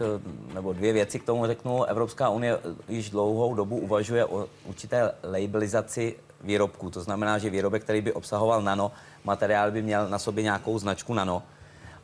nebo 0.53 0.73
dvě 0.73 0.93
věci 0.93 1.19
k 1.19 1.23
tomu 1.23 1.45
řeknu. 1.45 1.83
Evropská 1.83 2.29
unie 2.29 2.59
již 2.89 3.09
dlouhou 3.09 3.55
dobu 3.55 3.77
uvažuje 3.77 4.25
o 4.25 4.47
určité 4.65 5.11
labelizaci 5.23 6.15
výrobků. 6.41 6.89
To 6.89 7.01
znamená, 7.01 7.37
že 7.37 7.49
výrobek, 7.49 7.83
který 7.83 8.01
by 8.01 8.13
obsahoval 8.13 8.61
nano, 8.61 8.91
materiál 9.23 9.71
by 9.71 9.81
měl 9.81 10.09
na 10.09 10.19
sobě 10.19 10.43
nějakou 10.43 10.79
značku 10.79 11.13
nano 11.13 11.43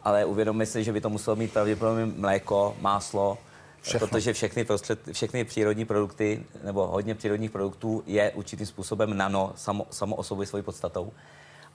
ale 0.03 0.25
uvědomme 0.25 0.65
si, 0.65 0.83
že 0.83 0.93
by 0.93 1.01
to 1.01 1.09
muselo 1.09 1.35
mít 1.35 1.53
pravděpodobně 1.53 2.05
mléko, 2.05 2.75
máslo, 2.81 3.37
Všechno. 3.81 4.07
protože 4.07 4.33
všechny, 4.33 4.65
prostřed, 4.65 4.99
všechny 5.11 5.45
přírodní 5.45 5.85
produkty, 5.85 6.43
nebo 6.63 6.87
hodně 6.87 7.15
přírodních 7.15 7.51
produktů 7.51 8.03
je 8.05 8.31
určitým 8.31 8.65
způsobem 8.65 9.17
nano, 9.17 9.53
samo, 9.55 9.87
samo 9.89 10.15
o 10.15 10.23
sobě 10.23 10.47
svojí 10.47 10.63
podstatou. 10.63 11.11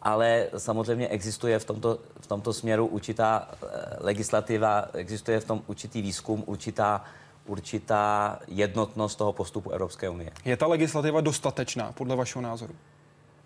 Ale 0.02 0.46
samozřejmě 0.56 1.08
existuje 1.08 1.58
v 1.58 1.64
tomto, 1.64 1.98
v 2.20 2.26
tomto 2.26 2.52
směru 2.52 2.86
určitá 2.86 3.48
eh, 3.52 3.66
legislativa, 4.00 4.84
existuje 4.92 5.40
v 5.40 5.44
tom 5.44 5.62
určitý 5.66 6.02
výzkum, 6.02 6.42
určitá, 6.46 7.04
určitá 7.46 8.38
jednotnost 8.48 9.18
toho 9.18 9.32
postupu 9.32 9.70
Evropské 9.70 10.08
unie. 10.08 10.30
Je 10.44 10.56
ta 10.56 10.66
legislativa 10.66 11.20
dostatečná 11.20 11.92
podle 11.92 12.16
vašeho 12.16 12.42
názoru? 12.42 12.74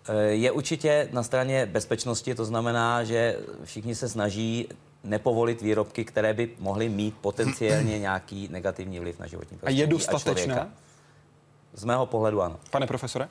Eh, 0.09 0.23
je 0.23 0.51
určitě 0.51 1.09
na 1.11 1.23
straně 1.23 1.65
bezpečnosti, 1.65 2.35
to 2.35 2.45
znamená, 2.45 3.03
že 3.03 3.37
všichni 3.63 3.95
se 3.95 4.09
snaží 4.09 4.67
nepovolit 5.03 5.61
výrobky, 5.61 6.05
které 6.05 6.33
by 6.33 6.49
mohly 6.59 6.89
mít 6.89 7.15
potenciálně 7.21 7.99
nějaký 8.09 8.47
negativní 8.51 8.99
vliv 8.99 9.19
na 9.19 9.27
životní 9.27 9.57
prostředí. 9.57 9.79
A 9.79 9.81
je 9.81 9.87
dostatečné? 9.87 10.61
A 10.61 10.67
Z 11.73 11.83
mého 11.83 12.05
pohledu 12.05 12.41
ano. 12.41 12.59
Pane 12.71 12.87
profesore? 12.87 13.27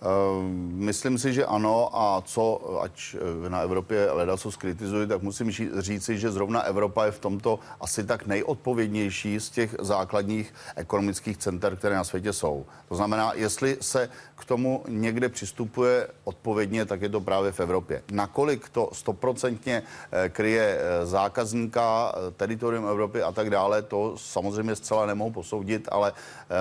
Ehm, 0.00 0.72
myslím 0.74 1.18
si, 1.18 1.32
že 1.32 1.46
ano 1.46 1.90
a 1.92 2.22
co, 2.24 2.60
ať 2.82 3.16
eh, 3.44 3.48
na 3.50 3.60
Evropě 3.60 4.10
leda 4.10 4.36
co 4.36 4.50
skritizují, 4.50 5.08
tak 5.08 5.22
musím 5.22 5.52
říci, 5.78 6.18
že 6.18 6.30
zrovna 6.30 6.60
Evropa 6.62 7.04
je 7.04 7.10
v 7.10 7.18
tomto 7.18 7.58
asi 7.80 8.04
tak 8.04 8.26
nejodpovědnější 8.26 9.40
z 9.40 9.50
těch 9.50 9.76
základních 9.80 10.54
ekonomických 10.76 11.36
center, 11.36 11.76
které 11.76 11.96
na 11.96 12.04
světě 12.04 12.32
jsou. 12.32 12.66
To 12.88 12.94
znamená, 12.94 13.32
jestli 13.34 13.76
se 13.80 14.08
k 14.36 14.44
tomu 14.44 14.84
někde 14.88 15.28
přistupuje 15.28 16.08
odpovědně, 16.24 16.84
tak 16.84 17.02
je 17.02 17.08
to 17.08 17.20
právě 17.20 17.52
v 17.52 17.60
Evropě. 17.60 18.02
Nakolik 18.12 18.68
to 18.68 18.90
stoprocentně 18.92 19.82
eh, 20.12 20.28
kryje 20.28 20.78
eh, 20.80 21.06
zákazníka, 21.06 22.14
teritorium 22.36 22.88
Evropy 22.88 23.22
a 23.22 23.32
tak 23.32 23.50
dále, 23.50 23.82
to 23.82 24.14
samozřejmě 24.16 24.76
zcela 24.76 25.06
nemohu 25.06 25.30
posoudit, 25.30 25.88
ale 25.92 26.12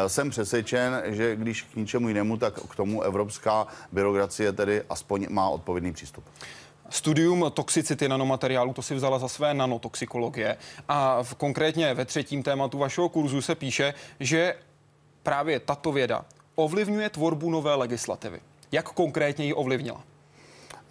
jsem 0.08 0.30
přesvědčen, 0.30 1.02
že 1.06 1.36
když 1.36 1.62
k 1.62 1.76
ničemu 1.76 2.08
jinému, 2.08 2.38
tak 2.38 2.60
k 2.60 2.76
tomu 2.76 3.02
Evropa 3.02 3.29
evropská 3.30 3.68
byrokracie 3.92 4.54
tedy 4.54 4.82
aspoň 4.90 5.28
má 5.30 5.50
odpovědný 5.50 5.94
přístup. 5.94 6.24
Studium 6.90 7.46
toxicity 7.54 8.10
nanomateriálu, 8.10 8.74
to 8.74 8.82
si 8.82 8.96
vzala 8.96 9.20
za 9.20 9.28
své 9.28 9.54
nanotoxikologie. 9.54 10.58
A 10.88 11.24
v, 11.24 11.36
konkrétně 11.36 11.94
ve 11.94 12.06
třetím 12.06 12.44
tématu 12.44 12.78
vašeho 12.78 13.10
kurzu 13.10 13.42
se 13.42 13.56
píše, 13.56 13.94
že 14.20 14.56
právě 15.24 15.60
tato 15.60 15.92
věda 15.92 16.26
ovlivňuje 16.56 17.10
tvorbu 17.10 17.50
nové 17.50 17.76
legislativy. 17.76 18.42
Jak 18.72 18.90
konkrétně 18.90 19.46
ji 19.46 19.54
ovlivnila? 19.54 20.04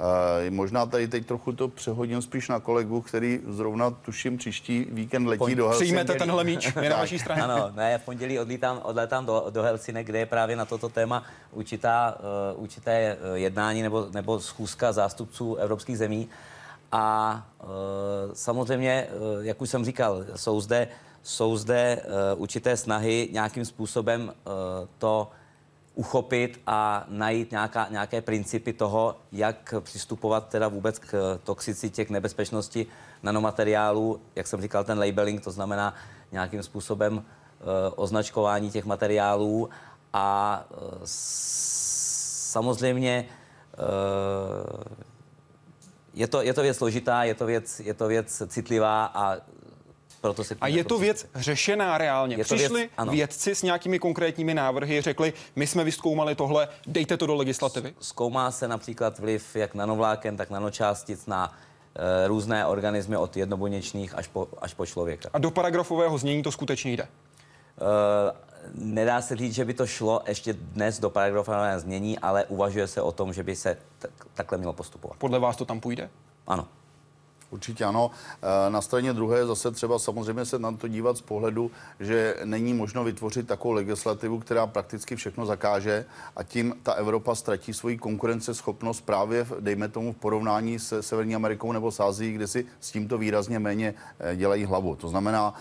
Uh, 0.00 0.50
možná 0.50 0.86
tady 0.86 1.08
teď 1.08 1.26
trochu 1.26 1.52
to 1.52 1.68
přehodím 1.68 2.22
spíš 2.22 2.48
na 2.48 2.60
kolegu, 2.60 3.00
který 3.00 3.40
zrovna 3.48 3.90
tuším 3.90 4.36
příští 4.38 4.86
víkend 4.90 5.26
letí 5.26 5.38
Pojď, 5.38 5.56
do 5.56 5.68
Helsinek. 5.68 5.86
Přijmete 5.86 6.14
tenhle 6.14 6.44
míč, 6.44 6.72
je 6.80 6.90
na 6.90 6.96
vaší 6.96 7.18
straně. 7.18 7.42
Ano, 7.42 7.72
ne, 7.74 7.98
v 7.98 8.02
pondělí 8.02 8.38
odlítám, 8.38 8.80
odletám 8.82 9.26
do, 9.26 9.46
do 9.50 9.62
Helsinek, 9.62 10.06
kde 10.06 10.18
je 10.18 10.26
právě 10.26 10.56
na 10.56 10.64
toto 10.64 10.88
téma 10.88 11.22
určitá, 11.52 12.16
uh, 12.54 12.62
určité 12.62 12.92
eh, 12.92 13.16
jednání 13.34 13.82
nebo, 13.82 14.06
nebo 14.12 14.40
schůzka 14.40 14.92
zástupců 14.92 15.54
evropských 15.54 15.98
zemí. 15.98 16.28
A 16.92 17.46
uh, 17.62 17.68
samozřejmě, 18.32 19.06
uh, 19.36 19.44
jak 19.44 19.62
už 19.62 19.70
jsem 19.70 19.84
říkal, 19.84 20.24
jsou 20.36 20.60
zde, 20.60 20.88
jsou 21.22 21.56
zde 21.56 22.00
uh, 22.34 22.42
určité 22.42 22.76
snahy 22.76 23.28
nějakým 23.32 23.64
způsobem 23.64 24.22
uh, 24.22 24.52
to 24.98 25.30
uchopit 25.98 26.60
a 26.66 27.04
najít 27.08 27.50
nějaká, 27.50 27.86
nějaké 27.90 28.20
principy 28.20 28.72
toho, 28.72 29.16
jak 29.32 29.74
přistupovat 29.80 30.48
teda 30.48 30.68
vůbec 30.68 30.98
k 30.98 31.38
toxicitě, 31.44 32.04
k 32.04 32.10
nebezpečnosti 32.10 32.86
nanomateriálů, 33.22 34.20
jak 34.36 34.46
jsem 34.46 34.62
říkal, 34.62 34.84
ten 34.84 34.98
labeling, 34.98 35.44
to 35.44 35.50
znamená 35.50 35.94
nějakým 36.32 36.62
způsobem 36.62 37.16
uh, 37.16 37.22
označkování 37.96 38.70
těch 38.70 38.84
materiálů. 38.84 39.68
A 40.12 40.64
uh, 40.70 40.78
samozřejmě 41.04 43.24
uh, 43.78 43.84
je 46.14 46.28
to, 46.28 46.42
je 46.42 46.54
to 46.54 46.62
věc 46.62 46.76
složitá, 46.76 47.24
je 47.24 47.34
to 47.34 47.46
věc, 47.46 47.80
je 47.80 47.94
to 47.94 48.08
věc 48.08 48.42
citlivá 48.46 49.10
a 49.14 49.36
proto 50.20 50.44
se 50.44 50.56
a 50.60 50.68
je 50.68 50.84
to 50.84 50.98
věc 50.98 51.26
řešená 51.34 51.98
reálně. 51.98 52.36
Je 52.36 52.44
Přišli 52.44 52.78
věc, 52.78 52.90
ano. 52.96 53.12
vědci 53.12 53.54
s 53.54 53.62
nějakými 53.62 53.98
konkrétními 53.98 54.54
návrhy, 54.54 55.00
řekli, 55.00 55.32
my 55.56 55.66
jsme 55.66 55.84
vyzkoumali 55.84 56.34
tohle, 56.34 56.68
dejte 56.86 57.16
to 57.16 57.26
do 57.26 57.34
legislativy. 57.34 57.94
Zkoumá 58.00 58.50
se 58.50 58.68
například 58.68 59.18
vliv 59.18 59.56
jak 59.56 59.74
nanovláken, 59.74 60.36
tak 60.36 60.50
nanočástic 60.50 61.26
na 61.26 61.54
e, 62.24 62.28
různé 62.28 62.66
organismy 62.66 63.16
od 63.16 63.36
jednobuněčných 63.36 64.14
až 64.14 64.26
po, 64.26 64.48
až 64.58 64.74
po 64.74 64.86
člověka. 64.86 65.28
A 65.32 65.38
do 65.38 65.50
paragrafového 65.50 66.18
znění 66.18 66.42
to 66.42 66.52
skutečně 66.52 66.92
jde. 66.92 67.02
E, 67.02 67.08
nedá 68.74 69.20
se 69.22 69.36
říct, 69.36 69.54
že 69.54 69.64
by 69.64 69.74
to 69.74 69.86
šlo 69.86 70.22
ještě 70.28 70.52
dnes 70.52 71.00
do 71.00 71.10
paragrafového 71.10 71.80
znění, 71.80 72.18
ale 72.18 72.44
uvažuje 72.44 72.86
se 72.86 73.02
o 73.02 73.12
tom, 73.12 73.32
že 73.32 73.42
by 73.42 73.56
se 73.56 73.76
t- 73.98 74.08
takhle 74.34 74.58
mělo 74.58 74.72
postupovat. 74.72 75.16
Podle 75.18 75.38
vás 75.38 75.56
to 75.56 75.64
tam 75.64 75.80
půjde? 75.80 76.10
Ano. 76.46 76.68
Určitě 77.50 77.84
ano. 77.84 78.10
E, 78.66 78.70
na 78.70 78.80
straně 78.80 79.12
druhé 79.12 79.46
zase 79.46 79.70
třeba 79.70 79.98
samozřejmě 79.98 80.44
se 80.44 80.58
na 80.58 80.72
to 80.72 80.88
dívat 80.88 81.16
z 81.16 81.20
pohledu, 81.20 81.70
že 82.00 82.36
není 82.44 82.74
možno 82.74 83.04
vytvořit 83.04 83.46
takovou 83.46 83.74
legislativu, 83.74 84.38
která 84.38 84.66
prakticky 84.66 85.16
všechno 85.16 85.46
zakáže 85.46 86.04
a 86.36 86.42
tím 86.42 86.74
ta 86.82 86.92
Evropa 86.92 87.34
ztratí 87.34 87.74
svoji 87.74 87.98
konkurenceschopnost 87.98 89.04
právě, 89.04 89.46
dejme 89.60 89.88
tomu, 89.88 90.12
v 90.12 90.16
porovnání 90.16 90.78
se 90.78 91.02
Severní 91.02 91.34
Amerikou 91.34 91.72
nebo 91.72 91.90
s 91.90 92.00
Ázií, 92.00 92.32
kde 92.32 92.46
si 92.46 92.66
s 92.80 92.90
tímto 92.90 93.18
výrazně 93.18 93.58
méně 93.58 93.94
e, 94.20 94.36
dělají 94.36 94.64
hlavu. 94.64 94.96
To 94.96 95.08
znamená, 95.08 95.54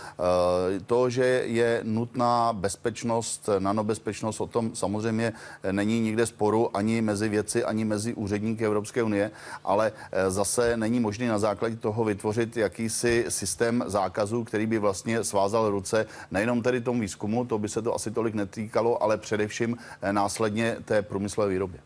e, 0.75 0.79
to, 0.79 1.09
že 1.09 1.25
je 1.45 1.81
nutná 1.83 2.53
bezpečnost, 2.53 3.49
nanobezpečnost, 3.59 4.41
o 4.41 4.47
tom 4.47 4.75
samozřejmě 4.75 5.33
není 5.71 5.99
nikde 5.99 6.25
sporu 6.25 6.77
ani 6.77 7.01
mezi 7.01 7.29
věci, 7.29 7.63
ani 7.63 7.85
mezi 7.85 8.13
úředníky 8.13 8.65
Evropské 8.65 9.03
unie, 9.03 9.31
ale 9.63 9.91
zase 10.27 10.77
není 10.77 10.99
možný 10.99 11.27
na 11.27 11.39
základě 11.39 11.76
toho 11.79 12.03
vytvořit 12.03 12.57
jakýsi 12.57 13.25
systém 13.29 13.83
zákazů, 13.87 14.43
který 14.43 14.65
by 14.65 14.79
vlastně 14.79 15.23
svázal 15.23 15.69
ruce 15.69 16.05
nejenom 16.31 16.61
tedy 16.61 16.81
tomu 16.81 17.01
výzkumu, 17.01 17.45
to 17.45 17.57
by 17.57 17.69
se 17.69 17.81
to 17.81 17.95
asi 17.95 18.11
tolik 18.11 18.33
netýkalo, 18.33 19.03
ale 19.03 19.17
především 19.17 19.77
následně 20.11 20.77
té 20.85 21.01
průmyslové 21.01 21.49
výrobě. 21.49 21.79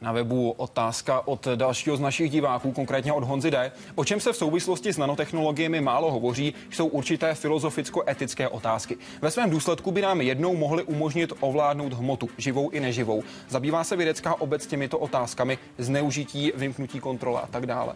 Na 0.00 0.12
webu 0.12 0.50
otázka 0.50 1.28
od 1.28 1.48
dalšího 1.54 1.96
z 1.96 2.00
našich 2.00 2.30
diváků, 2.30 2.72
konkrétně 2.72 3.12
od 3.12 3.24
Honzy 3.24 3.50
D. 3.50 3.72
O 3.94 4.04
čem 4.04 4.20
se 4.20 4.32
v 4.32 4.36
souvislosti 4.36 4.92
s 4.92 4.98
nanotechnologiemi 4.98 5.80
málo 5.80 6.12
hovoří, 6.12 6.54
jsou 6.70 6.86
určité 6.86 7.34
filozoficko-etické 7.34 8.48
otázky. 8.48 8.96
Ve 9.20 9.30
svém 9.30 9.50
důsledku 9.50 9.90
by 9.90 10.02
nám 10.02 10.20
jednou 10.20 10.56
mohly 10.56 10.82
umožnit 10.82 11.32
ovládnout 11.40 11.92
hmotu, 11.92 12.28
živou 12.38 12.70
i 12.70 12.80
neživou. 12.80 13.22
Zabývá 13.48 13.84
se 13.84 13.96
vědecká 13.96 14.40
obec 14.40 14.66
těmito 14.66 14.98
otázkami, 14.98 15.58
zneužití, 15.78 16.52
vymknutí 16.54 17.00
kontrole 17.00 17.40
a 17.40 17.46
tak 17.46 17.66
dále. 17.66 17.94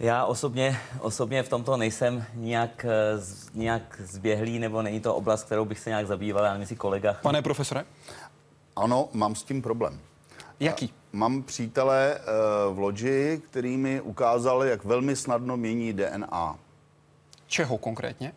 Já 0.00 0.24
osobně, 0.24 0.78
osobně 1.00 1.42
v 1.42 1.48
tomto 1.48 1.76
nejsem 1.76 2.24
nějak, 2.34 2.86
nějak 3.54 4.00
zběhlý, 4.04 4.58
nebo 4.58 4.82
není 4.82 5.00
to 5.00 5.14
oblast, 5.14 5.44
kterou 5.44 5.64
bych 5.64 5.78
se 5.78 5.90
nějak 5.90 6.06
zabýval, 6.06 6.44
já 6.44 6.52
nevím, 6.52 6.66
si 6.66 6.76
kolega. 6.76 7.16
Pane 7.22 7.42
profesore? 7.42 7.84
Ano, 8.76 9.08
mám 9.12 9.34
s 9.34 9.42
tím 9.42 9.62
problém. 9.62 10.00
Jaký? 10.60 10.94
Mám 11.12 11.42
přítele 11.42 12.20
v 12.72 12.78
loďi, 12.78 13.42
který 13.50 13.76
mi 13.76 14.00
ukázali, 14.00 14.70
jak 14.70 14.84
velmi 14.84 15.16
snadno 15.16 15.56
mění 15.56 15.92
DNA. 15.92 16.58
Čeho 17.46 17.78
konkrétně? 17.78 18.32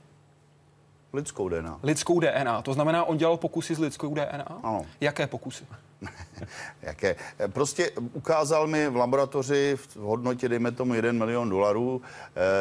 Lidskou 1.13 1.49
DNA. 1.49 1.79
Lidskou 1.83 2.19
DNA. 2.19 2.61
To 2.61 2.73
znamená, 2.73 3.05
on 3.05 3.17
dělal 3.17 3.37
pokusy 3.37 3.75
s 3.75 3.79
lidskou 3.79 4.13
DNA? 4.13 4.59
Ano. 4.63 4.85
Jaké 5.01 5.27
pokusy? 5.27 5.63
Jaké? 6.81 7.15
Prostě 7.47 7.91
ukázal 8.13 8.67
mi 8.67 8.89
v 8.89 8.95
laboratoři 8.95 9.77
v 9.77 9.95
hodnotě, 9.95 10.49
dejme 10.49 10.71
tomu, 10.71 10.93
1 10.93 11.11
milion 11.11 11.49
dolarů, 11.49 12.01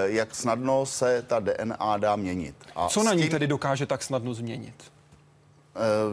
jak 0.04 0.34
snadno 0.34 0.86
se 0.86 1.22
ta 1.22 1.40
DNA 1.40 1.96
dá 1.96 2.16
měnit. 2.16 2.54
A 2.76 2.88
Co 2.88 3.02
na 3.02 3.14
ní 3.14 3.22
tím... 3.22 3.30
tedy 3.30 3.46
dokáže 3.46 3.86
tak 3.86 4.02
snadno 4.02 4.34
změnit? 4.34 4.92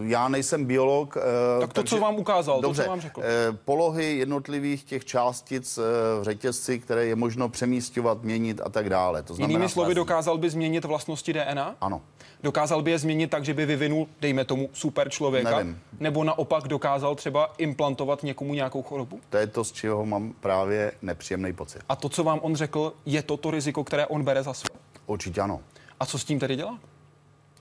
Já 0.03 0.28
nejsem 0.28 0.66
biolog. 0.66 1.18
Tak 1.59 1.70
to, 1.70 1.74
takže, 1.74 1.95
co 1.95 2.01
vám 2.01 2.16
ukázal, 2.16 2.61
dobře, 2.61 2.82
to, 2.82 2.86
co 2.86 2.89
vám 2.89 3.01
řekl. 3.01 3.22
Polohy 3.66 4.18
jednotlivých 4.18 4.84
těch 4.84 5.05
částic 5.05 5.78
v 6.20 6.24
řetězci, 6.24 6.80
které 6.80 7.05
je 7.05 7.16
možno 7.16 7.49
přemístěvat, 7.49 8.24
měnit 8.24 8.61
a 8.63 8.70
tak 8.70 8.89
dále. 8.89 9.24
To 9.24 9.34
znamená 9.34 9.51
Jinými 9.51 9.70
slovy, 9.70 9.95
dokázal 9.95 10.38
by 10.38 10.49
změnit 10.49 10.86
vlastnosti 10.86 11.34
DNA? 11.34 11.76
Ano. 11.82 12.01
Dokázal 12.43 12.82
by 12.82 12.91
je 12.91 12.99
změnit 12.99 13.28
tak, 13.28 13.45
že 13.45 13.53
by 13.53 13.66
vyvinul, 13.66 14.07
dejme 14.22 14.45
tomu, 14.45 14.70
super 14.74 15.09
člověka? 15.09 15.57
Nevím. 15.57 15.80
Nebo 15.99 16.24
naopak 16.24 16.68
dokázal 16.68 17.16
třeba 17.16 17.53
implantovat 17.57 18.24
někomu 18.24 18.53
nějakou 18.53 18.82
chorobu? 18.82 19.20
To 19.30 19.38
je 19.38 19.47
to, 19.47 19.63
z 19.63 19.72
čeho 19.72 20.05
mám 20.05 20.34
právě 20.39 20.91
nepříjemný 21.01 21.53
pocit. 21.53 21.82
A 21.89 21.95
to, 21.95 22.09
co 22.09 22.24
vám 22.24 22.39
on 22.41 22.55
řekl, 22.55 22.93
je 23.05 23.22
to 23.22 23.38
to 23.38 23.51
riziko, 23.51 23.84
které 23.84 24.05
on 24.05 24.24
bere 24.24 24.43
za 24.43 24.53
své? 24.53 24.70
Určitě 25.05 25.41
ano. 25.41 25.61
A 25.99 26.05
co 26.05 26.20
s 26.20 26.26
tím 26.26 26.39
tedy 26.39 26.55
dělá? 26.55 26.80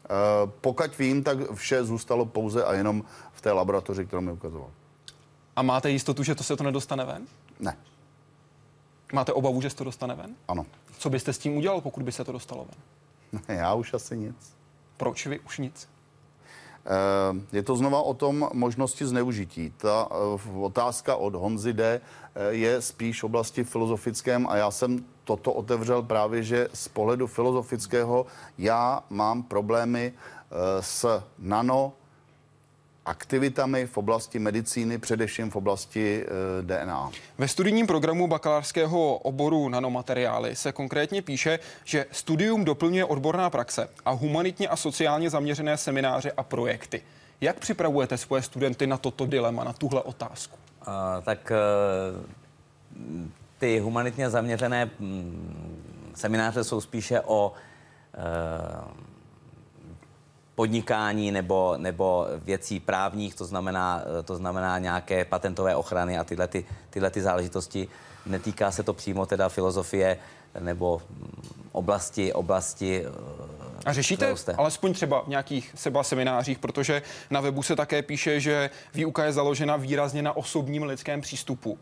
Uh, 0.05 0.51
pokud 0.61 0.99
vím, 0.99 1.25
tak 1.25 1.39
vše 1.55 1.85
zůstalo 1.85 2.27
pouze 2.27 2.65
a 2.65 2.75
jenom 2.75 3.05
v 3.33 3.41
té 3.41 3.53
laboratoři, 3.53 4.07
kterou 4.07 4.23
mi 4.23 4.33
ukazoval. 4.33 4.71
A 5.57 5.63
máte 5.63 5.91
jistotu, 5.91 6.23
že 6.23 6.35
to 6.35 6.45
se 6.45 6.57
to 6.57 6.65
nedostane 6.65 7.05
ven? 7.05 7.27
Ne. 7.61 7.77
Máte 9.13 9.33
obavu, 9.33 9.61
že 9.61 9.71
se 9.71 9.77
to 9.77 9.85
dostane 9.85 10.15
ven? 10.15 10.35
Ano. 10.49 10.67
Co 10.99 11.11
byste 11.11 11.33
s 11.33 11.39
tím 11.39 11.57
udělal, 11.57 11.81
pokud 11.81 12.03
by 12.03 12.13
se 12.13 12.25
to 12.25 12.33
dostalo 12.33 12.67
ven? 12.67 13.43
Já 13.59 13.75
už 13.75 13.95
asi 13.95 14.17
nic. 14.17 14.57
Proč 14.97 15.27
vy 15.27 15.41
už 15.41 15.59
nic? 15.59 15.89
Je 17.53 17.63
to 17.63 17.77
znova 17.77 18.03
o 18.03 18.15
tom 18.15 18.49
možnosti 18.53 19.07
zneužití. 19.07 19.73
Ta 19.77 20.09
otázka 20.61 21.17
od 21.17 21.35
Honzy 21.35 21.73
D 21.73 22.01
je 22.49 22.83
spíš 22.83 23.23
v 23.23 23.25
oblasti 23.25 23.65
filozofickém 23.65 24.47
a 24.49 24.57
já 24.57 24.71
jsem 24.71 25.05
toto 25.25 25.53
otevřel 25.53 26.03
právě, 26.03 26.43
že 26.43 26.69
z 26.75 26.89
pohledu 26.89 27.27
filozofického 27.27 28.27
já 28.59 29.03
mám 29.11 29.43
problémy 29.43 30.13
s 30.81 31.23
nano 31.39 31.93
aktivitami 33.05 33.87
v 33.87 33.99
oblasti 33.99 34.39
medicíny, 34.39 34.99
především 34.99 35.51
v 35.51 35.57
oblasti 35.57 36.25
e, 36.25 36.63
DNA. 36.63 37.11
Ve 37.39 37.49
studijním 37.49 37.87
programu 37.87 38.27
bakalářského 38.27 39.17
oboru 39.17 39.69
nanomateriály 39.69 40.57
se 40.57 40.73
konkrétně 40.73 41.23
píše, 41.23 41.59
že 41.85 42.07
studium 42.11 42.65
doplňuje 42.65 43.05
odborná 43.05 43.51
praxe 43.51 43.89
a 44.05 44.11
humanitně 44.11 44.69
a 44.69 44.77
sociálně 44.77 45.31
zaměřené 45.31 45.77
semináře 45.77 46.33
a 46.37 46.43
projekty. 46.43 47.03
Jak 47.41 47.59
připravujete 47.59 48.19
svoje 48.19 48.43
studenty 48.43 48.87
na 48.87 48.97
toto 48.97 49.27
dilema, 49.27 49.65
na 49.65 49.73
tuhle 49.73 50.03
otázku? 50.03 50.57
Uh, 50.87 50.95
tak 51.25 51.53
uh, 52.97 53.29
ty 53.59 53.79
humanitně 53.79 54.31
zaměřené 54.31 54.91
mm, 54.99 56.13
semináře 56.15 56.65
jsou 56.65 56.81
spíše 56.81 57.21
o 57.21 57.53
uh, 57.53 58.93
podnikání 60.55 61.31
nebo, 61.31 61.75
nebo 61.77 62.27
věcí 62.37 62.81
právních, 62.81 63.35
to 63.35 63.45
znamená, 63.45 64.03
to 64.25 64.37
znamená 64.37 64.79
nějaké 64.79 65.25
patentové 65.25 65.77
ochrany 65.77 66.19
a 66.19 66.25
tyhle, 66.25 66.49
ty, 66.49 66.65
tyhle 66.91 67.11
ty 67.11 67.23
záležitosti. 67.23 67.89
Netýká 68.27 68.71
se 68.71 68.83
to 68.83 68.93
přímo 68.93 69.27
teda 69.27 69.49
filozofie 69.49 70.19
nebo 70.61 71.03
oblasti, 71.73 72.33
oblasti 72.33 73.05
A 73.87 73.93
řešíte 73.93 74.31
roste. 74.31 74.53
alespoň 74.53 74.93
třeba 74.95 75.23
v 75.23 75.29
nějakých 75.29 75.73
seba 75.75 76.03
seminářích, 76.03 76.59
protože 76.59 77.03
na 77.31 77.41
webu 77.41 77.63
se 77.63 77.77
také 77.77 78.03
píše, 78.03 78.41
že 78.41 78.71
výuka 78.95 79.25
je 79.25 79.33
založena 79.33 79.77
výrazně 79.77 80.23
na 80.23 80.37
osobním 80.37 80.83
lidském 80.83 81.21
přístupu. 81.21 81.79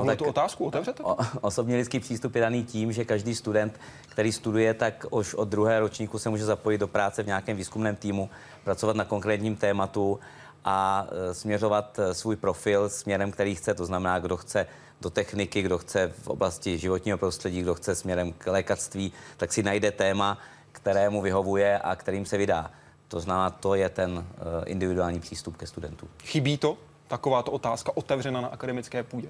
Tohle 0.00 0.12
tak- 0.12 0.18
tu 0.18 0.24
otázku 0.24 0.64
otevřete? 0.64 1.02
O, 1.02 1.16
osobní 1.40 1.76
lidský 1.76 2.00
přístup 2.00 2.34
je 2.34 2.40
daný 2.40 2.64
tím, 2.64 2.92
že 2.92 3.04
každý 3.04 3.34
student, 3.34 3.80
který 4.08 4.32
studuje, 4.32 4.74
tak 4.74 5.06
už 5.10 5.34
od 5.34 5.48
druhé 5.48 5.80
ročníku 5.80 6.18
se 6.18 6.30
může 6.30 6.44
zapojit 6.44 6.78
do 6.78 6.88
práce 6.88 7.22
v 7.22 7.26
nějakém 7.26 7.56
výzkumném 7.56 7.96
týmu, 7.96 8.30
pracovat 8.64 8.96
na 8.96 9.04
konkrétním 9.04 9.56
tématu 9.56 10.20
a 10.64 11.06
e, 11.30 11.34
směřovat 11.34 11.98
e, 11.98 12.14
svůj 12.14 12.36
profil 12.36 12.88
směrem, 12.88 13.30
který 13.30 13.54
chce. 13.54 13.74
To 13.74 13.86
znamená, 13.86 14.18
kdo 14.18 14.36
chce 14.36 14.66
do 15.00 15.10
techniky, 15.10 15.62
kdo 15.62 15.78
chce 15.78 16.12
v 16.22 16.28
oblasti 16.28 16.78
životního 16.78 17.18
prostředí, 17.18 17.62
kdo 17.62 17.74
chce 17.74 17.94
směrem 17.94 18.32
k 18.32 18.46
lékařství, 18.46 19.12
tak 19.36 19.52
si 19.52 19.62
najde 19.62 19.92
téma, 19.92 20.38
které 20.72 21.10
mu 21.10 21.22
vyhovuje 21.22 21.78
a 21.78 21.96
kterým 21.96 22.26
se 22.26 22.36
vydá. 22.36 22.70
To 23.08 23.20
znamená, 23.20 23.50
to 23.50 23.74
je 23.74 23.88
ten 23.88 24.26
e, 24.62 24.64
individuální 24.64 25.20
přístup 25.20 25.56
ke 25.56 25.66
studentům. 25.66 26.08
Chybí 26.22 26.58
to? 26.58 26.76
Takováto 27.08 27.52
otázka 27.52 27.92
otevřena 27.94 28.40
na 28.40 28.48
akademické 28.48 29.02
půdě. 29.02 29.28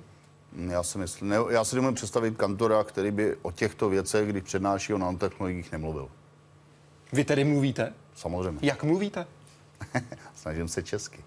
Já 0.53 0.83
si 0.83 0.99
myslím, 0.99 1.29
ne, 1.29 1.37
já 1.51 1.65
si 1.65 1.77
nemůžu 1.77 1.95
představit 1.95 2.37
kantora, 2.37 2.85
který 2.85 3.11
by 3.11 3.37
o 3.43 3.53
těchto 3.53 3.89
věcech, 3.89 4.29
když 4.29 4.43
přednáší 4.43 4.95
o 4.95 4.99
nanotechnologiích, 4.99 5.73
nemluvil. 5.73 6.09
Vy 7.13 7.25
tedy 7.25 7.45
mluvíte? 7.45 7.93
Samozřejmě. 8.15 8.59
Jak 8.63 8.83
mluvíte? 8.83 9.27
Snažím 10.35 10.69
se 10.69 10.83
česky. 10.83 11.25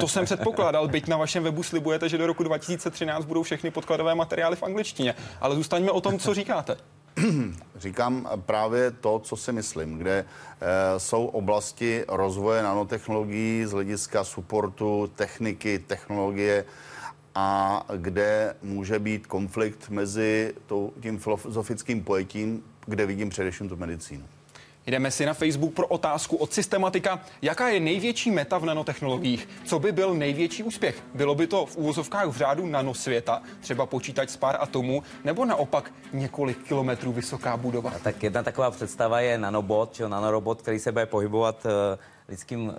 To 0.00 0.08
jsem 0.08 0.24
předpokládal, 0.24 0.88
byť 0.94 1.08
na 1.08 1.16
vašem 1.16 1.44
webu 1.44 1.62
slibujete, 1.62 2.08
že 2.08 2.18
do 2.18 2.26
roku 2.26 2.42
2013 2.42 3.24
budou 3.24 3.42
všechny 3.42 3.70
podkladové 3.70 4.14
materiály 4.14 4.56
v 4.56 4.62
angličtině. 4.62 5.14
Ale 5.40 5.54
zůstaňme 5.54 5.90
o 5.90 6.00
tom, 6.00 6.18
co 6.18 6.34
říkáte. 6.34 6.76
Říkám 7.76 8.28
právě 8.36 8.90
to, 8.90 9.18
co 9.18 9.36
si 9.36 9.52
myslím, 9.52 9.98
kde 9.98 10.18
e, 10.18 10.24
jsou 11.00 11.26
oblasti 11.26 12.04
rozvoje 12.08 12.62
nanotechnologií 12.62 13.64
z 13.66 13.72
hlediska 13.72 14.24
supportu, 14.24 15.10
techniky, 15.16 15.78
technologie 15.78 16.64
a 17.34 17.84
kde 17.96 18.54
může 18.62 18.98
být 18.98 19.26
konflikt 19.26 19.88
mezi 19.88 20.54
tou, 20.66 20.92
tím 21.02 21.18
filozofickým 21.18 22.04
pojetím, 22.04 22.62
kde 22.86 23.06
vidím 23.06 23.28
především 23.28 23.68
tu 23.68 23.76
medicínu. 23.76 24.24
Jdeme 24.86 25.10
si 25.10 25.26
na 25.26 25.34
Facebook 25.34 25.74
pro 25.74 25.86
otázku 25.86 26.36
od 26.36 26.52
systematika. 26.52 27.20
Jaká 27.42 27.68
je 27.68 27.80
největší 27.80 28.30
meta 28.30 28.58
v 28.58 28.64
nanotechnologiích? 28.64 29.48
Co 29.64 29.78
by 29.78 29.92
byl 29.92 30.14
největší 30.14 30.62
úspěch? 30.62 31.02
Bylo 31.14 31.34
by 31.34 31.46
to 31.46 31.66
v 31.66 31.76
úvozovkách 31.76 32.26
v 32.26 32.36
řádu 32.36 32.66
nanosvěta, 32.66 33.42
třeba 33.60 33.86
počítač 33.86 34.30
z 34.30 34.36
pár 34.36 34.56
atomů, 34.60 35.02
nebo 35.24 35.44
naopak 35.44 35.92
několik 36.12 36.62
kilometrů 36.62 37.12
vysoká 37.12 37.56
budova? 37.56 37.90
A 37.90 37.98
tak 37.98 38.22
jedna 38.22 38.42
taková 38.42 38.70
představa 38.70 39.20
je 39.20 39.38
nanobot, 39.38 39.92
či 39.92 40.02
nanorobot, 40.02 40.62
který 40.62 40.78
se 40.78 40.92
bude 40.92 41.06
pohybovat 41.06 41.64
uh, 41.64 41.70
lidským 42.28 42.68
uh, 42.68 42.74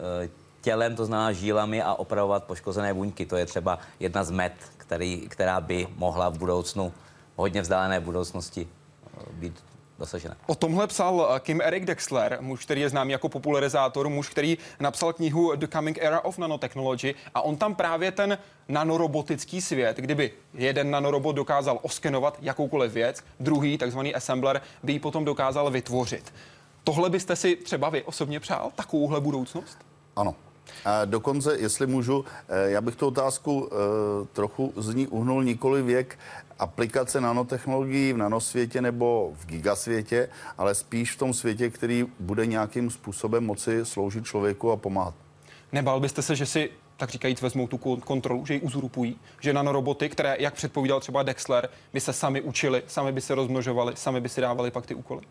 tělem, 0.61 0.95
to 0.95 1.05
znamená 1.05 1.31
žílami 1.31 1.81
a 1.81 1.93
opravovat 1.93 2.43
poškozené 2.43 2.93
buňky. 2.93 3.25
To 3.25 3.35
je 3.35 3.45
třeba 3.45 3.79
jedna 3.99 4.23
z 4.23 4.31
met, 4.31 4.53
který, 4.77 5.27
která 5.29 5.61
by 5.61 5.87
mohla 5.95 6.29
v 6.29 6.37
budoucnu, 6.37 6.93
hodně 7.35 7.61
vzdálené 7.61 7.99
budoucnosti, 7.99 8.67
uh, 9.17 9.33
být 9.33 9.63
dosažena. 10.01 10.35
O 10.47 10.55
tomhle 10.55 10.87
psal 10.87 11.29
eh, 11.35 11.39
Kim 11.39 11.61
Eric 11.61 11.85
Dexler, 11.85 12.37
muž, 12.41 12.65
který 12.65 12.81
je 12.81 12.89
známý 12.89 13.11
jako 13.11 13.29
popularizátor, 13.29 14.09
muž, 14.09 14.29
který 14.29 14.57
napsal 14.79 15.13
knihu 15.13 15.55
The 15.55 15.67
Coming 15.67 15.97
Era 16.01 16.19
of 16.25 16.37
Nanotechnology 16.37 17.15
a 17.33 17.41
on 17.41 17.57
tam 17.57 17.75
právě 17.75 18.11
ten 18.11 18.37
nanorobotický 18.67 19.61
svět, 19.61 19.97
kdyby 19.97 20.31
jeden 20.53 20.91
nanorobot 20.91 21.35
dokázal 21.35 21.79
oskenovat 21.81 22.37
jakoukoliv 22.41 22.93
věc, 22.93 23.23
druhý, 23.39 23.77
takzvaný 23.77 24.15
assembler, 24.15 24.61
by 24.83 24.93
ji 24.93 24.99
potom 24.99 25.25
dokázal 25.25 25.71
vytvořit. 25.71 26.33
Tohle 26.83 27.09
byste 27.09 27.35
si 27.35 27.55
třeba 27.55 27.89
vy 27.89 28.03
osobně 28.03 28.39
přál, 28.39 28.71
takovouhle 28.75 29.21
budoucnost? 29.21 29.77
Ano. 30.15 30.35
A 30.85 31.05
dokonce, 31.05 31.57
jestli 31.57 31.87
můžu, 31.87 32.25
eh, 32.49 32.71
já 32.71 32.81
bych 32.81 32.95
tu 32.95 33.07
otázku 33.07 33.69
eh, 33.71 33.75
trochu 34.33 34.73
z 34.77 34.93
ní 34.93 35.07
uhnul 35.07 35.43
nikoli 35.43 35.81
věk 35.81 36.19
aplikace 36.59 37.21
nanotechnologií 37.21 38.13
v 38.13 38.17
nanosvětě 38.17 38.81
nebo 38.81 39.33
v 39.35 39.45
gigasvětě, 39.45 40.29
ale 40.57 40.75
spíš 40.75 41.11
v 41.11 41.17
tom 41.17 41.33
světě, 41.33 41.69
který 41.69 42.05
bude 42.19 42.45
nějakým 42.45 42.89
způsobem 42.89 43.45
moci 43.45 43.85
sloužit 43.85 44.25
člověku 44.25 44.71
a 44.71 44.77
pomáhat. 44.77 45.13
Nebál 45.71 45.99
byste 45.99 46.21
se, 46.21 46.35
že 46.35 46.45
si 46.45 46.69
tak 46.97 47.09
říkajíc 47.09 47.41
vezmou 47.41 47.67
tu 47.67 47.77
kontrolu, 47.77 48.45
že 48.45 48.53
ji 48.53 48.59
uzurpují, 48.59 49.19
že 49.39 49.53
nanoroboty, 49.53 50.09
které, 50.09 50.35
jak 50.39 50.53
předpovídal 50.53 50.99
třeba 50.99 51.23
Dexler, 51.23 51.69
by 51.93 51.99
se 51.99 52.13
sami 52.13 52.41
učili, 52.41 52.83
sami 52.87 53.11
by 53.11 53.21
se 53.21 53.35
rozmnožovali, 53.35 53.93
sami 53.95 54.21
by 54.21 54.29
si 54.29 54.41
dávali 54.41 54.71
pak 54.71 54.85
ty 54.85 54.95
úkoly? 54.95 55.21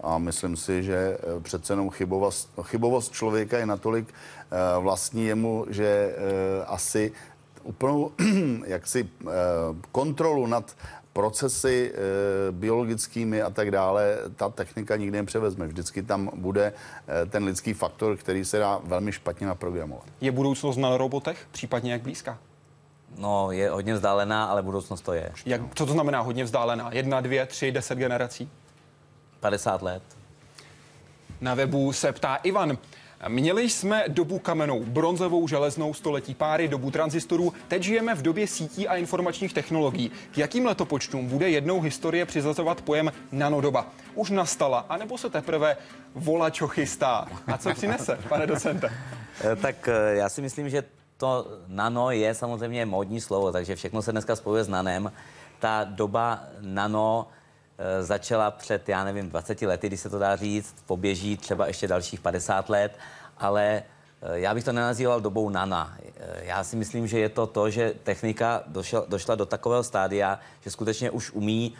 A 0.00 0.18
myslím 0.18 0.56
si, 0.56 0.82
že 0.82 1.18
eh, 1.20 1.40
přece 1.40 1.72
jenom 1.72 1.90
chybovost, 1.90 2.50
chybovost 2.62 3.12
člověka 3.12 3.58
je 3.58 3.66
natolik 3.66 4.08
uh, 4.08 4.82
vlastní 4.82 5.24
jemu, 5.24 5.66
že 5.68 6.16
uh, 6.16 6.64
asi 6.74 7.12
úplnou 7.62 8.12
jaksi 8.66 9.08
kontrolu 9.92 10.46
nad 10.46 10.76
procesy 11.16 11.92
e, 11.92 12.52
biologickými 12.52 13.42
a 13.42 13.50
tak 13.50 13.70
dále, 13.70 14.18
ta 14.36 14.48
technika 14.48 14.96
nikdy 14.96 15.18
nepřevezme. 15.18 15.66
Vždycky 15.66 16.02
tam 16.02 16.30
bude 16.34 16.72
e, 17.08 17.26
ten 17.26 17.44
lidský 17.44 17.72
faktor, 17.72 18.16
který 18.16 18.44
se 18.44 18.58
dá 18.58 18.80
velmi 18.84 19.12
špatně 19.12 19.46
naprogramovat. 19.46 20.04
Je 20.20 20.32
budoucnost 20.32 20.76
na 20.76 20.96
robotech, 20.96 21.46
případně 21.52 21.92
jak 21.92 22.02
blízká? 22.02 22.38
No, 23.18 23.52
je 23.52 23.70
hodně 23.70 23.94
vzdálená, 23.94 24.44
ale 24.44 24.62
budoucnost 24.62 25.00
to 25.00 25.12
je. 25.12 25.32
Jak, 25.46 25.60
co 25.74 25.86
to 25.86 25.92
znamená 25.92 26.20
hodně 26.20 26.44
vzdálená? 26.44 26.90
Jedna, 26.92 27.20
dvě, 27.20 27.46
tři, 27.46 27.72
deset 27.72 27.98
generací? 27.98 28.48
50 29.46 29.82
let. 29.82 30.02
Na 31.40 31.54
webu 31.54 31.92
se 31.92 32.12
ptá 32.12 32.36
Ivan. 32.36 32.78
Měli 33.28 33.70
jsme 33.70 34.04
dobu 34.08 34.38
kamenou, 34.38 34.84
bronzovou, 34.84 35.48
železnou, 35.48 35.94
století 35.94 36.34
páry, 36.34 36.68
dobu 36.68 36.90
tranzistorů. 36.90 37.52
Teď 37.68 37.82
žijeme 37.82 38.14
v 38.14 38.22
době 38.22 38.46
sítí 38.46 38.88
a 38.88 38.96
informačních 38.96 39.52
technologií. 39.52 40.10
K 40.30 40.38
jakým 40.38 40.66
letopočtům 40.66 41.26
bude 41.26 41.50
jednou 41.50 41.80
historie 41.80 42.26
přizazovat 42.26 42.80
pojem 42.80 43.12
nanodoba? 43.32 43.86
Už 44.14 44.30
nastala, 44.30 44.86
anebo 44.88 45.18
se 45.18 45.30
teprve 45.30 45.76
volačo 46.14 46.68
chystá? 46.68 47.28
A 47.46 47.58
co 47.58 47.74
přinese, 47.74 48.18
pane 48.28 48.46
docente? 48.46 48.92
Tak 49.62 49.88
eh, 49.88 50.16
já 50.16 50.28
si 50.28 50.42
myslím, 50.42 50.68
že 50.68 50.84
to 51.16 51.46
nano 51.66 52.10
je 52.10 52.34
samozřejmě 52.34 52.86
módní 52.86 53.20
slovo, 53.20 53.52
takže 53.52 53.76
všechno 53.76 54.02
se 54.02 54.12
dneska 54.12 54.36
spojuje 54.36 54.64
s 54.64 54.68
nanem. 54.68 55.12
Ta 55.58 55.84
doba 55.84 56.40
nano 56.60 57.28
začala 58.00 58.50
před, 58.50 58.88
já 58.88 59.04
nevím, 59.04 59.28
20 59.28 59.62
lety, 59.62 59.86
když 59.86 60.00
se 60.00 60.10
to 60.10 60.18
dá 60.18 60.36
říct, 60.36 60.74
poběží 60.86 61.36
třeba 61.36 61.66
ještě 61.66 61.88
dalších 61.88 62.20
50 62.20 62.68
let, 62.68 62.98
ale 63.38 63.64
e, 63.66 63.82
já 64.40 64.54
bych 64.54 64.64
to 64.64 64.72
nenazýval 64.72 65.20
dobou 65.20 65.50
nana. 65.50 65.96
E, 66.16 66.44
já 66.44 66.64
si 66.64 66.76
myslím, 66.76 67.06
že 67.06 67.18
je 67.18 67.28
to 67.28 67.46
to, 67.46 67.70
že 67.70 67.94
technika 68.02 68.62
došel, 68.66 69.04
došla 69.08 69.34
do 69.34 69.46
takového 69.46 69.82
stádia, 69.82 70.40
že 70.60 70.70
skutečně 70.70 71.10
už 71.10 71.32
umí 71.32 71.74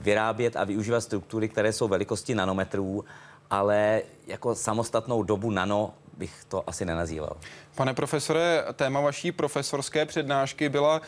vyrábět 0.00 0.56
a 0.56 0.64
využívat 0.64 1.00
struktury, 1.00 1.48
které 1.48 1.72
jsou 1.72 1.88
velikosti 1.88 2.34
nanometrů, 2.34 3.04
ale 3.50 4.02
jako 4.26 4.54
samostatnou 4.54 5.22
dobu 5.22 5.50
nano 5.50 5.94
bych 6.18 6.44
to 6.48 6.68
asi 6.68 6.84
nenazýval. 6.84 7.36
Pane 7.74 7.94
profesore, 7.94 8.64
téma 8.74 9.00
vaší 9.00 9.32
profesorské 9.32 10.06
přednášky 10.06 10.68
byla 10.68 11.00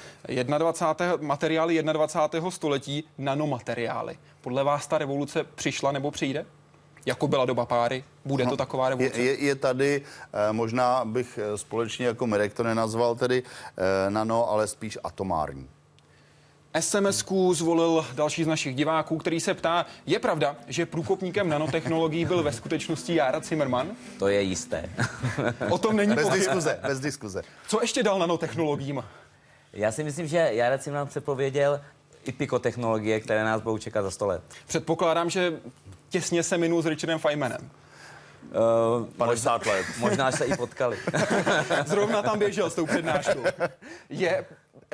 21. 0.59 1.27
materiály 1.29 1.83
21. 1.83 2.51
století, 2.51 3.05
nanomateriály. 3.19 4.19
Podle 4.41 4.65
vás 4.65 4.87
ta 4.87 4.99
revoluce 4.99 5.45
přišla 5.45 5.93
nebo 5.93 6.11
přijde? 6.11 6.47
Jako 7.07 7.29
byla 7.29 7.45
doba 7.45 7.67
páry? 7.67 8.05
Bude 8.25 8.47
to 8.47 8.57
taková 8.57 8.89
revoluce? 8.89 9.21
Je, 9.21 9.25
je, 9.25 9.45
je 9.45 9.55
tady, 9.55 10.03
eh, 10.33 10.53
možná 10.53 11.05
bych 11.05 11.39
eh, 11.43 11.59
společně 11.59 12.07
jako 12.07 12.27
Mirek 12.27 12.55
to 12.55 12.63
nenazval 12.63 13.15
tedy 13.15 13.43
eh, 13.77 14.11
nano, 14.11 14.51
ale 14.51 14.67
spíš 14.67 14.99
atomární. 15.05 15.69
Sms 16.81 17.25
zvolil 17.53 18.07
další 18.15 18.45
z 18.45 18.47
našich 18.47 18.75
diváků, 18.75 19.19
který 19.19 19.41
se 19.41 19.55
ptá, 19.55 19.87
je 20.07 20.19
pravda, 20.19 20.57
že 20.67 20.87
průkopníkem 20.87 21.49
nanotechnologií 21.49 22.25
byl 22.25 22.43
ve 22.43 22.53
skutečnosti 22.53 23.15
Jára 23.15 23.41
Zimmerman? 23.41 23.91
To 24.19 24.29
je 24.29 24.43
jisté. 24.43 24.91
O 25.71 25.79
tom 25.79 25.97
není 25.97 26.15
Bez 26.15 26.29
diskuze, 26.29 26.79
bez 26.83 27.01
diskuze. 27.01 27.43
Co 27.69 27.81
ještě 27.81 28.03
dal 28.03 28.19
nanotechnologiím? 28.19 29.05
Já 29.73 29.93
si 29.93 30.05
myslím, 30.05 30.27
že 30.27 30.53
si 30.77 30.91
nám 30.91 31.07
předpověděl 31.07 31.81
i 32.25 32.33
pikotechnologie, 32.33 33.21
které 33.21 33.45
nás 33.45 33.63
budou 33.63 33.79
čekat 33.79 34.03
za 34.03 34.11
100 34.11 34.27
let. 34.27 34.43
Předpokládám, 34.67 35.31
že 35.31 35.53
těsně 36.09 36.43
se 36.43 36.59
minul 36.59 36.83
s 36.83 36.87
Richardem 36.87 37.19
Feynmanem. 37.19 37.71
Uh, 39.01 39.07
50 39.07 39.67
let. 39.67 39.87
Možná 39.99 40.33
se 40.33 40.45
i 40.45 40.57
potkali. 40.57 40.99
Zrovna 41.87 42.23
tam 42.23 42.39
běžel 42.39 42.71
s 42.71 42.75
tou 42.75 42.87
přednáškou. 42.87 43.45
Je 44.09 44.45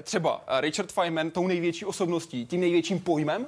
třeba 0.02 0.44
Richard 0.60 0.92
Feynman 0.92 1.30
tou 1.30 1.46
největší 1.46 1.84
osobností, 1.84 2.46
tím 2.46 2.60
největším 2.60 3.00
pojmem? 3.00 3.46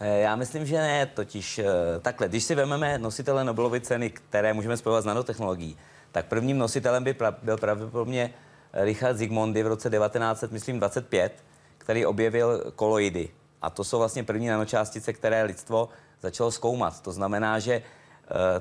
Eh, 0.00 0.20
Já 0.20 0.36
myslím, 0.36 0.66
že 0.66 0.76
ne, 0.76 1.06
totiž 1.06 1.58
eh, 1.58 1.64
takhle, 2.02 2.28
když 2.28 2.44
si 2.44 2.54
vezmeme 2.54 2.98
nositele 2.98 3.44
Nobelovy 3.44 3.80
ceny, 3.80 4.10
které 4.10 4.52
můžeme 4.52 4.76
spojovat 4.76 5.02
s 5.02 5.04
nanotechnologií, 5.04 5.76
tak 6.12 6.26
prvním 6.26 6.58
nositelem 6.58 7.04
by 7.04 7.14
pra, 7.14 7.30
byl 7.42 7.56
pravděpodobně 7.56 8.34
Richard 8.72 9.16
Zygmundy 9.16 9.62
v 9.62 9.66
roce 9.66 9.90
1925, 9.90 11.44
který 11.78 12.06
objevil 12.06 12.72
koloidy. 12.76 13.28
A 13.62 13.70
to 13.70 13.84
jsou 13.84 13.98
vlastně 13.98 14.24
první 14.24 14.46
nanočástice, 14.46 15.12
které 15.12 15.42
lidstvo 15.44 15.88
začalo 16.20 16.50
zkoumat. 16.50 17.00
To 17.00 17.12
znamená, 17.12 17.58
že 17.58 17.72
eh, 17.74 17.82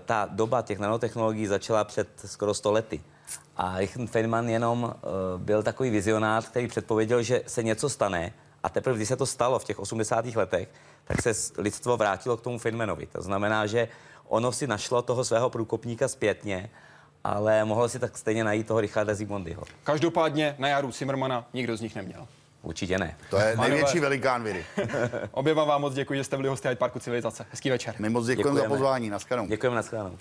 ta 0.05 0.27
doba 0.31 0.61
těch 0.61 0.79
nanotechnologií 0.79 1.47
začala 1.47 1.83
před 1.83 2.07
skoro 2.25 2.53
100 2.53 2.71
lety. 2.71 3.01
A 3.57 3.77
Richard 3.77 4.07
Feynman 4.09 4.49
jenom 4.49 4.93
eh, 4.95 5.07
byl 5.37 5.63
takový 5.63 5.89
vizionář, 5.89 6.47
který 6.49 6.67
předpověděl, 6.67 7.23
že 7.23 7.41
se 7.47 7.63
něco 7.63 7.89
stane 7.89 8.33
a 8.63 8.69
teprve, 8.69 8.95
když 8.95 9.07
se 9.07 9.15
to 9.15 9.25
stalo 9.25 9.59
v 9.59 9.63
těch 9.63 9.79
80. 9.79 10.25
letech, 10.25 10.69
tak 11.03 11.21
se 11.21 11.31
lidstvo 11.57 11.97
vrátilo 11.97 12.37
k 12.37 12.41
tomu 12.41 12.57
Feynmanovi. 12.59 13.05
To 13.05 13.21
znamená, 13.21 13.65
že 13.65 13.87
ono 14.27 14.51
si 14.51 14.67
našlo 14.67 15.01
toho 15.01 15.23
svého 15.25 15.49
průkopníka 15.49 16.07
zpětně, 16.07 16.69
ale 17.23 17.65
mohlo 17.65 17.89
si 17.89 17.99
tak 17.99 18.17
stejně 18.17 18.43
najít 18.43 18.67
toho 18.67 18.81
Richarda 18.81 19.13
Zygmundyho. 19.13 19.63
Každopádně 19.83 20.55
na 20.59 20.67
Jaru 20.67 20.91
Zimmermana 20.91 21.47
nikdo 21.53 21.77
z 21.77 21.81
nich 21.81 21.95
neměl. 21.95 22.27
Určitě 22.61 22.97
ne. 22.97 23.15
To 23.29 23.39
je 23.39 23.57
největší 23.57 23.99
velikán 23.99 24.43
viry. 24.43 24.65
Oběma 25.31 25.63
vám 25.63 25.81
moc 25.81 25.93
děkuji, 25.93 26.13
že 26.13 26.23
jste 26.23 26.35
byli 26.37 26.49
hosty 26.49 26.67
Hyde 26.67 26.75
Parku 26.75 26.99
Civilizace. 26.99 27.45
Hezký 27.51 27.69
večer. 27.69 27.95
My 27.99 28.09
moc 28.09 28.25
děkujeme 28.25 28.49
za 28.49 28.61
Děkujeme. 28.61 28.75
pozvání. 28.75 29.09
Naschledanou. 29.09 29.47
Děkujeme, 29.47 29.75
nashledanou. 29.75 30.17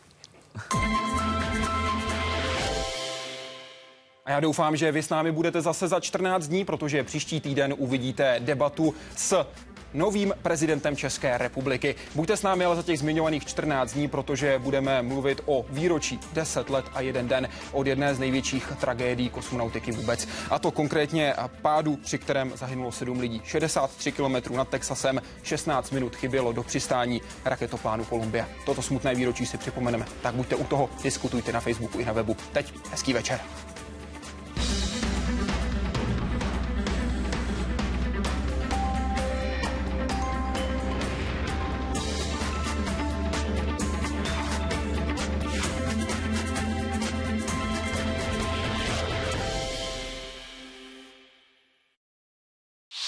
A 4.26 4.30
já 4.30 4.40
doufám, 4.40 4.76
že 4.76 4.92
vy 4.92 5.02
s 5.02 5.08
námi 5.08 5.32
budete 5.32 5.60
zase 5.60 5.88
za 5.88 6.00
14 6.00 6.48
dní, 6.48 6.64
protože 6.64 7.04
příští 7.04 7.40
týden 7.40 7.74
uvidíte 7.78 8.36
debatu 8.40 8.94
s 9.16 9.46
novým 9.94 10.34
prezidentem 10.42 10.96
České 10.96 11.38
republiky. 11.38 11.94
Buďte 12.14 12.36
s 12.36 12.42
námi 12.42 12.64
ale 12.64 12.76
za 12.76 12.82
těch 12.82 12.98
zmiňovaných 12.98 13.46
14 13.46 13.92
dní, 13.92 14.08
protože 14.08 14.58
budeme 14.58 15.02
mluvit 15.02 15.40
o 15.46 15.66
výročí 15.70 16.20
10 16.32 16.70
let 16.70 16.84
a 16.94 17.00
jeden 17.00 17.28
den 17.28 17.48
od 17.72 17.86
jedné 17.86 18.14
z 18.14 18.18
největších 18.18 18.72
tragédií 18.80 19.28
kosmonautiky 19.28 19.92
vůbec. 19.92 20.28
A 20.50 20.58
to 20.58 20.70
konkrétně 20.70 21.34
pádu, 21.62 21.96
při 21.96 22.18
kterém 22.18 22.52
zahynulo 22.54 22.92
7 22.92 23.20
lidí. 23.20 23.42
63 23.44 24.12
km 24.12 24.56
nad 24.56 24.68
Texasem, 24.68 25.22
16 25.42 25.90
minut 25.90 26.16
chybělo 26.16 26.52
do 26.52 26.62
přistání 26.62 27.20
raketoplánu 27.44 28.04
Columbia. 28.04 28.48
Toto 28.64 28.82
smutné 28.82 29.14
výročí 29.14 29.46
si 29.46 29.58
připomeneme. 29.58 30.06
Tak 30.22 30.34
buďte 30.34 30.56
u 30.56 30.64
toho, 30.64 30.90
diskutujte 31.02 31.52
na 31.52 31.60
Facebooku 31.60 31.98
i 31.98 32.04
na 32.04 32.12
webu. 32.12 32.36
Teď 32.52 32.72
hezký 32.90 33.12
večer. 33.12 33.40